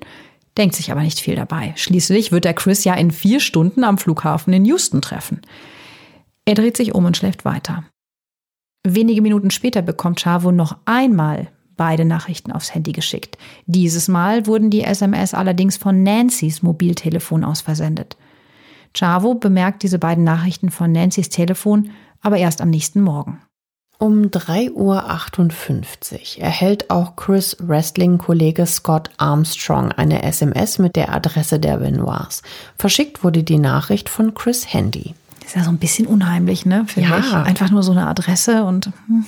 denkt 0.58 0.76
sich 0.76 0.91
aber 0.91 1.02
nicht 1.02 1.20
viel 1.20 1.36
dabei. 1.36 1.74
Schließlich 1.76 2.32
wird 2.32 2.45
er 2.45 2.54
Chris 2.54 2.84
ja 2.84 2.93
in 2.93 3.12
vier 3.12 3.39
Stunden 3.39 3.84
am 3.84 3.98
Flughafen 3.98 4.54
in 4.54 4.66
Houston 4.66 5.02
treffen. 5.02 5.41
Er 6.45 6.56
dreht 6.56 6.78
sich 6.78 6.93
um 6.93 7.06
und 7.06 7.18
schläft 7.18 7.45
weiter. 7.45 7.84
Wenige 8.86 9.22
Minuten 9.22 9.52
später 9.52 9.82
bekommt 9.82 10.22
Chavo 10.22 10.52
noch 10.52 10.78
einmal 10.86 11.50
beide 11.76 12.06
Nachrichten 12.06 12.52
aufs 12.52 12.74
Handy 12.74 12.91
geschickt. 12.91 13.38
Dieses 13.66 14.08
Mal 14.08 14.48
wurden 14.48 14.70
die 14.70 14.84
SMS 14.84 15.34
allerdings 15.34 15.78
von 15.78 16.04
Nancys 16.04 16.64
Mobiltelefon 16.64 17.43
aus 17.43 17.62
versendet. 17.62 18.18
Chavo 18.98 19.36
bemerkt 19.36 19.84
diese 19.84 20.00
beiden 20.00 20.24
Nachrichten 20.24 20.72
von 20.72 20.91
Nancys 20.91 21.30
Telefon 21.30 21.91
aber 22.22 22.38
erst 22.38 22.61
am 22.61 22.70
nächsten 22.70 23.01
Morgen. 23.01 23.41
Um 23.99 24.26
3.58 24.26 26.38
Uhr 26.38 26.43
erhält 26.43 26.91
auch 26.91 27.15
Chris 27.15 27.57
Wrestling-Kollege 27.59 28.68
Scott 28.68 29.09
Armstrong 29.18 29.91
eine 29.91 30.22
SMS 30.22 30.78
mit 30.78 30.95
der 30.95 31.13
Adresse 31.13 31.59
der 31.59 31.78
Benoits. 31.78 32.43
Verschickt 32.78 33.24
wurde 33.24 33.43
die 33.43 33.57
Nachricht 33.57 34.09
von 34.09 34.36
Chris 34.36 34.72
Handy. 34.72 35.15
Ist 35.43 35.55
ja 35.55 35.63
so 35.63 35.72
ein 35.72 35.80
bisschen 35.80 36.05
unheimlich, 36.05 36.65
ne? 36.65 36.86
Finde 36.88 37.09
ja. 37.09 37.20
ich. 37.20 37.34
Einfach 37.34 37.72
nur 37.72 37.82
so 37.82 37.93
eine 37.93 38.05
Adresse 38.05 38.65
und. 38.65 38.91
Hm. 39.07 39.26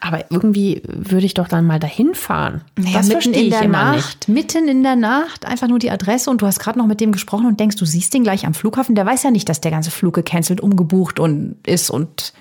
Aber 0.00 0.30
irgendwie 0.30 0.82
würde 0.86 1.26
ich 1.26 1.34
doch 1.34 1.46
dann 1.46 1.66
mal 1.66 1.78
dahin 1.78 2.14
fahren. 2.14 2.62
Naja, 2.76 2.98
das 2.98 3.08
mitten 3.08 3.34
in 3.34 3.50
der 3.50 3.68
Nacht, 3.68 4.28
nicht. 4.28 4.28
mitten 4.28 4.68
in 4.68 4.82
der 4.82 4.96
Nacht, 4.96 5.44
einfach 5.44 5.68
nur 5.68 5.78
die 5.78 5.90
Adresse 5.90 6.30
und 6.30 6.40
du 6.40 6.46
hast 6.46 6.58
gerade 6.58 6.78
noch 6.78 6.86
mit 6.86 7.00
dem 7.00 7.12
gesprochen 7.12 7.46
und 7.46 7.60
denkst, 7.60 7.76
du 7.76 7.84
siehst 7.84 8.14
den 8.14 8.22
gleich 8.22 8.46
am 8.46 8.54
Flughafen. 8.54 8.94
Der 8.94 9.04
weiß 9.04 9.22
ja 9.22 9.30
nicht, 9.30 9.48
dass 9.48 9.60
der 9.60 9.70
ganze 9.70 9.90
Flug 9.90 10.14
gecancelt, 10.14 10.60
umgebucht 10.60 11.20
und 11.20 11.56
ist 11.66 11.90
und 11.90 12.32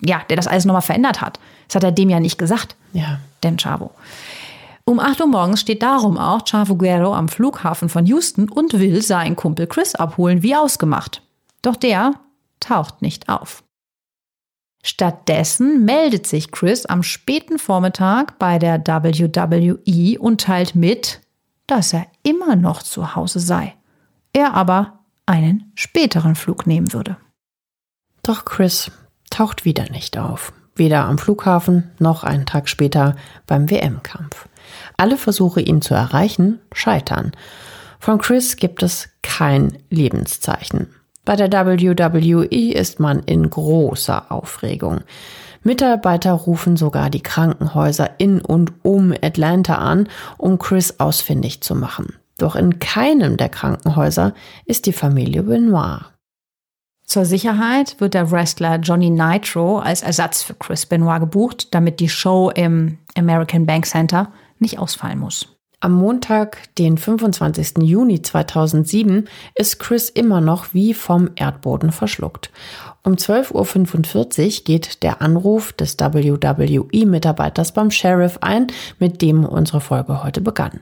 ja, 0.00 0.22
der 0.30 0.36
das 0.36 0.46
alles 0.46 0.64
nochmal 0.64 0.82
verändert 0.82 1.20
hat. 1.20 1.38
Das 1.68 1.76
hat 1.76 1.84
er 1.84 1.92
dem 1.92 2.08
ja 2.08 2.18
nicht 2.18 2.38
gesagt. 2.38 2.76
Ja. 2.92 3.18
Den 3.44 3.58
Chavo. 3.58 3.90
Um 4.84 5.00
8 5.00 5.20
Uhr 5.20 5.26
morgens 5.26 5.60
steht 5.60 5.82
darum 5.82 6.16
auch 6.16 6.44
Chavo 6.48 6.76
Guerrero 6.76 7.12
am 7.12 7.28
Flughafen 7.28 7.88
von 7.88 8.06
Houston 8.06 8.48
und 8.48 8.78
will 8.78 9.02
seinen 9.02 9.36
Kumpel 9.36 9.66
Chris 9.66 9.94
abholen, 9.94 10.42
wie 10.42 10.54
ausgemacht. 10.54 11.22
Doch 11.60 11.76
der 11.76 12.12
taucht 12.60 13.02
nicht 13.02 13.28
auf. 13.28 13.64
Stattdessen 14.82 15.84
meldet 15.84 16.26
sich 16.26 16.52
Chris 16.52 16.86
am 16.86 17.02
späten 17.02 17.58
Vormittag 17.58 18.38
bei 18.38 18.58
der 18.58 18.78
WWE 18.78 20.20
und 20.20 20.40
teilt 20.40 20.74
mit, 20.74 21.20
dass 21.66 21.92
er 21.92 22.06
immer 22.22 22.54
noch 22.56 22.82
zu 22.82 23.16
Hause 23.16 23.40
sei. 23.40 23.74
Er 24.32 24.54
aber 24.54 25.00
einen 25.26 25.72
späteren 25.74 26.36
Flug 26.36 26.66
nehmen 26.66 26.92
würde. 26.92 27.16
Doch 28.22 28.44
Chris 28.44 28.90
taucht 29.30 29.64
wieder 29.64 29.90
nicht 29.90 30.18
auf. 30.18 30.52
Weder 30.76 31.06
am 31.06 31.18
Flughafen 31.18 31.90
noch 31.98 32.22
einen 32.22 32.46
Tag 32.46 32.68
später 32.68 33.16
beim 33.46 33.70
WM-Kampf. 33.70 34.46
Alle 34.96 35.16
Versuche, 35.16 35.60
ihn 35.60 35.80
zu 35.80 35.94
erreichen, 35.94 36.60
scheitern. 36.72 37.32
Von 37.98 38.18
Chris 38.18 38.56
gibt 38.56 38.82
es 38.82 39.08
kein 39.22 39.78
Lebenszeichen. 39.90 40.94
Bei 41.26 41.34
der 41.34 41.50
WWE 41.50 42.72
ist 42.72 43.00
man 43.00 43.18
in 43.24 43.50
großer 43.50 44.30
Aufregung. 44.30 45.00
Mitarbeiter 45.64 46.32
rufen 46.32 46.76
sogar 46.76 47.10
die 47.10 47.20
Krankenhäuser 47.22 48.10
in 48.18 48.40
und 48.40 48.72
um 48.84 49.12
Atlanta 49.12 49.74
an, 49.74 50.08
um 50.38 50.60
Chris 50.60 51.00
ausfindig 51.00 51.62
zu 51.62 51.74
machen. 51.74 52.14
Doch 52.38 52.54
in 52.54 52.78
keinem 52.78 53.36
der 53.36 53.48
Krankenhäuser 53.48 54.34
ist 54.66 54.86
die 54.86 54.92
Familie 54.92 55.42
Benoit. 55.42 56.02
Zur 57.04 57.24
Sicherheit 57.24 58.00
wird 58.00 58.14
der 58.14 58.30
Wrestler 58.30 58.76
Johnny 58.76 59.10
Nitro 59.10 59.80
als 59.80 60.02
Ersatz 60.02 60.44
für 60.44 60.54
Chris 60.54 60.86
Benoit 60.86 61.18
gebucht, 61.18 61.74
damit 61.74 61.98
die 61.98 62.08
Show 62.08 62.50
im 62.54 62.98
American 63.16 63.66
Bank 63.66 63.86
Center 63.86 64.32
nicht 64.60 64.78
ausfallen 64.78 65.18
muss. 65.18 65.55
Am 65.86 65.92
Montag, 65.92 66.74
den 66.78 66.98
25. 66.98 67.84
Juni 67.84 68.20
2007, 68.20 69.28
ist 69.54 69.78
Chris 69.78 70.08
immer 70.08 70.40
noch 70.40 70.74
wie 70.74 70.94
vom 70.94 71.30
Erdboden 71.36 71.92
verschluckt. 71.92 72.50
Um 73.04 73.12
12.45 73.12 74.58
Uhr 74.58 74.64
geht 74.64 75.04
der 75.04 75.22
Anruf 75.22 75.72
des 75.72 75.96
WWE-Mitarbeiters 75.96 77.70
beim 77.70 77.92
Sheriff 77.92 78.38
ein, 78.40 78.66
mit 78.98 79.22
dem 79.22 79.44
unsere 79.44 79.80
Folge 79.80 80.24
heute 80.24 80.40
begann. 80.40 80.80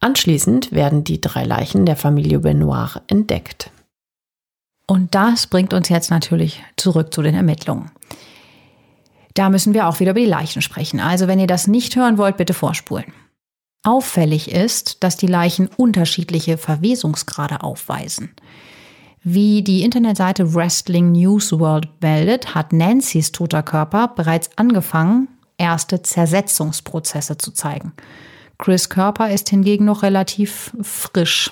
Anschließend 0.00 0.72
werden 0.72 1.04
die 1.04 1.20
drei 1.20 1.44
Leichen 1.44 1.86
der 1.86 1.94
Familie 1.94 2.40
Benoit 2.40 3.02
entdeckt. 3.06 3.70
Und 4.88 5.14
das 5.14 5.46
bringt 5.46 5.72
uns 5.72 5.88
jetzt 5.90 6.10
natürlich 6.10 6.60
zurück 6.76 7.14
zu 7.14 7.22
den 7.22 7.36
Ermittlungen. 7.36 7.92
Da 9.34 9.48
müssen 9.48 9.74
wir 9.74 9.86
auch 9.86 10.00
wieder 10.00 10.10
über 10.10 10.18
die 10.18 10.26
Leichen 10.26 10.60
sprechen. 10.60 10.98
Also 10.98 11.28
wenn 11.28 11.38
ihr 11.38 11.46
das 11.46 11.68
nicht 11.68 11.94
hören 11.94 12.18
wollt, 12.18 12.36
bitte 12.36 12.52
vorspulen. 12.52 13.12
Auffällig 13.82 14.50
ist, 14.50 15.02
dass 15.02 15.16
die 15.16 15.26
Leichen 15.26 15.68
unterschiedliche 15.76 16.58
Verwesungsgrade 16.58 17.62
aufweisen. 17.62 18.30
Wie 19.22 19.62
die 19.62 19.82
Internetseite 19.82 20.54
Wrestling 20.54 21.12
News 21.12 21.52
World 21.52 21.88
meldet, 22.00 22.54
hat 22.54 22.72
Nancys 22.72 23.32
toter 23.32 23.62
Körper 23.62 24.08
bereits 24.08 24.50
angefangen, 24.56 25.28
erste 25.58 26.02
Zersetzungsprozesse 26.02 27.38
zu 27.38 27.52
zeigen. 27.52 27.92
Chris 28.58 28.88
Körper 28.88 29.30
ist 29.30 29.48
hingegen 29.48 29.86
noch 29.86 30.02
relativ 30.02 30.74
frisch. 30.82 31.50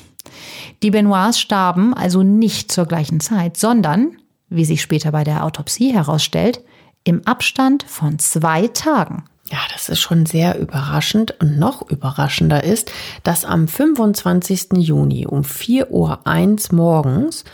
Die 0.83 0.91
Benoits 0.91 1.41
starben 1.41 1.95
also 1.95 2.23
nicht 2.23 2.71
zur 2.71 2.87
gleichen 2.87 3.21
Zeit, 3.21 3.57
sondern, 3.57 4.17
wie 4.51 4.65
sich 4.65 4.83
später 4.83 5.13
bei 5.13 5.25
der 5.25 5.45
Autopsie 5.45 5.93
herausstellt, 5.93 6.63
im 7.05 7.27
Abstand 7.27 7.85
von 7.85 8.19
zwei 8.19 8.69
Tagen. 8.69 9.25
Ja, 9.51 9.59
das 9.73 9.89
ist 9.89 10.01
schon 10.01 10.27
sehr 10.27 10.59
überraschend 10.59 11.35
und 11.41 11.59
noch 11.59 11.89
überraschender 11.89 12.65
ist, 12.65 12.93
dass 13.23 13.47
am 13.47 13.67
25. 13.67 14.75
Juni 14.75 15.27
um 15.27 15.41
4.01 15.43 16.71
Uhr 16.71 16.77
morgens 16.77 17.45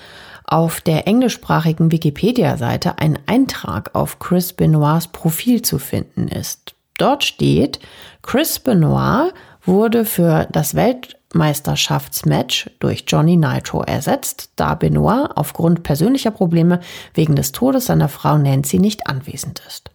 auf 0.45 0.80
der 0.80 1.07
englischsprachigen 1.07 1.92
Wikipedia-Seite 1.92 2.99
ein 2.99 3.18
Eintrag 3.26 3.95
auf 3.95 4.18
Chris 4.18 4.53
Benoits 4.53 5.07
Profil 5.09 5.62
zu 5.62 5.78
finden 5.78 6.26
ist. 6.28 6.74
Dort 6.99 7.22
steht, 7.24 7.78
Chris 8.22 8.59
Benoit 8.59 9.32
wurde 9.64 10.05
für 10.05 10.49
das 10.51 10.74
Weltmeisterschaftsmatch 10.74 12.70
durch 12.80 13.05
Johnny 13.07 13.36
Nitro 13.36 13.82
ersetzt, 13.82 14.51
da 14.57 14.74
Benoit 14.74 15.28
aufgrund 15.34 15.84
persönlicher 15.84 16.32
Probleme 16.32 16.80
wegen 17.14 17.36
des 17.36 17.53
Todes 17.53 17.86
seiner 17.86 18.09
Frau 18.09 18.36
Nancy 18.36 18.78
nicht 18.78 19.07
anwesend 19.07 19.62
ist. 19.66 19.90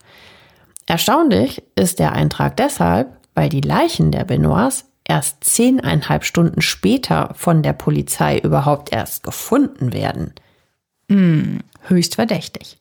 Erstaunlich 0.90 1.62
ist 1.76 2.00
der 2.00 2.14
Eintrag 2.14 2.58
deshalb, 2.58 3.16
weil 3.36 3.48
die 3.48 3.62
Leichen 3.62 4.12
der 4.12 4.24
Benoits 4.24 4.86
erst 5.04 5.44
zehneinhalb 5.44 6.26
Stunden 6.26 6.64
später 6.64 7.30
von 7.36 7.62
der 7.62 7.74
Polizei 7.74 8.40
überhaupt 8.40 8.92
erst 8.92 9.22
gefunden 9.22 9.94
werden. 9.94 10.34
Hm, 11.08 11.60
höchst 11.84 12.16
verdächtig. 12.16 12.80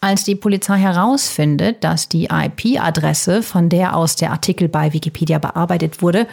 Als 0.00 0.24
die 0.24 0.34
Polizei 0.34 0.78
herausfindet, 0.78 1.84
dass 1.84 2.08
die 2.08 2.30
IP-Adresse, 2.32 3.42
von 3.42 3.68
der 3.68 3.96
aus 3.96 4.16
der 4.16 4.30
Artikel 4.30 4.70
bei 4.70 4.94
Wikipedia 4.94 5.38
bearbeitet 5.38 6.00
wurde, 6.00 6.26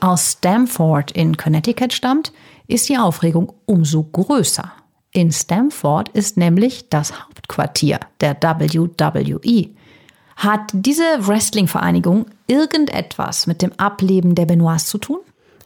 aus 0.00 0.32
Stamford 0.32 1.12
in 1.12 1.36
Connecticut 1.36 1.92
stammt, 1.92 2.32
ist 2.66 2.88
die 2.88 2.98
Aufregung 2.98 3.52
umso 3.64 4.02
größer. 4.02 4.72
In 5.12 5.30
Stamford 5.30 6.08
ist 6.08 6.36
nämlich 6.36 6.88
das 6.88 7.22
Hauptquartier 7.22 8.00
der 8.20 8.36
WWE. 8.42 9.70
Hat 10.36 10.70
diese 10.72 11.04
Wrestling-Vereinigung 11.26 12.26
irgendetwas 12.46 13.46
mit 13.46 13.62
dem 13.62 13.72
Ableben 13.78 14.34
der 14.34 14.46
Benoits 14.46 14.86
zu 14.86 14.98
tun? 14.98 15.20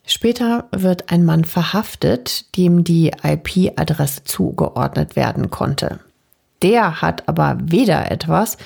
Später 0.07 0.65
wird 0.71 1.13
ein 1.13 1.25
Mann 1.25 1.45
verhaftet, 1.45 2.57
dem 2.57 2.83
die 2.83 3.13
IP-Adresse 3.23 4.25
zugeordnet 4.25 5.17
werden 5.17 5.51
konnte. 5.51 6.01
Der 6.63 7.03
hat 7.03 7.29
aber 7.29 7.59
weder 7.61 8.11
etwas 8.11 8.57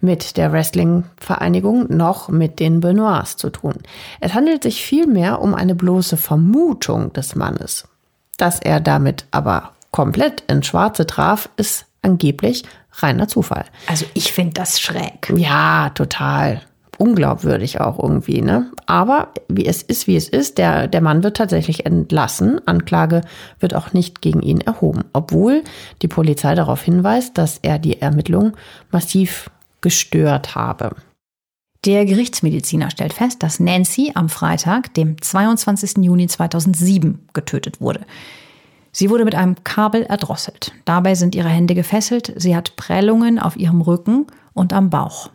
mit 0.00 0.36
der 0.36 0.52
Wrestling-Vereinigung 0.52 1.94
noch 1.94 2.28
mit 2.28 2.60
den 2.60 2.80
Benoits 2.80 3.36
zu 3.36 3.50
tun. 3.50 3.74
Es 4.20 4.34
handelt 4.34 4.62
sich 4.62 4.82
vielmehr 4.82 5.40
um 5.40 5.54
eine 5.54 5.74
bloße 5.74 6.16
Vermutung 6.16 7.12
des 7.12 7.34
Mannes. 7.34 7.88
Dass 8.36 8.60
er 8.60 8.80
damit 8.80 9.26
aber 9.30 9.72
komplett 9.90 10.42
ins 10.42 10.66
Schwarze 10.66 11.06
traf, 11.06 11.48
ist 11.56 11.86
angeblich 12.06 12.64
reiner 12.92 13.28
Zufall. 13.28 13.66
Also 13.86 14.06
ich 14.14 14.32
finde 14.32 14.54
das 14.54 14.80
schräg. 14.80 15.30
Ja, 15.36 15.90
total. 15.90 16.62
Unglaubwürdig 16.98 17.80
auch 17.82 17.98
irgendwie, 17.98 18.40
ne? 18.40 18.70
Aber 18.86 19.28
wie 19.48 19.66
es 19.66 19.82
ist, 19.82 20.06
wie 20.06 20.16
es 20.16 20.30
ist, 20.30 20.56
der, 20.56 20.88
der 20.88 21.02
Mann 21.02 21.22
wird 21.22 21.36
tatsächlich 21.36 21.84
entlassen. 21.84 22.66
Anklage 22.66 23.20
wird 23.60 23.74
auch 23.74 23.92
nicht 23.92 24.22
gegen 24.22 24.40
ihn 24.40 24.62
erhoben, 24.62 25.04
obwohl 25.12 25.62
die 26.00 26.08
Polizei 26.08 26.54
darauf 26.54 26.82
hinweist, 26.82 27.36
dass 27.36 27.58
er 27.60 27.78
die 27.78 28.00
Ermittlungen 28.00 28.54
massiv 28.90 29.50
gestört 29.82 30.54
habe. 30.54 30.96
Der 31.84 32.06
Gerichtsmediziner 32.06 32.90
stellt 32.90 33.12
fest, 33.12 33.42
dass 33.42 33.60
Nancy 33.60 34.12
am 34.14 34.30
Freitag, 34.30 34.94
dem 34.94 35.20
22. 35.20 35.98
Juni 35.98 36.26
2007, 36.26 37.28
getötet 37.34 37.80
wurde. 37.80 38.00
Sie 38.98 39.10
wurde 39.10 39.26
mit 39.26 39.34
einem 39.34 39.62
Kabel 39.62 40.04
erdrosselt. 40.04 40.72
Dabei 40.86 41.14
sind 41.16 41.34
ihre 41.34 41.50
Hände 41.50 41.74
gefesselt. 41.74 42.32
Sie 42.34 42.56
hat 42.56 42.76
Prellungen 42.76 43.38
auf 43.38 43.58
ihrem 43.58 43.82
Rücken 43.82 44.26
und 44.54 44.72
am 44.72 44.88
Bauch. 44.88 45.28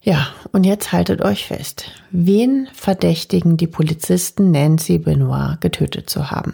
Ja, 0.00 0.28
und 0.52 0.64
jetzt 0.64 0.92
haltet 0.92 1.20
euch 1.20 1.46
fest. 1.46 1.90
Wen 2.12 2.68
verdächtigen 2.72 3.56
die 3.56 3.66
Polizisten 3.66 4.52
Nancy 4.52 4.98
Benoit 4.98 5.60
getötet 5.60 6.08
zu 6.08 6.30
haben? 6.30 6.52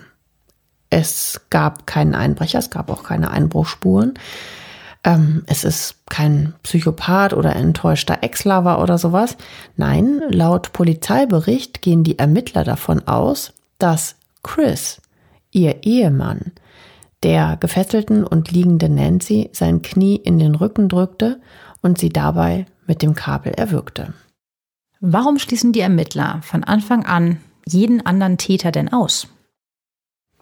Es 0.88 1.42
gab 1.50 1.86
keinen 1.86 2.14
Einbrecher, 2.14 2.60
es 2.60 2.70
gab 2.70 2.90
auch 2.90 3.02
keine 3.02 3.30
Einbruchspuren. 3.30 4.14
Ähm, 5.04 5.42
es 5.44 5.64
ist 5.64 5.96
kein 6.08 6.54
Psychopath 6.62 7.34
oder 7.34 7.56
enttäuschter 7.56 8.22
Ex-Lover 8.22 8.80
oder 8.80 8.96
sowas. 8.96 9.36
Nein, 9.76 10.22
laut 10.30 10.72
Polizeibericht 10.72 11.82
gehen 11.82 12.04
die 12.04 12.18
Ermittler 12.18 12.64
davon 12.64 13.06
aus, 13.06 13.52
dass 13.76 14.16
Chris 14.42 15.02
ihr 15.54 15.84
Ehemann, 15.84 16.52
der 17.22 17.56
gefesselten 17.56 18.24
und 18.24 18.50
liegenden 18.50 18.96
Nancy 18.96 19.48
sein 19.52 19.80
Knie 19.80 20.16
in 20.16 20.38
den 20.38 20.54
Rücken 20.54 20.90
drückte 20.90 21.40
und 21.80 21.98
sie 21.98 22.10
dabei 22.10 22.66
mit 22.86 23.00
dem 23.00 23.14
Kabel 23.14 23.52
erwürgte. 23.54 24.12
Warum 25.00 25.38
schließen 25.38 25.72
die 25.72 25.80
Ermittler 25.80 26.40
von 26.42 26.64
Anfang 26.64 27.06
an 27.06 27.38
jeden 27.66 28.04
anderen 28.04 28.36
Täter 28.36 28.72
denn 28.72 28.92
aus? 28.92 29.28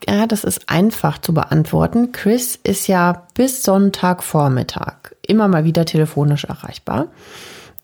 Ja, 0.09 0.27
das 0.27 0.43
ist 0.43 0.69
einfach 0.69 1.19
zu 1.19 1.33
beantworten. 1.33 2.11
Chris 2.11 2.59
ist 2.63 2.89
ja 2.89 3.27
bis 3.35 3.63
Sonntagvormittag 3.63 5.15
immer 5.27 5.47
mal 5.47 5.65
wieder 5.65 5.85
telefonisch 5.85 6.45
erreichbar. 6.45 7.09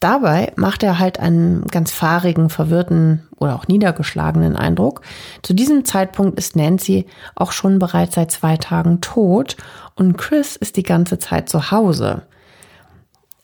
Dabei 0.01 0.53
macht 0.55 0.85
er 0.85 1.01
halt 1.01 1.19
einen 1.19 1.63
ganz 1.67 1.91
fahrigen, 1.91 2.51
verwirrten 2.51 3.27
oder 3.37 3.57
auch 3.57 3.67
niedergeschlagenen 3.67 4.57
Eindruck. 4.57 5.01
Zu 5.43 5.55
diesem 5.55 5.85
Zeitpunkt 5.85 6.39
ist 6.39 6.55
Nancy 6.55 7.07
auch 7.35 7.51
schon 7.51 7.81
bereits 7.81 8.15
seit 8.15 8.31
zwei 8.31 8.57
Tagen 8.57 9.01
tot 9.01 9.57
und 9.97 10.17
Chris 10.17 10.55
ist 10.55 10.77
die 10.77 10.85
ganze 10.85 11.19
Zeit 11.19 11.49
zu 11.49 11.73
Hause. 11.73 12.23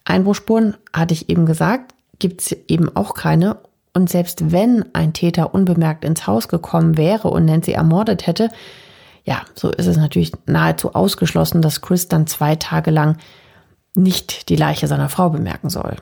Einbruchspuren, 0.04 0.76
hatte 0.92 1.14
ich 1.14 1.28
eben 1.28 1.46
gesagt, 1.46 1.92
gibt 2.18 2.42
es 2.42 2.52
eben 2.68 2.94
auch 2.94 3.14
keine. 3.14 3.58
Und 3.92 4.08
selbst 4.08 4.52
wenn 4.52 4.84
ein 4.92 5.12
Täter 5.12 5.54
unbemerkt 5.54 6.04
ins 6.04 6.26
Haus 6.26 6.48
gekommen 6.48 6.96
wäre 6.96 7.28
und 7.28 7.46
Nancy 7.46 7.72
ermordet 7.72 8.26
hätte, 8.26 8.50
ja, 9.24 9.42
so 9.54 9.70
ist 9.70 9.86
es 9.86 9.96
natürlich 9.96 10.32
nahezu 10.46 10.94
ausgeschlossen, 10.94 11.62
dass 11.62 11.80
Chris 11.80 12.08
dann 12.08 12.26
zwei 12.26 12.56
Tage 12.56 12.90
lang 12.90 13.16
nicht 13.96 14.48
die 14.48 14.56
Leiche 14.56 14.86
seiner 14.86 15.08
Frau 15.08 15.30
bemerken 15.30 15.70
soll. 15.70 15.96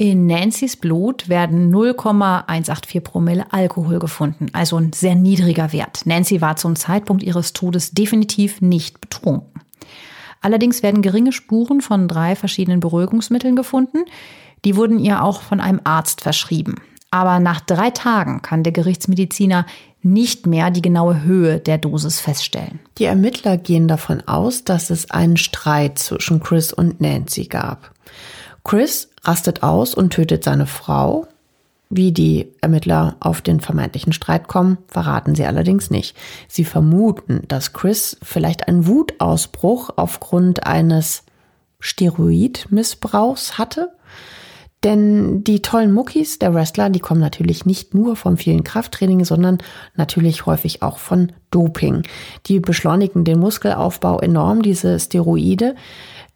In 0.00 0.24
Nancy's 0.24 0.76
Blut 0.76 1.28
werden 1.28 1.68
0,184 1.68 3.04
Promille 3.04 3.44
Alkohol 3.52 3.98
gefunden, 3.98 4.46
also 4.54 4.78
ein 4.78 4.94
sehr 4.94 5.14
niedriger 5.14 5.74
Wert. 5.74 6.06
Nancy 6.06 6.40
war 6.40 6.56
zum 6.56 6.74
Zeitpunkt 6.74 7.22
ihres 7.22 7.52
Todes 7.52 7.90
definitiv 7.90 8.62
nicht 8.62 9.02
betrunken. 9.02 9.60
Allerdings 10.40 10.82
werden 10.82 11.02
geringe 11.02 11.32
Spuren 11.32 11.82
von 11.82 12.08
drei 12.08 12.34
verschiedenen 12.34 12.80
Beruhigungsmitteln 12.80 13.56
gefunden. 13.56 14.06
Die 14.64 14.74
wurden 14.74 14.98
ihr 14.98 15.22
auch 15.22 15.42
von 15.42 15.60
einem 15.60 15.82
Arzt 15.84 16.22
verschrieben. 16.22 16.76
Aber 17.10 17.38
nach 17.38 17.60
drei 17.60 17.90
Tagen 17.90 18.40
kann 18.40 18.62
der 18.62 18.72
Gerichtsmediziner 18.72 19.66
nicht 20.00 20.46
mehr 20.46 20.70
die 20.70 20.80
genaue 20.80 21.24
Höhe 21.24 21.58
der 21.58 21.76
Dosis 21.76 22.20
feststellen. 22.20 22.80
Die 22.96 23.04
Ermittler 23.04 23.58
gehen 23.58 23.86
davon 23.86 24.26
aus, 24.26 24.64
dass 24.64 24.88
es 24.88 25.10
einen 25.10 25.36
Streit 25.36 25.98
zwischen 25.98 26.40
Chris 26.40 26.72
und 26.72 27.02
Nancy 27.02 27.44
gab. 27.44 27.90
Chris 28.64 29.10
rastet 29.22 29.62
aus 29.62 29.94
und 29.94 30.12
tötet 30.12 30.44
seine 30.44 30.66
Frau. 30.66 31.26
Wie 31.92 32.12
die 32.12 32.52
Ermittler 32.60 33.16
auf 33.18 33.40
den 33.40 33.58
vermeintlichen 33.58 34.12
Streit 34.12 34.46
kommen, 34.46 34.78
verraten 34.86 35.34
sie 35.34 35.44
allerdings 35.44 35.90
nicht. 35.90 36.16
Sie 36.46 36.64
vermuten, 36.64 37.42
dass 37.48 37.72
Chris 37.72 38.16
vielleicht 38.22 38.68
einen 38.68 38.86
Wutausbruch 38.86 39.90
aufgrund 39.96 40.66
eines 40.66 41.24
Steroidmissbrauchs 41.80 43.58
hatte. 43.58 43.92
Denn 44.84 45.44
die 45.44 45.60
tollen 45.60 45.92
Muckis 45.92 46.38
der 46.38 46.54
Wrestler, 46.54 46.88
die 46.88 47.00
kommen 47.00 47.20
natürlich 47.20 47.66
nicht 47.66 47.92
nur 47.92 48.16
vom 48.16 48.38
vielen 48.38 48.64
Krafttraining, 48.64 49.24
sondern 49.24 49.58
natürlich 49.94 50.46
häufig 50.46 50.82
auch 50.82 50.98
von 50.98 51.32
Doping. 51.50 52.02
Die 52.46 52.60
beschleunigen 52.60 53.24
den 53.24 53.40
Muskelaufbau 53.40 54.20
enorm, 54.20 54.62
diese 54.62 54.98
Steroide. 54.98 55.74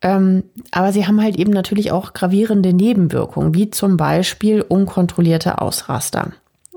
Ähm, 0.02 0.44
aber 0.70 0.92
sie 0.92 1.06
haben 1.06 1.22
halt 1.22 1.36
eben 1.36 1.52
natürlich 1.52 1.92
auch 1.92 2.12
gravierende 2.12 2.72
Nebenwirkungen, 2.72 3.54
wie 3.54 3.70
zum 3.70 3.96
Beispiel 3.96 4.62
unkontrollierte 4.62 5.60
Ausraster. 5.60 6.32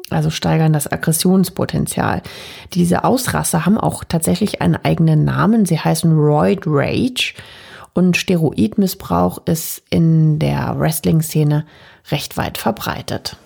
Also 0.09 0.29
steigern 0.29 0.71
das 0.71 0.89
Aggressionspotenzial. 0.89 2.21
Diese 2.73 3.03
Ausraster 3.03 3.65
haben 3.65 3.77
auch 3.77 4.03
tatsächlich 4.05 4.61
einen 4.61 4.77
eigenen 4.77 5.25
Namen. 5.25 5.65
Sie 5.65 5.79
heißen 5.79 6.11
Roid 6.13 6.61
Rage. 6.65 7.33
Und 7.93 8.15
Steroidmissbrauch 8.15 9.39
ist 9.45 9.81
in 9.89 10.39
der 10.39 10.79
Wrestling-Szene 10.79 11.65
recht 12.11 12.37
weit 12.37 12.57
verbreitet. 12.57 13.37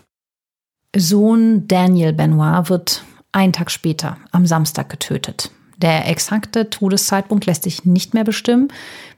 Sohn 0.96 1.68
Daniel 1.68 2.14
Benoit 2.14 2.70
wird 2.70 3.04
einen 3.32 3.54
Tag 3.54 3.72
später, 3.72 4.18
am 4.32 4.46
Samstag, 4.46 4.90
getötet. 4.90 5.52
Der 5.82 6.08
exakte 6.08 6.70
Todeszeitpunkt 6.70 7.46
lässt 7.46 7.64
sich 7.64 7.86
nicht 7.86 8.14
mehr 8.14 8.24
bestimmen. 8.24 8.72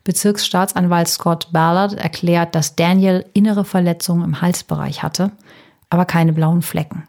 Bezirksstaatsanwalt 0.04 1.08
Scott 1.08 1.50
Ballard 1.52 1.94
erklärt, 1.94 2.56
dass 2.56 2.76
Daniel 2.76 3.26
innere 3.34 3.66
Verletzungen 3.66 4.24
im 4.24 4.42
Halsbereich 4.42 5.04
hatte, 5.04 5.32
aber 5.90 6.06
keine 6.06 6.34
blauen 6.34 6.62
Flecken. 6.62 7.08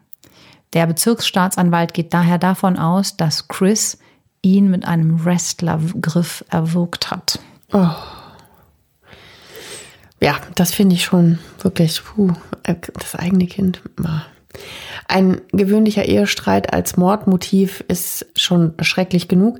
Der 0.73 0.87
Bezirksstaatsanwalt 0.87 1.93
geht 1.93 2.13
daher 2.13 2.37
davon 2.37 2.77
aus, 2.77 3.15
dass 3.15 3.47
Chris 3.47 3.97
ihn 4.41 4.69
mit 4.69 4.85
einem 4.85 5.23
Wrestlergriff 5.23 6.43
erwürgt 6.49 7.11
hat. 7.11 7.39
Oh. 7.71 7.89
Ja, 10.21 10.37
das 10.55 10.73
finde 10.73 10.95
ich 10.95 11.05
schon 11.05 11.39
wirklich, 11.59 12.03
puh, 12.03 12.33
das 12.63 13.15
eigene 13.15 13.47
Kind. 13.47 13.81
Ein 15.07 15.41
gewöhnlicher 15.51 16.05
Ehestreit 16.05 16.73
als 16.73 16.97
Mordmotiv 16.97 17.83
ist 17.87 18.25
schon 18.35 18.73
schrecklich 18.81 19.27
genug. 19.27 19.59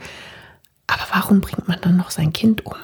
Aber 0.87 1.03
warum 1.11 1.41
bringt 1.41 1.67
man 1.67 1.79
dann 1.81 1.97
noch 1.97 2.11
sein 2.11 2.33
Kind 2.33 2.65
um? 2.65 2.75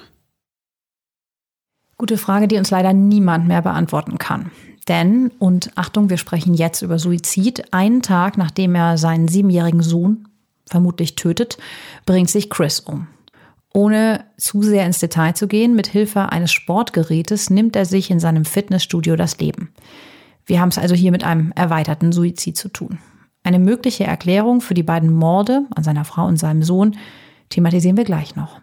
Gute 1.98 2.18
Frage, 2.18 2.48
die 2.48 2.58
uns 2.58 2.72
leider 2.72 2.94
niemand 2.94 3.48
mehr 3.48 3.62
beantworten 3.62 4.18
kann. 4.18 4.52
Denn, 4.88 5.32
und 5.38 5.72
Achtung, 5.76 6.10
wir 6.10 6.18
sprechen 6.18 6.56
jetzt 6.56 6.82
über 6.82 6.98
Suizid, 6.98 7.72
einen 7.72 8.02
Tag 8.02 8.38
nachdem 8.38 8.74
er 8.74 8.98
seinen 8.98 9.28
siebenjährigen 9.28 9.84
Sohn 9.84 10.28
vermutlich 10.66 11.16
tötet, 11.16 11.58
bringt 12.06 12.30
sich 12.30 12.50
Chris 12.50 12.80
um. 12.80 13.08
Ohne 13.74 14.26
zu 14.38 14.64
sehr 14.64 14.86
ins 14.86 15.00
Detail 15.00 15.34
zu 15.34 15.48
gehen, 15.48 15.76
mit 15.76 15.88
Hilfe 15.88 16.32
eines 16.32 16.52
Sportgerätes 16.52 17.50
nimmt 17.50 17.76
er 17.76 17.86
sich 17.86 18.10
in 18.10 18.20
seinem 18.20 18.46
Fitnessstudio 18.46 19.16
das 19.16 19.38
Leben. 19.38 19.70
Wir 20.46 20.60
haben 20.60 20.70
es 20.70 20.78
also 20.78 20.96
hier 20.96 21.12
mit 21.12 21.24
einem 21.24 21.52
erweiterten 21.54 22.12
Suizid 22.12 22.58
zu 22.58 22.70
tun. 22.70 23.00
Eine 23.44 23.60
mögliche 23.60 24.04
Erklärung 24.04 24.62
für 24.62 24.74
die 24.74 24.84
beiden 24.84 25.12
Morde 25.12 25.64
an 25.76 25.84
seiner 25.84 26.06
Frau 26.06 26.26
und 26.26 26.38
seinem 26.38 26.64
Sohn 26.64 26.98
thematisieren 27.50 27.98
wir 27.98 28.04
gleich 28.04 28.36
noch. 28.36 28.62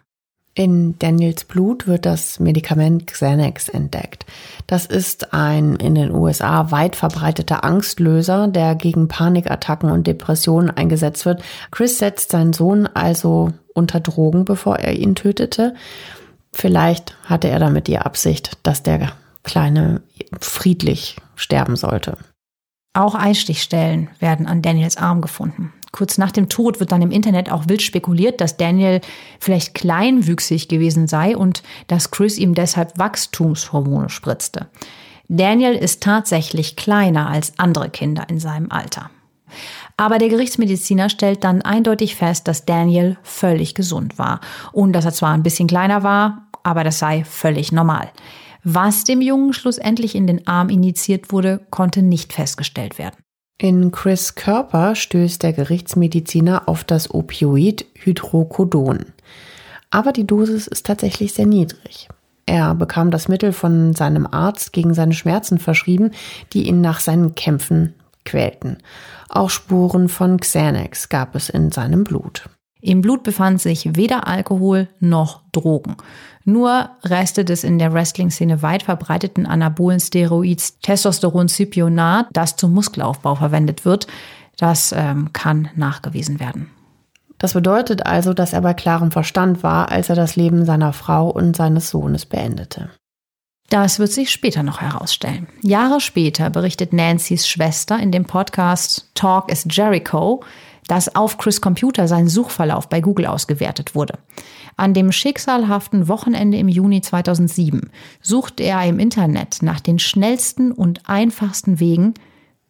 In 0.55 0.97
Daniels 0.99 1.45
Blut 1.45 1.87
wird 1.87 2.05
das 2.05 2.39
Medikament 2.39 3.07
Xanax 3.07 3.69
entdeckt. 3.69 4.25
Das 4.67 4.85
ist 4.85 5.33
ein 5.33 5.75
in 5.75 5.95
den 5.95 6.11
USA 6.11 6.71
weit 6.71 6.95
verbreiteter 6.95 7.63
Angstlöser, 7.63 8.47
der 8.47 8.75
gegen 8.75 9.07
Panikattacken 9.07 9.89
und 9.89 10.07
Depressionen 10.07 10.69
eingesetzt 10.69 11.25
wird. 11.25 11.43
Chris 11.71 11.97
setzt 11.97 12.31
seinen 12.31 12.51
Sohn 12.53 12.87
also 12.87 13.53
unter 13.73 13.99
Drogen, 13.99 14.43
bevor 14.43 14.79
er 14.79 14.93
ihn 14.93 15.15
tötete. 15.15 15.75
Vielleicht 16.51 17.15
hatte 17.23 17.47
er 17.47 17.59
damit 17.59 17.87
die 17.87 17.99
Absicht, 17.99 18.57
dass 18.63 18.83
der 18.83 19.13
Kleine 19.49 20.03
friedlich 20.39 21.15
sterben 21.35 21.75
sollte. 21.75 22.19
Auch 22.93 23.15
Einstichstellen 23.15 24.07
werden 24.19 24.45
an 24.45 24.61
Daniels 24.61 24.95
Arm 24.95 25.21
gefunden. 25.21 25.73
Kurz 25.91 26.19
nach 26.19 26.31
dem 26.31 26.49
Tod 26.49 26.79
wird 26.79 26.91
dann 26.91 27.01
im 27.01 27.09
Internet 27.09 27.51
auch 27.51 27.67
wild 27.67 27.81
spekuliert, 27.81 28.41
dass 28.41 28.57
Daniel 28.57 29.01
vielleicht 29.39 29.73
kleinwüchsig 29.73 30.67
gewesen 30.67 31.07
sei 31.07 31.35
und 31.35 31.63
dass 31.87 32.11
Chris 32.11 32.37
ihm 32.37 32.53
deshalb 32.53 32.99
Wachstumshormone 32.99 34.09
spritzte. 34.09 34.67
Daniel 35.27 35.73
ist 35.73 36.03
tatsächlich 36.03 36.75
kleiner 36.75 37.27
als 37.27 37.53
andere 37.57 37.89
Kinder 37.89 38.29
in 38.29 38.39
seinem 38.39 38.69
Alter. 38.69 39.09
Aber 39.97 40.19
der 40.19 40.29
Gerichtsmediziner 40.29 41.09
stellt 41.09 41.43
dann 41.43 41.63
eindeutig 41.63 42.15
fest, 42.15 42.47
dass 42.47 42.65
Daniel 42.65 43.17
völlig 43.23 43.73
gesund 43.73 44.19
war 44.19 44.41
und 44.73 44.93
dass 44.93 45.05
er 45.05 45.13
zwar 45.13 45.33
ein 45.33 45.41
bisschen 45.41 45.67
kleiner 45.67 46.03
war, 46.03 46.49
aber 46.61 46.83
das 46.83 46.99
sei 46.99 47.23
völlig 47.23 47.71
normal. 47.71 48.11
Was 48.63 49.03
dem 49.03 49.21
Jungen 49.21 49.53
schlussendlich 49.53 50.15
in 50.15 50.27
den 50.27 50.47
Arm 50.47 50.69
injiziert 50.69 51.31
wurde, 51.31 51.61
konnte 51.69 52.01
nicht 52.01 52.33
festgestellt 52.33 52.97
werden. 52.97 53.15
In 53.61 53.91
Chris 53.91 54.35
Körper 54.35 54.95
stößt 54.95 55.43
der 55.43 55.53
Gerichtsmediziner 55.53 56.67
auf 56.67 56.83
das 56.83 57.13
Opioid 57.13 57.85
Hydrocodon. 57.95 59.07
Aber 59.91 60.13
die 60.13 60.25
Dosis 60.25 60.67
ist 60.67 60.85
tatsächlich 60.85 61.33
sehr 61.33 61.45
niedrig. 61.45 62.07
Er 62.45 62.73
bekam 62.73 63.11
das 63.11 63.27
Mittel 63.27 63.51
von 63.51 63.93
seinem 63.93 64.25
Arzt 64.25 64.73
gegen 64.73 64.93
seine 64.93 65.13
Schmerzen 65.13 65.59
verschrieben, 65.59 66.11
die 66.53 66.67
ihn 66.67 66.81
nach 66.81 66.99
seinen 66.99 67.35
Kämpfen 67.35 67.93
quälten. 68.25 68.77
Auch 69.29 69.49
Spuren 69.49 70.09
von 70.09 70.39
Xanax 70.39 71.09
gab 71.09 71.35
es 71.35 71.49
in 71.49 71.71
seinem 71.71 72.05
Blut. 72.05 72.49
Im 72.81 73.01
Blut 73.01 73.23
befand 73.23 73.61
sich 73.61 73.95
weder 73.95 74.27
Alkohol 74.27 74.87
noch 74.99 75.41
Drogen. 75.51 75.97
Nur 76.45 76.89
Reste 77.03 77.43
des 77.43 77.63
in 77.63 77.77
der 77.77 77.93
Wrestling-Szene 77.93 78.61
weit 78.61 78.83
verbreiteten 78.83 79.45
anabolen 79.45 79.99
Steroids 79.99 80.79
Testosteroncypionat, 80.79 82.27
das 82.31 82.55
zum 82.55 82.73
Muskelaufbau 82.73 83.35
verwendet 83.35 83.85
wird, 83.85 84.07
das 84.57 84.93
ähm, 84.95 85.31
kann 85.33 85.69
nachgewiesen 85.75 86.39
werden. 86.39 86.71
Das 87.37 87.53
bedeutet 87.53 88.05
also, 88.05 88.33
dass 88.33 88.53
er 88.53 88.61
bei 88.61 88.73
klarem 88.73 89.11
Verstand 89.11 89.63
war, 89.63 89.91
als 89.91 90.09
er 90.09 90.15
das 90.15 90.35
Leben 90.35 90.65
seiner 90.65 90.93
Frau 90.93 91.29
und 91.29 91.55
seines 91.55 91.89
Sohnes 91.89 92.25
beendete. 92.25 92.89
Das 93.69 93.99
wird 93.99 94.11
sich 94.11 94.31
später 94.31 94.63
noch 94.63 94.81
herausstellen. 94.81 95.47
Jahre 95.61 96.01
später 96.01 96.49
berichtet 96.49 96.91
Nancys 96.91 97.47
Schwester 97.47 97.99
in 97.99 98.11
dem 98.11 98.25
Podcast 98.25 99.11
Talk 99.13 99.51
is 99.51 99.65
Jericho, 99.69 100.43
dass 100.89 101.15
auf 101.15 101.37
Chris 101.37 101.61
Computer 101.61 102.07
sein 102.07 102.27
Suchverlauf 102.27 102.89
bei 102.89 102.99
Google 102.99 103.27
ausgewertet 103.27 103.93
wurde. 103.93 104.17
An 104.75 104.95
dem 104.95 105.11
schicksalhaften 105.11 106.07
Wochenende 106.07 106.57
im 106.57 106.67
Juni 106.67 107.01
2007 107.01 107.91
suchte 108.21 108.63
er 108.63 108.83
im 108.85 108.97
Internet 108.97 109.59
nach 109.61 109.79
den 109.79 109.99
schnellsten 109.99 110.71
und 110.71 111.07
einfachsten 111.07 111.79
Wegen, 111.79 112.15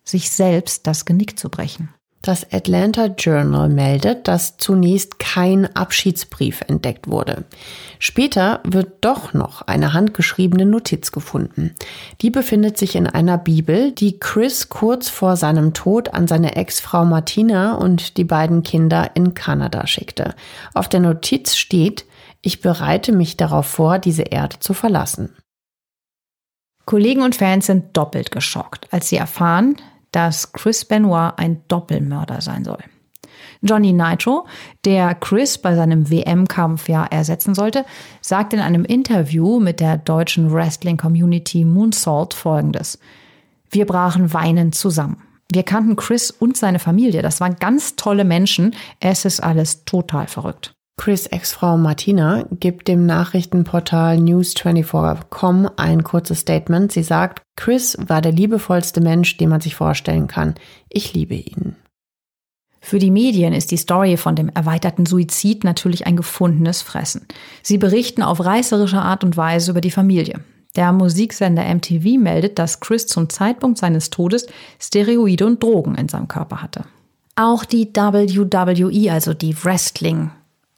sich 0.03 0.31
selbst 0.31 0.85
das 0.85 1.05
Genick 1.05 1.39
zu 1.39 1.49
brechen. 1.49 1.93
Das 2.21 2.51
Atlanta 2.51 3.05
Journal 3.05 3.69
meldet, 3.69 4.27
dass 4.27 4.57
zunächst 4.57 5.19
kein 5.19 5.73
Abschiedsbrief 5.73 6.61
entdeckt 6.67 7.07
wurde. 7.07 7.45
Später 7.97 8.59
wird 8.65 8.97
doch 9.01 9.33
noch 9.33 9.61
eine 9.61 9.93
handgeschriebene 9.93 10.65
Notiz 10.65 11.13
gefunden. 11.13 11.73
Die 12.19 12.29
befindet 12.29 12.77
sich 12.77 12.97
in 12.97 13.07
einer 13.07 13.37
Bibel, 13.37 13.93
die 13.93 14.19
Chris 14.19 14.67
kurz 14.67 15.07
vor 15.07 15.37
seinem 15.37 15.73
Tod 15.73 16.13
an 16.13 16.27
seine 16.27 16.57
Ex-Frau 16.57 17.05
Martina 17.05 17.75
und 17.75 18.17
die 18.17 18.25
beiden 18.25 18.63
Kinder 18.63 19.11
in 19.13 19.33
Kanada 19.33 19.87
schickte. 19.87 20.35
Auf 20.73 20.89
der 20.89 20.99
Notiz 20.99 21.55
steht, 21.55 22.05
ich 22.41 22.59
bereite 22.59 23.13
mich 23.13 23.37
darauf 23.37 23.65
vor, 23.65 23.97
diese 23.97 24.23
Erde 24.23 24.59
zu 24.59 24.73
verlassen. 24.73 25.35
Kollegen 26.85 27.21
und 27.21 27.35
Fans 27.35 27.67
sind 27.67 27.95
doppelt 27.95 28.31
geschockt, 28.31 28.87
als 28.91 29.09
sie 29.09 29.17
erfahren, 29.17 29.77
dass 30.11 30.53
Chris 30.53 30.85
Benoit 30.85 31.33
ein 31.37 31.61
Doppelmörder 31.67 32.41
sein 32.41 32.63
soll. 32.63 32.79
Johnny 33.61 33.91
Nitro, 33.91 34.47
der 34.85 35.15
Chris 35.15 35.57
bei 35.57 35.75
seinem 35.75 36.09
WM-Kampf 36.09 36.87
ja 36.87 37.05
ersetzen 37.05 37.53
sollte, 37.53 37.85
sagt 38.21 38.53
in 38.53 38.59
einem 38.59 38.85
Interview 38.85 39.59
mit 39.59 39.79
der 39.79 39.97
deutschen 39.97 40.51
Wrestling-Community 40.51 41.65
Moonsault 41.65 42.33
folgendes. 42.33 42.99
Wir 43.69 43.85
brachen 43.85 44.33
weinend 44.33 44.75
zusammen. 44.75 45.21
Wir 45.51 45.63
kannten 45.63 45.95
Chris 45.95 46.31
und 46.31 46.57
seine 46.57 46.79
Familie. 46.79 47.21
Das 47.21 47.41
waren 47.41 47.55
ganz 47.59 47.95
tolle 47.95 48.23
Menschen. 48.23 48.75
Es 48.99 49.25
ist 49.25 49.41
alles 49.41 49.83
total 49.83 50.27
verrückt. 50.27 50.73
Chris 50.99 51.27
Ex-Frau 51.27 51.77
Martina 51.77 52.43
gibt 52.59 52.89
dem 52.89 53.05
Nachrichtenportal 53.05 54.17
News24.com 54.17 55.69
ein 55.77 56.03
kurzes 56.03 56.39
Statement. 56.39 56.91
Sie 56.91 57.03
sagt, 57.03 57.41
Chris 57.55 57.97
war 58.05 58.19
der 58.21 58.33
liebevollste 58.33 58.99
Mensch, 58.99 59.37
den 59.37 59.47
man 59.47 59.61
sich 59.61 59.75
vorstellen 59.75 60.27
kann. 60.27 60.55
Ich 60.89 61.13
liebe 61.13 61.35
ihn. 61.35 61.77
Für 62.81 62.99
die 62.99 63.11
Medien 63.11 63.53
ist 63.53 63.71
die 63.71 63.77
Story 63.77 64.17
von 64.17 64.35
dem 64.35 64.49
erweiterten 64.49 65.05
Suizid 65.05 65.63
natürlich 65.63 66.05
ein 66.05 66.17
gefundenes 66.17 66.81
Fressen. 66.81 67.25
Sie 67.63 67.77
berichten 67.77 68.21
auf 68.21 68.43
reißerische 68.43 68.99
Art 68.99 69.23
und 69.23 69.37
Weise 69.37 69.71
über 69.71 69.81
die 69.81 69.91
Familie. 69.91 70.41
Der 70.75 70.91
Musiksender 70.91 71.63
MTV 71.63 72.19
meldet, 72.19 72.59
dass 72.59 72.81
Chris 72.81 73.07
zum 73.07 73.29
Zeitpunkt 73.29 73.77
seines 73.77 74.09
Todes 74.09 74.47
Steroide 74.81 75.45
und 75.45 75.63
Drogen 75.63 75.95
in 75.95 76.09
seinem 76.09 76.27
Körper 76.27 76.61
hatte. 76.61 76.83
Auch 77.37 77.63
die 77.63 77.87
WWE, 77.95 79.13
also 79.13 79.33
die 79.33 79.55
Wrestling 79.63 80.31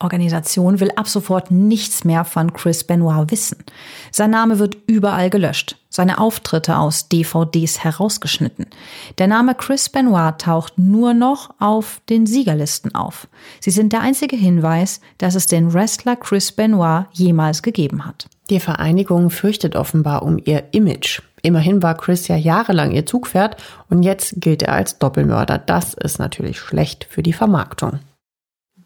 Organisation 0.03 0.79
will 0.79 0.91
ab 0.95 1.07
sofort 1.07 1.51
nichts 1.51 2.03
mehr 2.03 2.25
von 2.25 2.53
Chris 2.53 2.83
Benoit 2.83 3.31
wissen. 3.31 3.63
Sein 4.11 4.31
Name 4.31 4.59
wird 4.59 4.77
überall 4.87 5.29
gelöscht, 5.29 5.77
seine 5.89 6.17
Auftritte 6.17 6.77
aus 6.77 7.09
DVDs 7.09 7.83
herausgeschnitten. 7.83 8.67
Der 9.17 9.27
Name 9.27 9.55
Chris 9.55 9.89
Benoit 9.89 10.37
taucht 10.39 10.77
nur 10.77 11.13
noch 11.13 11.51
auf 11.59 12.01
den 12.09 12.25
Siegerlisten 12.25 12.95
auf. 12.95 13.27
Sie 13.59 13.71
sind 13.71 13.93
der 13.93 14.01
einzige 14.01 14.35
Hinweis, 14.35 15.01
dass 15.17 15.35
es 15.35 15.45
den 15.47 15.73
Wrestler 15.73 16.15
Chris 16.15 16.51
Benoit 16.51 17.05
jemals 17.11 17.61
gegeben 17.61 18.05
hat. 18.05 18.27
Die 18.49 18.59
Vereinigung 18.59 19.29
fürchtet 19.29 19.75
offenbar 19.75 20.23
um 20.23 20.37
ihr 20.43 20.65
Image. 20.71 21.21
Immerhin 21.41 21.81
war 21.81 21.95
Chris 21.95 22.27
ja 22.27 22.35
jahrelang 22.35 22.91
ihr 22.91 23.05
Zugpferd 23.05 23.57
und 23.89 24.03
jetzt 24.03 24.41
gilt 24.41 24.61
er 24.61 24.73
als 24.73 24.99
Doppelmörder. 24.99 25.57
Das 25.57 25.93
ist 25.93 26.19
natürlich 26.19 26.59
schlecht 26.59 27.07
für 27.09 27.23
die 27.23 27.33
Vermarktung. 27.33 27.99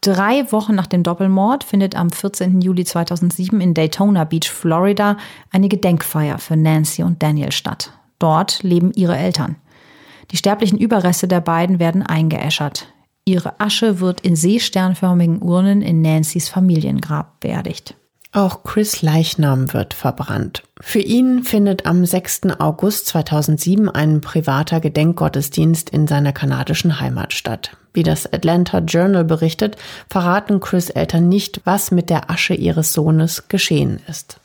Drei 0.05 0.51
Wochen 0.51 0.75
nach 0.75 0.85
dem 0.85 1.01
Doppelmord 1.01 1.63
findet 1.63 1.95
am 1.95 2.11
14. 2.11 2.61
Juli 2.61 2.85
2007 2.85 3.59
in 3.59 3.73
Daytona 3.73 4.23
Beach, 4.23 4.51
Florida, 4.51 5.17
eine 5.49 5.67
Gedenkfeier 5.67 6.37
für 6.37 6.55
Nancy 6.55 7.01
und 7.01 7.23
Daniel 7.23 7.51
statt. 7.51 7.91
Dort 8.19 8.61
leben 8.61 8.91
ihre 8.93 9.17
Eltern. 9.17 9.55
Die 10.29 10.37
sterblichen 10.37 10.77
Überreste 10.77 11.27
der 11.27 11.41
beiden 11.41 11.79
werden 11.79 12.03
eingeäschert. 12.03 12.93
Ihre 13.25 13.59
Asche 13.59 13.99
wird 13.99 14.21
in 14.21 14.35
seesternförmigen 14.35 15.41
Urnen 15.41 15.81
in 15.81 16.03
Nancys 16.03 16.49
Familiengrab 16.49 17.39
beerdigt. 17.39 17.95
Auch 18.36 18.63
Chris 18.63 19.01
Leichnam 19.01 19.71
wird 19.71 19.93
verbrannt. 19.93 20.63
Für 20.81 20.99
ihn 20.99 21.43
findet 21.45 21.86
am 21.86 22.05
6. 22.05 22.59
August 22.59 23.07
2007 23.07 23.88
ein 23.88 24.19
privater 24.19 24.81
Gedenkgottesdienst 24.81 25.89
in 25.89 26.05
seiner 26.05 26.33
kanadischen 26.33 26.99
Heimat 26.99 27.31
statt. 27.31 27.77
Wie 27.93 28.03
das 28.03 28.31
Atlanta 28.33 28.79
Journal 28.79 29.23
berichtet, 29.23 29.77
verraten 30.09 30.59
Chris 30.59 30.89
Eltern 30.89 31.29
nicht, 31.29 31.61
was 31.63 31.91
mit 31.91 32.09
der 32.09 32.29
Asche 32.29 32.55
ihres 32.55 32.91
Sohnes 32.91 33.47
geschehen 33.47 34.01
ist. 34.09 34.41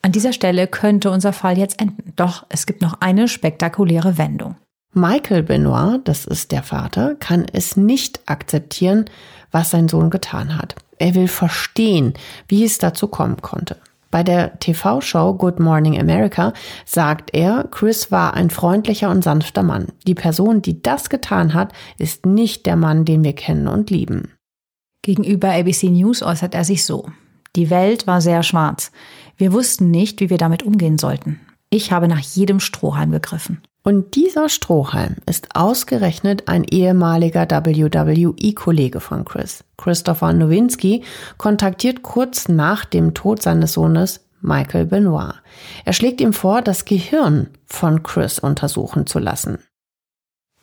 An 0.00 0.12
dieser 0.12 0.32
Stelle 0.32 0.68
könnte 0.68 1.10
unser 1.10 1.32
Fall 1.32 1.58
jetzt 1.58 1.80
enden. 1.80 2.12
Doch 2.14 2.46
es 2.50 2.66
gibt 2.66 2.82
noch 2.82 3.00
eine 3.00 3.26
spektakuläre 3.26 4.16
Wendung. 4.16 4.54
Michael 4.92 5.42
Benoit, 5.42 6.02
das 6.04 6.24
ist 6.24 6.52
der 6.52 6.62
Vater, 6.62 7.16
kann 7.16 7.46
es 7.52 7.76
nicht 7.76 8.20
akzeptieren, 8.26 9.06
was 9.50 9.70
sein 9.70 9.88
Sohn 9.88 10.10
getan 10.10 10.56
hat. 10.56 10.76
Er 11.04 11.14
will 11.14 11.28
verstehen, 11.28 12.14
wie 12.48 12.64
es 12.64 12.78
dazu 12.78 13.08
kommen 13.08 13.42
konnte. 13.42 13.76
Bei 14.10 14.22
der 14.22 14.58
TV-Show 14.58 15.34
Good 15.34 15.60
Morning 15.60 16.00
America 16.00 16.54
sagt 16.86 17.34
er, 17.34 17.68
Chris 17.70 18.10
war 18.10 18.32
ein 18.32 18.48
freundlicher 18.48 19.10
und 19.10 19.22
sanfter 19.22 19.62
Mann. 19.62 19.88
Die 20.06 20.14
Person, 20.14 20.62
die 20.62 20.80
das 20.80 21.10
getan 21.10 21.52
hat, 21.52 21.74
ist 21.98 22.24
nicht 22.24 22.64
der 22.64 22.76
Mann, 22.76 23.04
den 23.04 23.22
wir 23.22 23.34
kennen 23.34 23.68
und 23.68 23.90
lieben. 23.90 24.32
Gegenüber 25.02 25.50
ABC 25.50 25.90
News 25.90 26.22
äußert 26.22 26.54
er 26.54 26.64
sich 26.64 26.86
so. 26.86 27.10
Die 27.54 27.68
Welt 27.68 28.06
war 28.06 28.22
sehr 28.22 28.42
schwarz. 28.42 28.90
Wir 29.36 29.52
wussten 29.52 29.90
nicht, 29.90 30.22
wie 30.22 30.30
wir 30.30 30.38
damit 30.38 30.62
umgehen 30.62 30.96
sollten. 30.96 31.38
Ich 31.68 31.92
habe 31.92 32.08
nach 32.08 32.20
jedem 32.20 32.60
Strohhalm 32.60 33.10
gegriffen. 33.10 33.60
Und 33.86 34.14
dieser 34.14 34.48
Strohhalm 34.48 35.16
ist 35.26 35.54
ausgerechnet 35.54 36.48
ein 36.48 36.64
ehemaliger 36.64 37.46
WWE-Kollege 37.46 38.98
von 38.98 39.26
Chris. 39.26 39.62
Christopher 39.76 40.32
Nowinski 40.32 41.04
kontaktiert 41.36 42.02
kurz 42.02 42.48
nach 42.48 42.86
dem 42.86 43.12
Tod 43.12 43.42
seines 43.42 43.74
Sohnes 43.74 44.24
Michael 44.40 44.86
Benoit. 44.86 45.34
Er 45.84 45.92
schlägt 45.92 46.22
ihm 46.22 46.32
vor, 46.32 46.62
das 46.62 46.86
Gehirn 46.86 47.48
von 47.66 48.02
Chris 48.02 48.38
untersuchen 48.38 49.06
zu 49.06 49.18
lassen. 49.18 49.58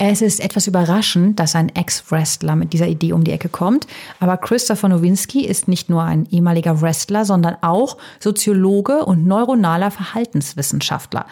Es 0.03 0.23
ist 0.23 0.39
etwas 0.39 0.65
überraschend, 0.65 1.39
dass 1.39 1.53
ein 1.53 1.69
Ex-Wrestler 1.69 2.55
mit 2.55 2.73
dieser 2.73 2.87
Idee 2.87 3.13
um 3.13 3.23
die 3.23 3.33
Ecke 3.33 3.49
kommt, 3.49 3.85
aber 4.19 4.35
Christopher 4.37 4.89
Nowinski 4.89 5.45
ist 5.45 5.67
nicht 5.67 5.91
nur 5.91 6.01
ein 6.01 6.25
ehemaliger 6.31 6.81
Wrestler, 6.81 7.23
sondern 7.23 7.57
auch 7.61 7.97
Soziologe 8.19 9.05
und 9.05 9.27
neuronaler 9.27 9.91
Verhaltenswissenschaftler. 9.91 11.27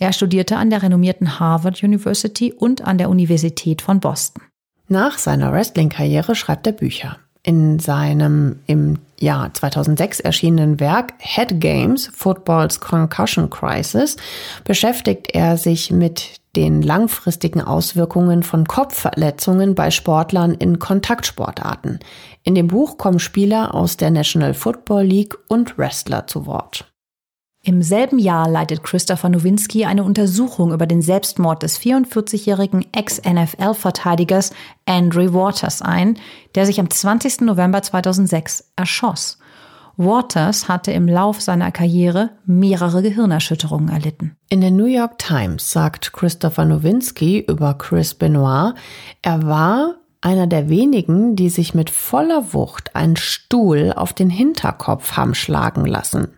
Er 0.00 0.14
studierte 0.14 0.56
an 0.56 0.70
der 0.70 0.82
renommierten 0.82 1.38
Harvard 1.38 1.82
University 1.82 2.54
und 2.54 2.82
an 2.82 2.96
der 2.96 3.10
Universität 3.10 3.82
von 3.82 4.00
Boston. 4.00 4.42
Nach 4.88 5.18
seiner 5.18 5.52
Wrestling-Karriere 5.52 6.34
schreibt 6.34 6.66
er 6.66 6.72
Bücher. 6.72 7.18
In 7.42 7.78
seinem 7.78 8.60
im 8.66 8.98
Jahr 9.18 9.52
2006 9.52 10.20
erschienenen 10.20 10.80
Werk 10.80 11.12
Head 11.18 11.60
Games, 11.60 12.10
Football's 12.14 12.80
Concussion 12.80 13.50
Crisis, 13.50 14.16
beschäftigt 14.64 15.34
er 15.34 15.58
sich 15.58 15.90
mit 15.90 16.40
den 16.56 16.80
langfristigen 16.80 17.60
Auswirkungen 17.60 18.42
von 18.42 18.66
Kopfverletzungen 18.66 19.74
bei 19.74 19.90
Sportlern 19.90 20.54
in 20.54 20.78
Kontaktsportarten. 20.78 22.00
In 22.42 22.54
dem 22.54 22.68
Buch 22.68 22.96
kommen 22.96 23.20
Spieler 23.20 23.74
aus 23.74 23.98
der 23.98 24.10
National 24.10 24.54
Football 24.54 25.04
League 25.04 25.36
und 25.48 25.76
Wrestler 25.76 26.26
zu 26.26 26.46
Wort. 26.46 26.89
Im 27.62 27.82
selben 27.82 28.18
Jahr 28.18 28.48
leitet 28.48 28.82
Christopher 28.82 29.28
Nowinski 29.28 29.84
eine 29.84 30.02
Untersuchung 30.02 30.72
über 30.72 30.86
den 30.86 31.02
Selbstmord 31.02 31.62
des 31.62 31.78
44-jährigen 31.78 32.86
Ex-NFL-Verteidigers 32.92 34.52
Andrew 34.86 35.34
Waters 35.34 35.82
ein, 35.82 36.16
der 36.54 36.64
sich 36.64 36.80
am 36.80 36.88
20. 36.88 37.42
November 37.42 37.82
2006 37.82 38.72
erschoss. 38.76 39.38
Waters 39.98 40.68
hatte 40.68 40.92
im 40.92 41.06
Lauf 41.06 41.42
seiner 41.42 41.70
Karriere 41.70 42.30
mehrere 42.46 43.02
Gehirnerschütterungen 43.02 43.90
erlitten. 43.90 44.36
In 44.48 44.62
der 44.62 44.70
New 44.70 44.86
York 44.86 45.18
Times 45.18 45.70
sagt 45.70 46.14
Christopher 46.14 46.64
Nowinski 46.64 47.40
über 47.40 47.74
Chris 47.74 48.14
Benoit, 48.14 48.72
er 49.20 49.46
war 49.46 49.96
einer 50.22 50.46
der 50.46 50.70
wenigen, 50.70 51.36
die 51.36 51.50
sich 51.50 51.74
mit 51.74 51.90
voller 51.90 52.54
Wucht 52.54 52.96
einen 52.96 53.16
Stuhl 53.16 53.92
auf 53.94 54.14
den 54.14 54.30
Hinterkopf 54.30 55.18
haben 55.18 55.34
schlagen 55.34 55.84
lassen 55.84 56.28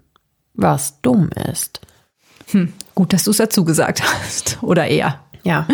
was 0.55 1.01
dumm 1.01 1.31
ist. 1.51 1.81
Hm, 2.51 2.73
gut, 2.95 3.13
dass 3.13 3.25
du 3.25 3.31
es 3.31 3.39
dazu 3.39 3.65
gesagt 3.65 4.03
hast. 4.03 4.59
Oder 4.63 4.87
eher. 4.87 5.21
Ja. 5.43 5.67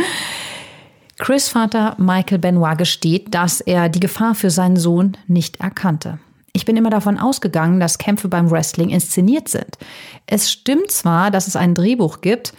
Chris 1.19 1.49
Vater 1.49 1.97
Michael 1.99 2.39
Benoit 2.39 2.79
gesteht, 2.79 3.35
dass 3.35 3.61
er 3.61 3.89
die 3.89 4.01
Gefahr 4.01 4.35
für 4.35 4.51
seinen 4.51 4.77
Sohn 4.77 5.17
nicht 5.27 5.61
erkannte. 5.61 6.21
Ich 6.53 6.65
bin 6.65 6.77
immer 6.77 6.91
davon 6.91 7.19
ausgegangen, 7.19 7.81
dass 7.81 7.99
Kämpfe 7.99 8.29
beim 8.29 8.51
Wrestling 8.51 8.91
inszeniert 8.91 9.49
sind. 9.49 9.79
Es 10.27 10.51
stimmt 10.51 10.91
zwar, 10.91 11.31
dass 11.31 11.47
es 11.47 11.57
ein 11.57 11.75
Drehbuch 11.75 12.21
gibt, 12.21 12.55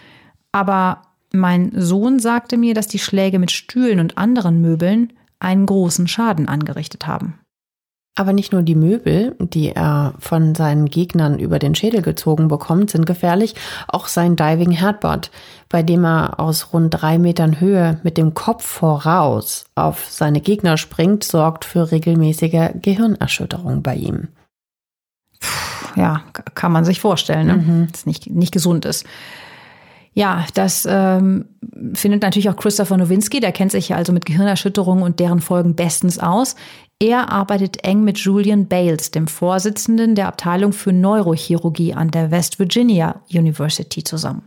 aber 0.52 1.02
mein 1.32 1.72
Sohn 1.74 2.18
sagte 2.18 2.56
mir, 2.56 2.74
dass 2.74 2.86
die 2.86 2.98
Schläge 2.98 3.38
mit 3.38 3.50
Stühlen 3.50 4.00
und 4.00 4.18
anderen 4.18 4.60
Möbeln 4.60 5.12
einen 5.38 5.66
großen 5.66 6.06
Schaden 6.06 6.48
angerichtet 6.48 7.06
haben. 7.06 7.39
Aber 8.20 8.34
nicht 8.34 8.52
nur 8.52 8.60
die 8.60 8.74
Möbel, 8.74 9.34
die 9.38 9.70
er 9.70 10.12
von 10.18 10.54
seinen 10.54 10.90
Gegnern 10.90 11.38
über 11.38 11.58
den 11.58 11.74
Schädel 11.74 12.02
gezogen 12.02 12.48
bekommt, 12.48 12.90
sind 12.90 13.06
gefährlich, 13.06 13.54
auch 13.88 14.08
sein 14.08 14.36
Diving 14.36 14.72
Headbutt, 14.72 15.30
bei 15.70 15.82
dem 15.82 16.04
er 16.04 16.38
aus 16.38 16.74
rund 16.74 16.90
drei 16.90 17.16
Metern 17.18 17.60
Höhe 17.60 17.98
mit 18.02 18.18
dem 18.18 18.34
Kopf 18.34 18.66
voraus 18.66 19.64
auf 19.74 20.04
seine 20.10 20.42
Gegner 20.42 20.76
springt, 20.76 21.24
sorgt 21.24 21.64
für 21.64 21.92
regelmäßige 21.92 22.72
Gehirnerschütterung 22.82 23.82
bei 23.82 23.94
ihm. 23.94 24.28
Ja, 25.96 26.20
kann 26.54 26.72
man 26.72 26.84
sich 26.84 27.00
vorstellen, 27.00 27.46
ne? 27.46 27.56
Mhm. 27.56 27.88
dass 27.90 28.04
nicht, 28.04 28.28
nicht 28.28 28.52
gesund 28.52 28.84
ist. 28.84 29.06
Ja, 30.12 30.44
das 30.52 30.86
ähm, 30.90 31.46
findet 31.94 32.22
natürlich 32.22 32.50
auch 32.50 32.56
Christopher 32.56 32.98
Nowinski, 32.98 33.40
der 33.40 33.52
kennt 33.52 33.72
sich 33.72 33.88
ja 33.88 33.96
also 33.96 34.12
mit 34.12 34.26
Gehirnerschütterungen 34.26 35.04
und 35.04 35.20
deren 35.20 35.40
Folgen 35.40 35.74
bestens 35.74 36.18
aus. 36.18 36.56
Er 37.02 37.30
arbeitet 37.30 37.82
eng 37.82 38.04
mit 38.04 38.18
Julian 38.18 38.68
Bales, 38.68 39.10
dem 39.10 39.26
Vorsitzenden 39.26 40.14
der 40.14 40.28
Abteilung 40.28 40.74
für 40.74 40.92
Neurochirurgie 40.92 41.94
an 41.94 42.10
der 42.10 42.30
West 42.30 42.58
Virginia 42.58 43.22
University 43.32 44.04
zusammen. 44.04 44.42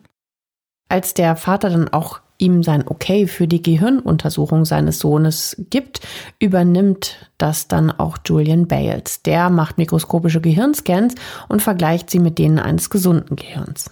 Als 0.87 1.15
der 1.15 1.35
Vater 1.35 1.71
dann 1.71 1.89
auch 1.89 2.21
ihm 2.37 2.61
sein 2.61 2.87
Okay 2.87 3.25
für 3.25 3.47
die 3.47 3.63
Gehirnuntersuchung 3.63 4.65
seines 4.65 4.99
Sohnes 4.99 5.55
gibt, 5.71 6.01
übernimmt 6.39 7.31
das 7.39 7.67
dann 7.67 7.89
auch 7.89 8.17
Julian 8.23 8.67
Bales. 8.67 9.23
Der 9.23 9.49
macht 9.49 9.79
mikroskopische 9.79 10.41
Gehirnscans 10.41 11.15
und 11.47 11.63
vergleicht 11.63 12.11
sie 12.11 12.19
mit 12.19 12.37
denen 12.37 12.59
eines 12.59 12.91
gesunden 12.91 13.35
Gehirns. 13.35 13.89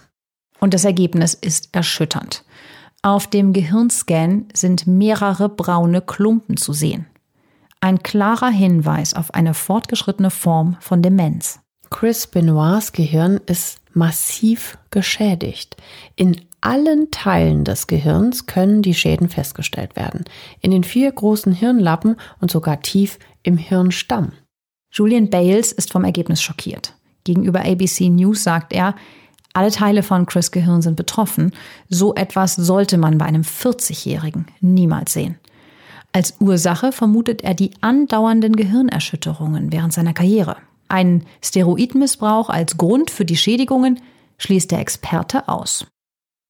Und 0.60 0.74
das 0.74 0.84
Ergebnis 0.84 1.34
ist 1.34 1.70
erschütternd. 1.72 2.44
Auf 3.02 3.26
dem 3.26 3.52
Gehirnscan 3.52 4.46
sind 4.54 4.86
mehrere 4.86 5.48
braune 5.48 6.00
Klumpen 6.02 6.56
zu 6.56 6.72
sehen. 6.72 7.06
Ein 7.84 8.00
klarer 8.04 8.50
Hinweis 8.50 9.12
auf 9.12 9.34
eine 9.34 9.54
fortgeschrittene 9.54 10.30
Form 10.30 10.76
von 10.78 11.02
Demenz. 11.02 11.58
Chris 11.90 12.28
Benoits 12.28 12.92
Gehirn 12.92 13.40
ist 13.46 13.80
massiv 13.92 14.78
geschädigt. 14.92 15.76
In 16.14 16.40
allen 16.60 17.10
Teilen 17.10 17.64
des 17.64 17.88
Gehirns 17.88 18.46
können 18.46 18.82
die 18.82 18.94
Schäden 18.94 19.28
festgestellt 19.28 19.96
werden. 19.96 20.24
In 20.60 20.70
den 20.70 20.84
vier 20.84 21.10
großen 21.10 21.52
Hirnlappen 21.52 22.14
und 22.40 22.52
sogar 22.52 22.82
tief 22.82 23.18
im 23.42 23.56
Hirnstamm. 23.56 24.30
Julian 24.92 25.28
Bales 25.28 25.72
ist 25.72 25.90
vom 25.90 26.04
Ergebnis 26.04 26.40
schockiert. 26.40 26.94
Gegenüber 27.24 27.64
ABC 27.64 28.10
News 28.10 28.44
sagt 28.44 28.72
er, 28.72 28.94
alle 29.54 29.72
Teile 29.72 30.04
von 30.04 30.26
Chris 30.26 30.52
Gehirn 30.52 30.82
sind 30.82 30.94
betroffen. 30.94 31.50
So 31.88 32.14
etwas 32.14 32.54
sollte 32.54 32.96
man 32.96 33.18
bei 33.18 33.24
einem 33.24 33.42
40-Jährigen 33.42 34.46
niemals 34.60 35.14
sehen. 35.14 35.36
Als 36.14 36.36
Ursache 36.40 36.92
vermutet 36.92 37.42
er 37.42 37.54
die 37.54 37.70
andauernden 37.80 38.54
Gehirnerschütterungen 38.54 39.72
während 39.72 39.94
seiner 39.94 40.12
Karriere. 40.12 40.56
Ein 40.88 41.24
Steroidmissbrauch 41.42 42.50
als 42.50 42.76
Grund 42.76 43.10
für 43.10 43.24
die 43.24 43.36
Schädigungen 43.36 43.98
schließt 44.36 44.70
der 44.70 44.80
Experte 44.80 45.48
aus. 45.48 45.86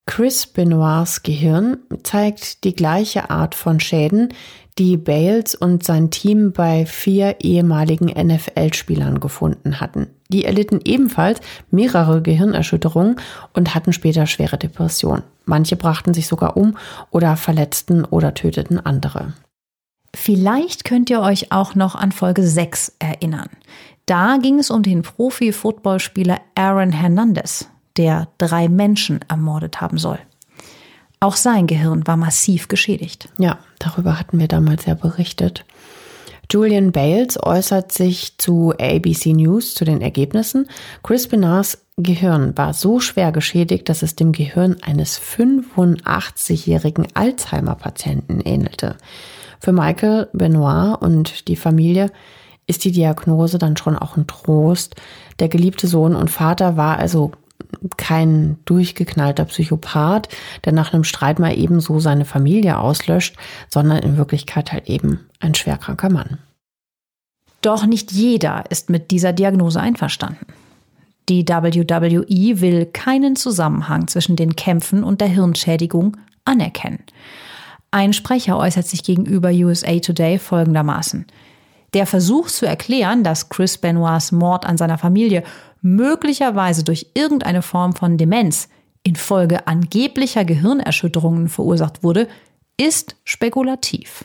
Chris 0.06 0.48
Benoits 0.48 1.22
Gehirn 1.22 1.78
zeigt 2.02 2.64
die 2.64 2.74
gleiche 2.74 3.30
Art 3.30 3.54
von 3.54 3.78
Schäden, 3.78 4.34
die 4.78 4.96
Bales 4.96 5.54
und 5.54 5.84
sein 5.84 6.10
Team 6.10 6.52
bei 6.52 6.86
vier 6.86 7.36
ehemaligen 7.40 8.06
NFL-Spielern 8.06 9.20
gefunden 9.20 9.80
hatten. 9.80 10.08
Die 10.28 10.44
erlitten 10.44 10.80
ebenfalls 10.84 11.40
mehrere 11.70 12.20
Gehirnerschütterungen 12.20 13.16
und 13.52 13.76
hatten 13.76 13.92
später 13.92 14.26
schwere 14.26 14.58
Depressionen. 14.58 15.22
Manche 15.44 15.76
brachten 15.76 16.14
sich 16.14 16.26
sogar 16.26 16.56
um 16.56 16.76
oder 17.10 17.36
verletzten 17.36 18.04
oder 18.04 18.34
töteten 18.34 18.84
andere. 18.84 19.34
Vielleicht 20.14 20.84
könnt 20.84 21.10
ihr 21.10 21.20
euch 21.20 21.52
auch 21.52 21.74
noch 21.74 21.94
an 21.94 22.12
Folge 22.12 22.46
6 22.46 22.96
erinnern. 22.98 23.48
Da 24.06 24.36
ging 24.36 24.58
es 24.58 24.70
um 24.70 24.82
den 24.82 25.02
Profi-Footballspieler 25.02 26.40
Aaron 26.54 26.92
Hernandez, 26.92 27.68
der 27.96 28.28
drei 28.38 28.68
Menschen 28.68 29.20
ermordet 29.28 29.80
haben 29.80 29.98
soll. 29.98 30.18
Auch 31.20 31.36
sein 31.36 31.66
Gehirn 31.66 32.06
war 32.06 32.16
massiv 32.16 32.68
geschädigt. 32.68 33.28
Ja, 33.38 33.60
darüber 33.78 34.18
hatten 34.18 34.40
wir 34.40 34.48
damals 34.48 34.86
ja 34.86 34.94
berichtet. 34.94 35.64
Julian 36.50 36.92
Bales 36.92 37.42
äußert 37.42 37.92
sich 37.92 38.36
zu 38.36 38.74
ABC 38.78 39.32
News 39.32 39.74
zu 39.74 39.84
den 39.84 40.02
Ergebnissen. 40.02 40.68
Chris 41.02 41.28
Benars 41.28 41.78
Gehirn 41.96 42.56
war 42.58 42.74
so 42.74 43.00
schwer 43.00 43.32
geschädigt, 43.32 43.88
dass 43.88 44.02
es 44.02 44.16
dem 44.16 44.32
Gehirn 44.32 44.76
eines 44.82 45.20
85-jährigen 45.20 47.06
Alzheimer-Patienten 47.14 48.40
ähnelte. 48.40 48.96
Für 49.62 49.70
Michael 49.70 50.28
Benoit 50.32 51.00
und 51.00 51.46
die 51.46 51.54
Familie 51.54 52.10
ist 52.66 52.84
die 52.84 52.90
Diagnose 52.90 53.58
dann 53.58 53.76
schon 53.76 53.96
auch 53.96 54.16
ein 54.16 54.26
Trost. 54.26 54.96
Der 55.38 55.48
geliebte 55.48 55.86
Sohn 55.86 56.16
und 56.16 56.32
Vater 56.32 56.76
war 56.76 56.98
also 56.98 57.30
kein 57.96 58.58
durchgeknallter 58.64 59.44
Psychopath, 59.44 60.28
der 60.64 60.72
nach 60.72 60.92
einem 60.92 61.04
Streit 61.04 61.38
mal 61.38 61.56
ebenso 61.56 62.00
seine 62.00 62.24
Familie 62.24 62.76
auslöscht, 62.76 63.36
sondern 63.68 63.98
in 63.98 64.16
Wirklichkeit 64.16 64.72
halt 64.72 64.88
eben 64.88 65.20
ein 65.38 65.54
schwerkranker 65.54 66.10
Mann. 66.10 66.38
Doch 67.60 67.86
nicht 67.86 68.10
jeder 68.10 68.64
ist 68.68 68.90
mit 68.90 69.12
dieser 69.12 69.32
Diagnose 69.32 69.80
einverstanden. 69.80 70.46
Die 71.28 71.46
WWE 71.46 72.60
will 72.60 72.86
keinen 72.86 73.36
Zusammenhang 73.36 74.08
zwischen 74.08 74.34
den 74.34 74.56
Kämpfen 74.56 75.04
und 75.04 75.20
der 75.20 75.28
Hirnschädigung 75.28 76.16
anerkennen. 76.44 77.04
Ein 77.94 78.14
Sprecher 78.14 78.56
äußert 78.56 78.86
sich 78.86 79.04
gegenüber 79.04 79.50
USA 79.50 79.98
Today 79.98 80.38
folgendermaßen. 80.38 81.26
Der 81.92 82.06
Versuch 82.06 82.48
zu 82.48 82.64
erklären, 82.64 83.22
dass 83.22 83.50
Chris 83.50 83.76
Benoits 83.76 84.32
Mord 84.32 84.64
an 84.64 84.78
seiner 84.78 84.96
Familie 84.96 85.44
möglicherweise 85.82 86.84
durch 86.84 87.08
irgendeine 87.12 87.60
Form 87.60 87.92
von 87.92 88.16
Demenz 88.16 88.70
infolge 89.02 89.66
angeblicher 89.66 90.46
Gehirnerschütterungen 90.46 91.48
verursacht 91.50 92.02
wurde, 92.02 92.28
ist 92.78 93.16
spekulativ. 93.24 94.24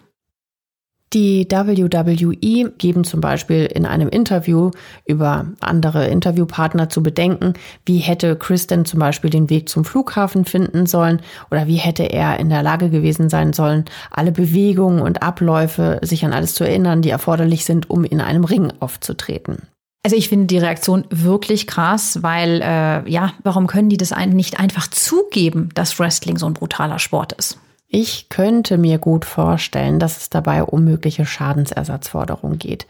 Die 1.18 1.48
WWE 1.50 2.70
geben 2.78 3.04
zum 3.04 3.22
Beispiel 3.22 3.66
in 3.66 3.88
einem 3.88 4.08
Interview 4.08 4.70
über 5.04 5.48
andere 5.62 6.06
Interviewpartner 6.10 6.90
zu 6.90 7.02
bedenken, 7.02 7.56
wie 7.88 7.98
hätte 7.98 8.36
Chris 8.36 8.68
denn 8.68 8.86
zum 8.86 9.00
Beispiel 9.00 9.32
den 9.32 9.50
Weg 9.50 9.68
zum 9.68 9.84
Flughafen 9.84 10.46
finden 10.46 10.86
sollen 10.86 11.24
oder 11.50 11.66
wie 11.66 11.78
hätte 11.78 12.04
er 12.04 12.40
in 12.40 12.50
der 12.50 12.62
Lage 12.62 12.92
gewesen 12.92 13.32
sein 13.32 13.52
sollen, 13.52 13.86
alle 14.12 14.32
Bewegungen 14.32 15.02
und 15.02 15.24
Abläufe 15.24 16.00
sich 16.04 16.24
an 16.24 16.34
alles 16.34 16.54
zu 16.54 16.64
erinnern, 16.64 17.02
die 17.02 17.10
erforderlich 17.10 17.66
sind, 17.66 17.90
um 17.90 18.06
in 18.06 18.22
einem 18.22 18.44
Ring 18.44 18.72
aufzutreten. 18.80 19.64
Also 20.04 20.16
ich 20.16 20.30
finde 20.30 20.46
die 20.46 20.60
Reaktion 20.60 21.06
wirklich 21.10 21.66
krass, 21.66 22.20
weil 22.22 22.62
äh, 22.62 23.10
ja, 23.10 23.34
warum 23.42 23.66
können 23.66 23.90
die 23.90 23.98
das 23.98 24.14
nicht 24.28 24.60
einfach 24.60 24.88
zugeben, 24.88 25.70
dass 25.74 25.98
Wrestling 25.98 26.38
so 26.38 26.46
ein 26.46 26.54
brutaler 26.54 27.00
Sport 27.00 27.34
ist? 27.34 27.58
Ich 27.88 28.30
könnte 28.30 28.78
mir 28.78 28.98
gut 28.98 29.24
vorstellen, 29.24 30.00
dass 30.00 30.18
es 30.18 30.30
dabei 30.30 30.64
um 30.64 30.84
mögliche 30.84 31.26
Schadensersatzforderungen 31.26 32.60
geht. 32.60 32.86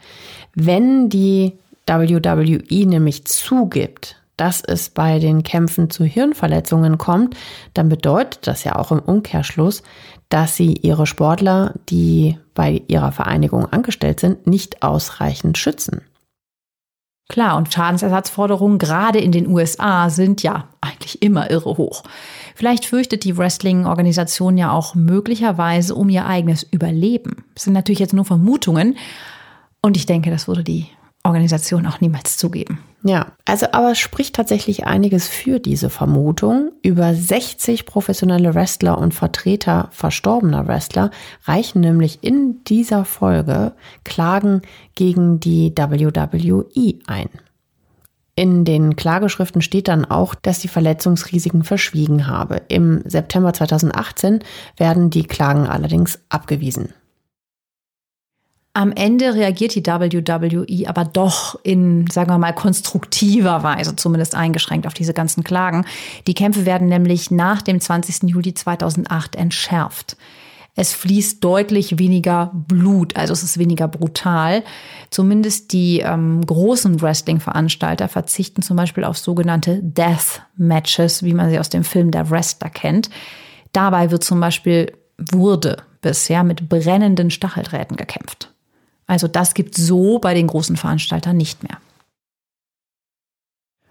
Wenn 0.54 1.08
die 1.08 1.52
WWE 1.86 2.86
nämlich 2.86 3.24
zugibt, 3.24 4.16
dass 4.36 4.62
es 4.62 4.90
bei 4.90 5.18
den 5.18 5.42
Kämpfen 5.42 5.90
zu 5.90 6.04
Hirnverletzungen 6.04 6.98
kommt, 6.98 7.36
dann 7.74 7.88
bedeutet 7.88 8.46
das 8.46 8.64
ja 8.64 8.76
auch 8.76 8.92
im 8.92 9.00
Umkehrschluss, 9.00 9.82
dass 10.28 10.56
sie 10.56 10.74
ihre 10.74 11.06
Sportler, 11.06 11.74
die 11.88 12.38
bei 12.54 12.82
ihrer 12.88 13.12
Vereinigung 13.12 13.66
angestellt 13.66 14.20
sind, 14.20 14.46
nicht 14.46 14.82
ausreichend 14.82 15.58
schützen. 15.58 16.02
Klar, 17.28 17.58
und 17.58 17.72
Schadensersatzforderungen 17.72 18.78
gerade 18.78 19.18
in 19.18 19.32
den 19.32 19.48
USA 19.48 20.08
sind 20.08 20.42
ja 20.42 20.68
eigentlich 20.80 21.20
immer 21.20 21.50
irre 21.50 21.76
hoch. 21.76 22.02
Vielleicht 22.58 22.86
fürchtet 22.86 23.22
die 23.22 23.38
Wrestling-Organisation 23.38 24.58
ja 24.58 24.72
auch 24.72 24.96
möglicherweise 24.96 25.94
um 25.94 26.08
ihr 26.08 26.26
eigenes 26.26 26.64
Überleben. 26.64 27.44
Das 27.54 27.62
sind 27.62 27.72
natürlich 27.72 28.00
jetzt 28.00 28.14
nur 28.14 28.24
Vermutungen. 28.24 28.96
Und 29.80 29.96
ich 29.96 30.06
denke, 30.06 30.28
das 30.32 30.48
würde 30.48 30.64
die 30.64 30.88
Organisation 31.22 31.86
auch 31.86 32.00
niemals 32.00 32.36
zugeben. 32.36 32.80
Ja, 33.04 33.28
also 33.44 33.66
aber 33.70 33.92
es 33.92 34.00
spricht 34.00 34.34
tatsächlich 34.34 34.88
einiges 34.88 35.28
für 35.28 35.60
diese 35.60 35.88
Vermutung. 35.88 36.72
Über 36.82 37.14
60 37.14 37.86
professionelle 37.86 38.56
Wrestler 38.56 38.98
und 38.98 39.14
Vertreter 39.14 39.86
verstorbener 39.92 40.66
Wrestler 40.66 41.12
reichen 41.44 41.80
nämlich 41.80 42.18
in 42.22 42.64
dieser 42.64 43.04
Folge 43.04 43.74
Klagen 44.02 44.62
gegen 44.96 45.38
die 45.38 45.72
WWE 45.76 46.98
ein. 47.06 47.28
In 48.38 48.64
den 48.64 48.94
Klageschriften 48.94 49.62
steht 49.62 49.88
dann 49.88 50.04
auch, 50.04 50.36
dass 50.36 50.60
die 50.60 50.68
Verletzungsrisiken 50.68 51.64
verschwiegen 51.64 52.28
habe. 52.28 52.62
Im 52.68 53.02
September 53.04 53.52
2018 53.52 54.44
werden 54.76 55.10
die 55.10 55.24
Klagen 55.24 55.66
allerdings 55.66 56.20
abgewiesen. 56.28 56.94
Am 58.74 58.92
Ende 58.92 59.34
reagiert 59.34 59.74
die 59.74 59.84
WWE 59.84 60.88
aber 60.88 61.04
doch 61.04 61.58
in, 61.64 62.06
sagen 62.06 62.30
wir 62.30 62.38
mal, 62.38 62.52
konstruktiver 62.52 63.64
Weise, 63.64 63.96
zumindest 63.96 64.36
eingeschränkt 64.36 64.86
auf 64.86 64.94
diese 64.94 65.14
ganzen 65.14 65.42
Klagen. 65.42 65.84
Die 66.28 66.34
Kämpfe 66.34 66.64
werden 66.64 66.86
nämlich 66.86 67.32
nach 67.32 67.60
dem 67.60 67.80
20. 67.80 68.30
Juli 68.30 68.54
2008 68.54 69.34
entschärft. 69.34 70.16
Es 70.80 70.92
fließt 70.92 71.42
deutlich 71.42 71.98
weniger 71.98 72.52
Blut, 72.54 73.16
also 73.16 73.32
es 73.32 73.42
ist 73.42 73.58
weniger 73.58 73.88
brutal. 73.88 74.62
Zumindest 75.10 75.72
die 75.72 75.98
ähm, 75.98 76.40
großen 76.46 77.02
Wrestling-Veranstalter 77.02 78.06
verzichten 78.06 78.62
zum 78.62 78.76
Beispiel 78.76 79.02
auf 79.02 79.18
sogenannte 79.18 79.80
Death 79.82 80.40
Matches, 80.56 81.24
wie 81.24 81.34
man 81.34 81.50
sie 81.50 81.58
aus 81.58 81.68
dem 81.68 81.82
Film 81.82 82.12
Der 82.12 82.30
Wrestler 82.30 82.70
kennt. 82.70 83.10
Dabei 83.72 84.12
wird 84.12 84.22
zum 84.22 84.38
Beispiel 84.38 84.92
wurde 85.16 85.78
bisher 86.00 86.44
mit 86.44 86.68
brennenden 86.68 87.32
Stacheldrähten 87.32 87.96
gekämpft. 87.96 88.54
Also 89.08 89.26
das 89.26 89.54
gibt 89.54 89.74
so 89.74 90.20
bei 90.20 90.32
den 90.32 90.46
großen 90.46 90.76
Veranstaltern 90.76 91.36
nicht 91.36 91.64
mehr. 91.64 91.78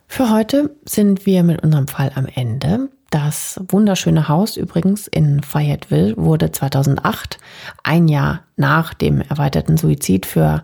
Für 0.08 0.30
heute 0.30 0.74
sind 0.86 1.26
wir 1.26 1.44
mit 1.44 1.62
unserem 1.64 1.90
Fall 1.90 2.14
am 2.16 2.28
Ende. 2.28 2.88
Das 3.10 3.60
wunderschöne 3.70 4.28
Haus 4.28 4.58
übrigens 4.58 5.08
in 5.08 5.42
Fayetteville 5.42 6.16
wurde 6.18 6.52
2008, 6.52 7.38
ein 7.84 8.08
Jahr 8.08 8.42
nach 8.58 8.94
dem 8.94 9.22
erweiterten 9.22 9.78
Suizid 9.78 10.26
für 10.26 10.64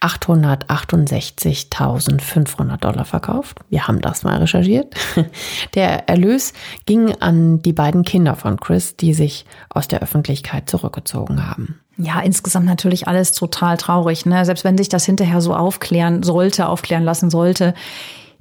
868.500 0.00 2.76
Dollar 2.76 3.04
verkauft. 3.04 3.58
Wir 3.68 3.88
haben 3.88 4.00
das 4.00 4.22
mal 4.22 4.38
recherchiert. 4.38 4.94
Der 5.74 6.08
Erlös 6.08 6.52
ging 6.86 7.20
an 7.20 7.60
die 7.62 7.72
beiden 7.72 8.04
Kinder 8.04 8.36
von 8.36 8.60
Chris, 8.60 8.96
die 8.96 9.12
sich 9.12 9.44
aus 9.70 9.88
der 9.88 10.00
Öffentlichkeit 10.00 10.70
zurückgezogen 10.70 11.48
haben. 11.48 11.80
Ja, 11.96 12.20
insgesamt 12.20 12.66
natürlich 12.66 13.08
alles 13.08 13.32
total 13.32 13.76
traurig. 13.76 14.24
Ne? 14.24 14.44
Selbst 14.44 14.62
wenn 14.62 14.78
sich 14.78 14.88
das 14.88 15.04
hinterher 15.04 15.40
so 15.40 15.52
aufklären 15.52 16.22
sollte, 16.22 16.68
aufklären 16.68 17.02
lassen 17.02 17.28
sollte, 17.28 17.74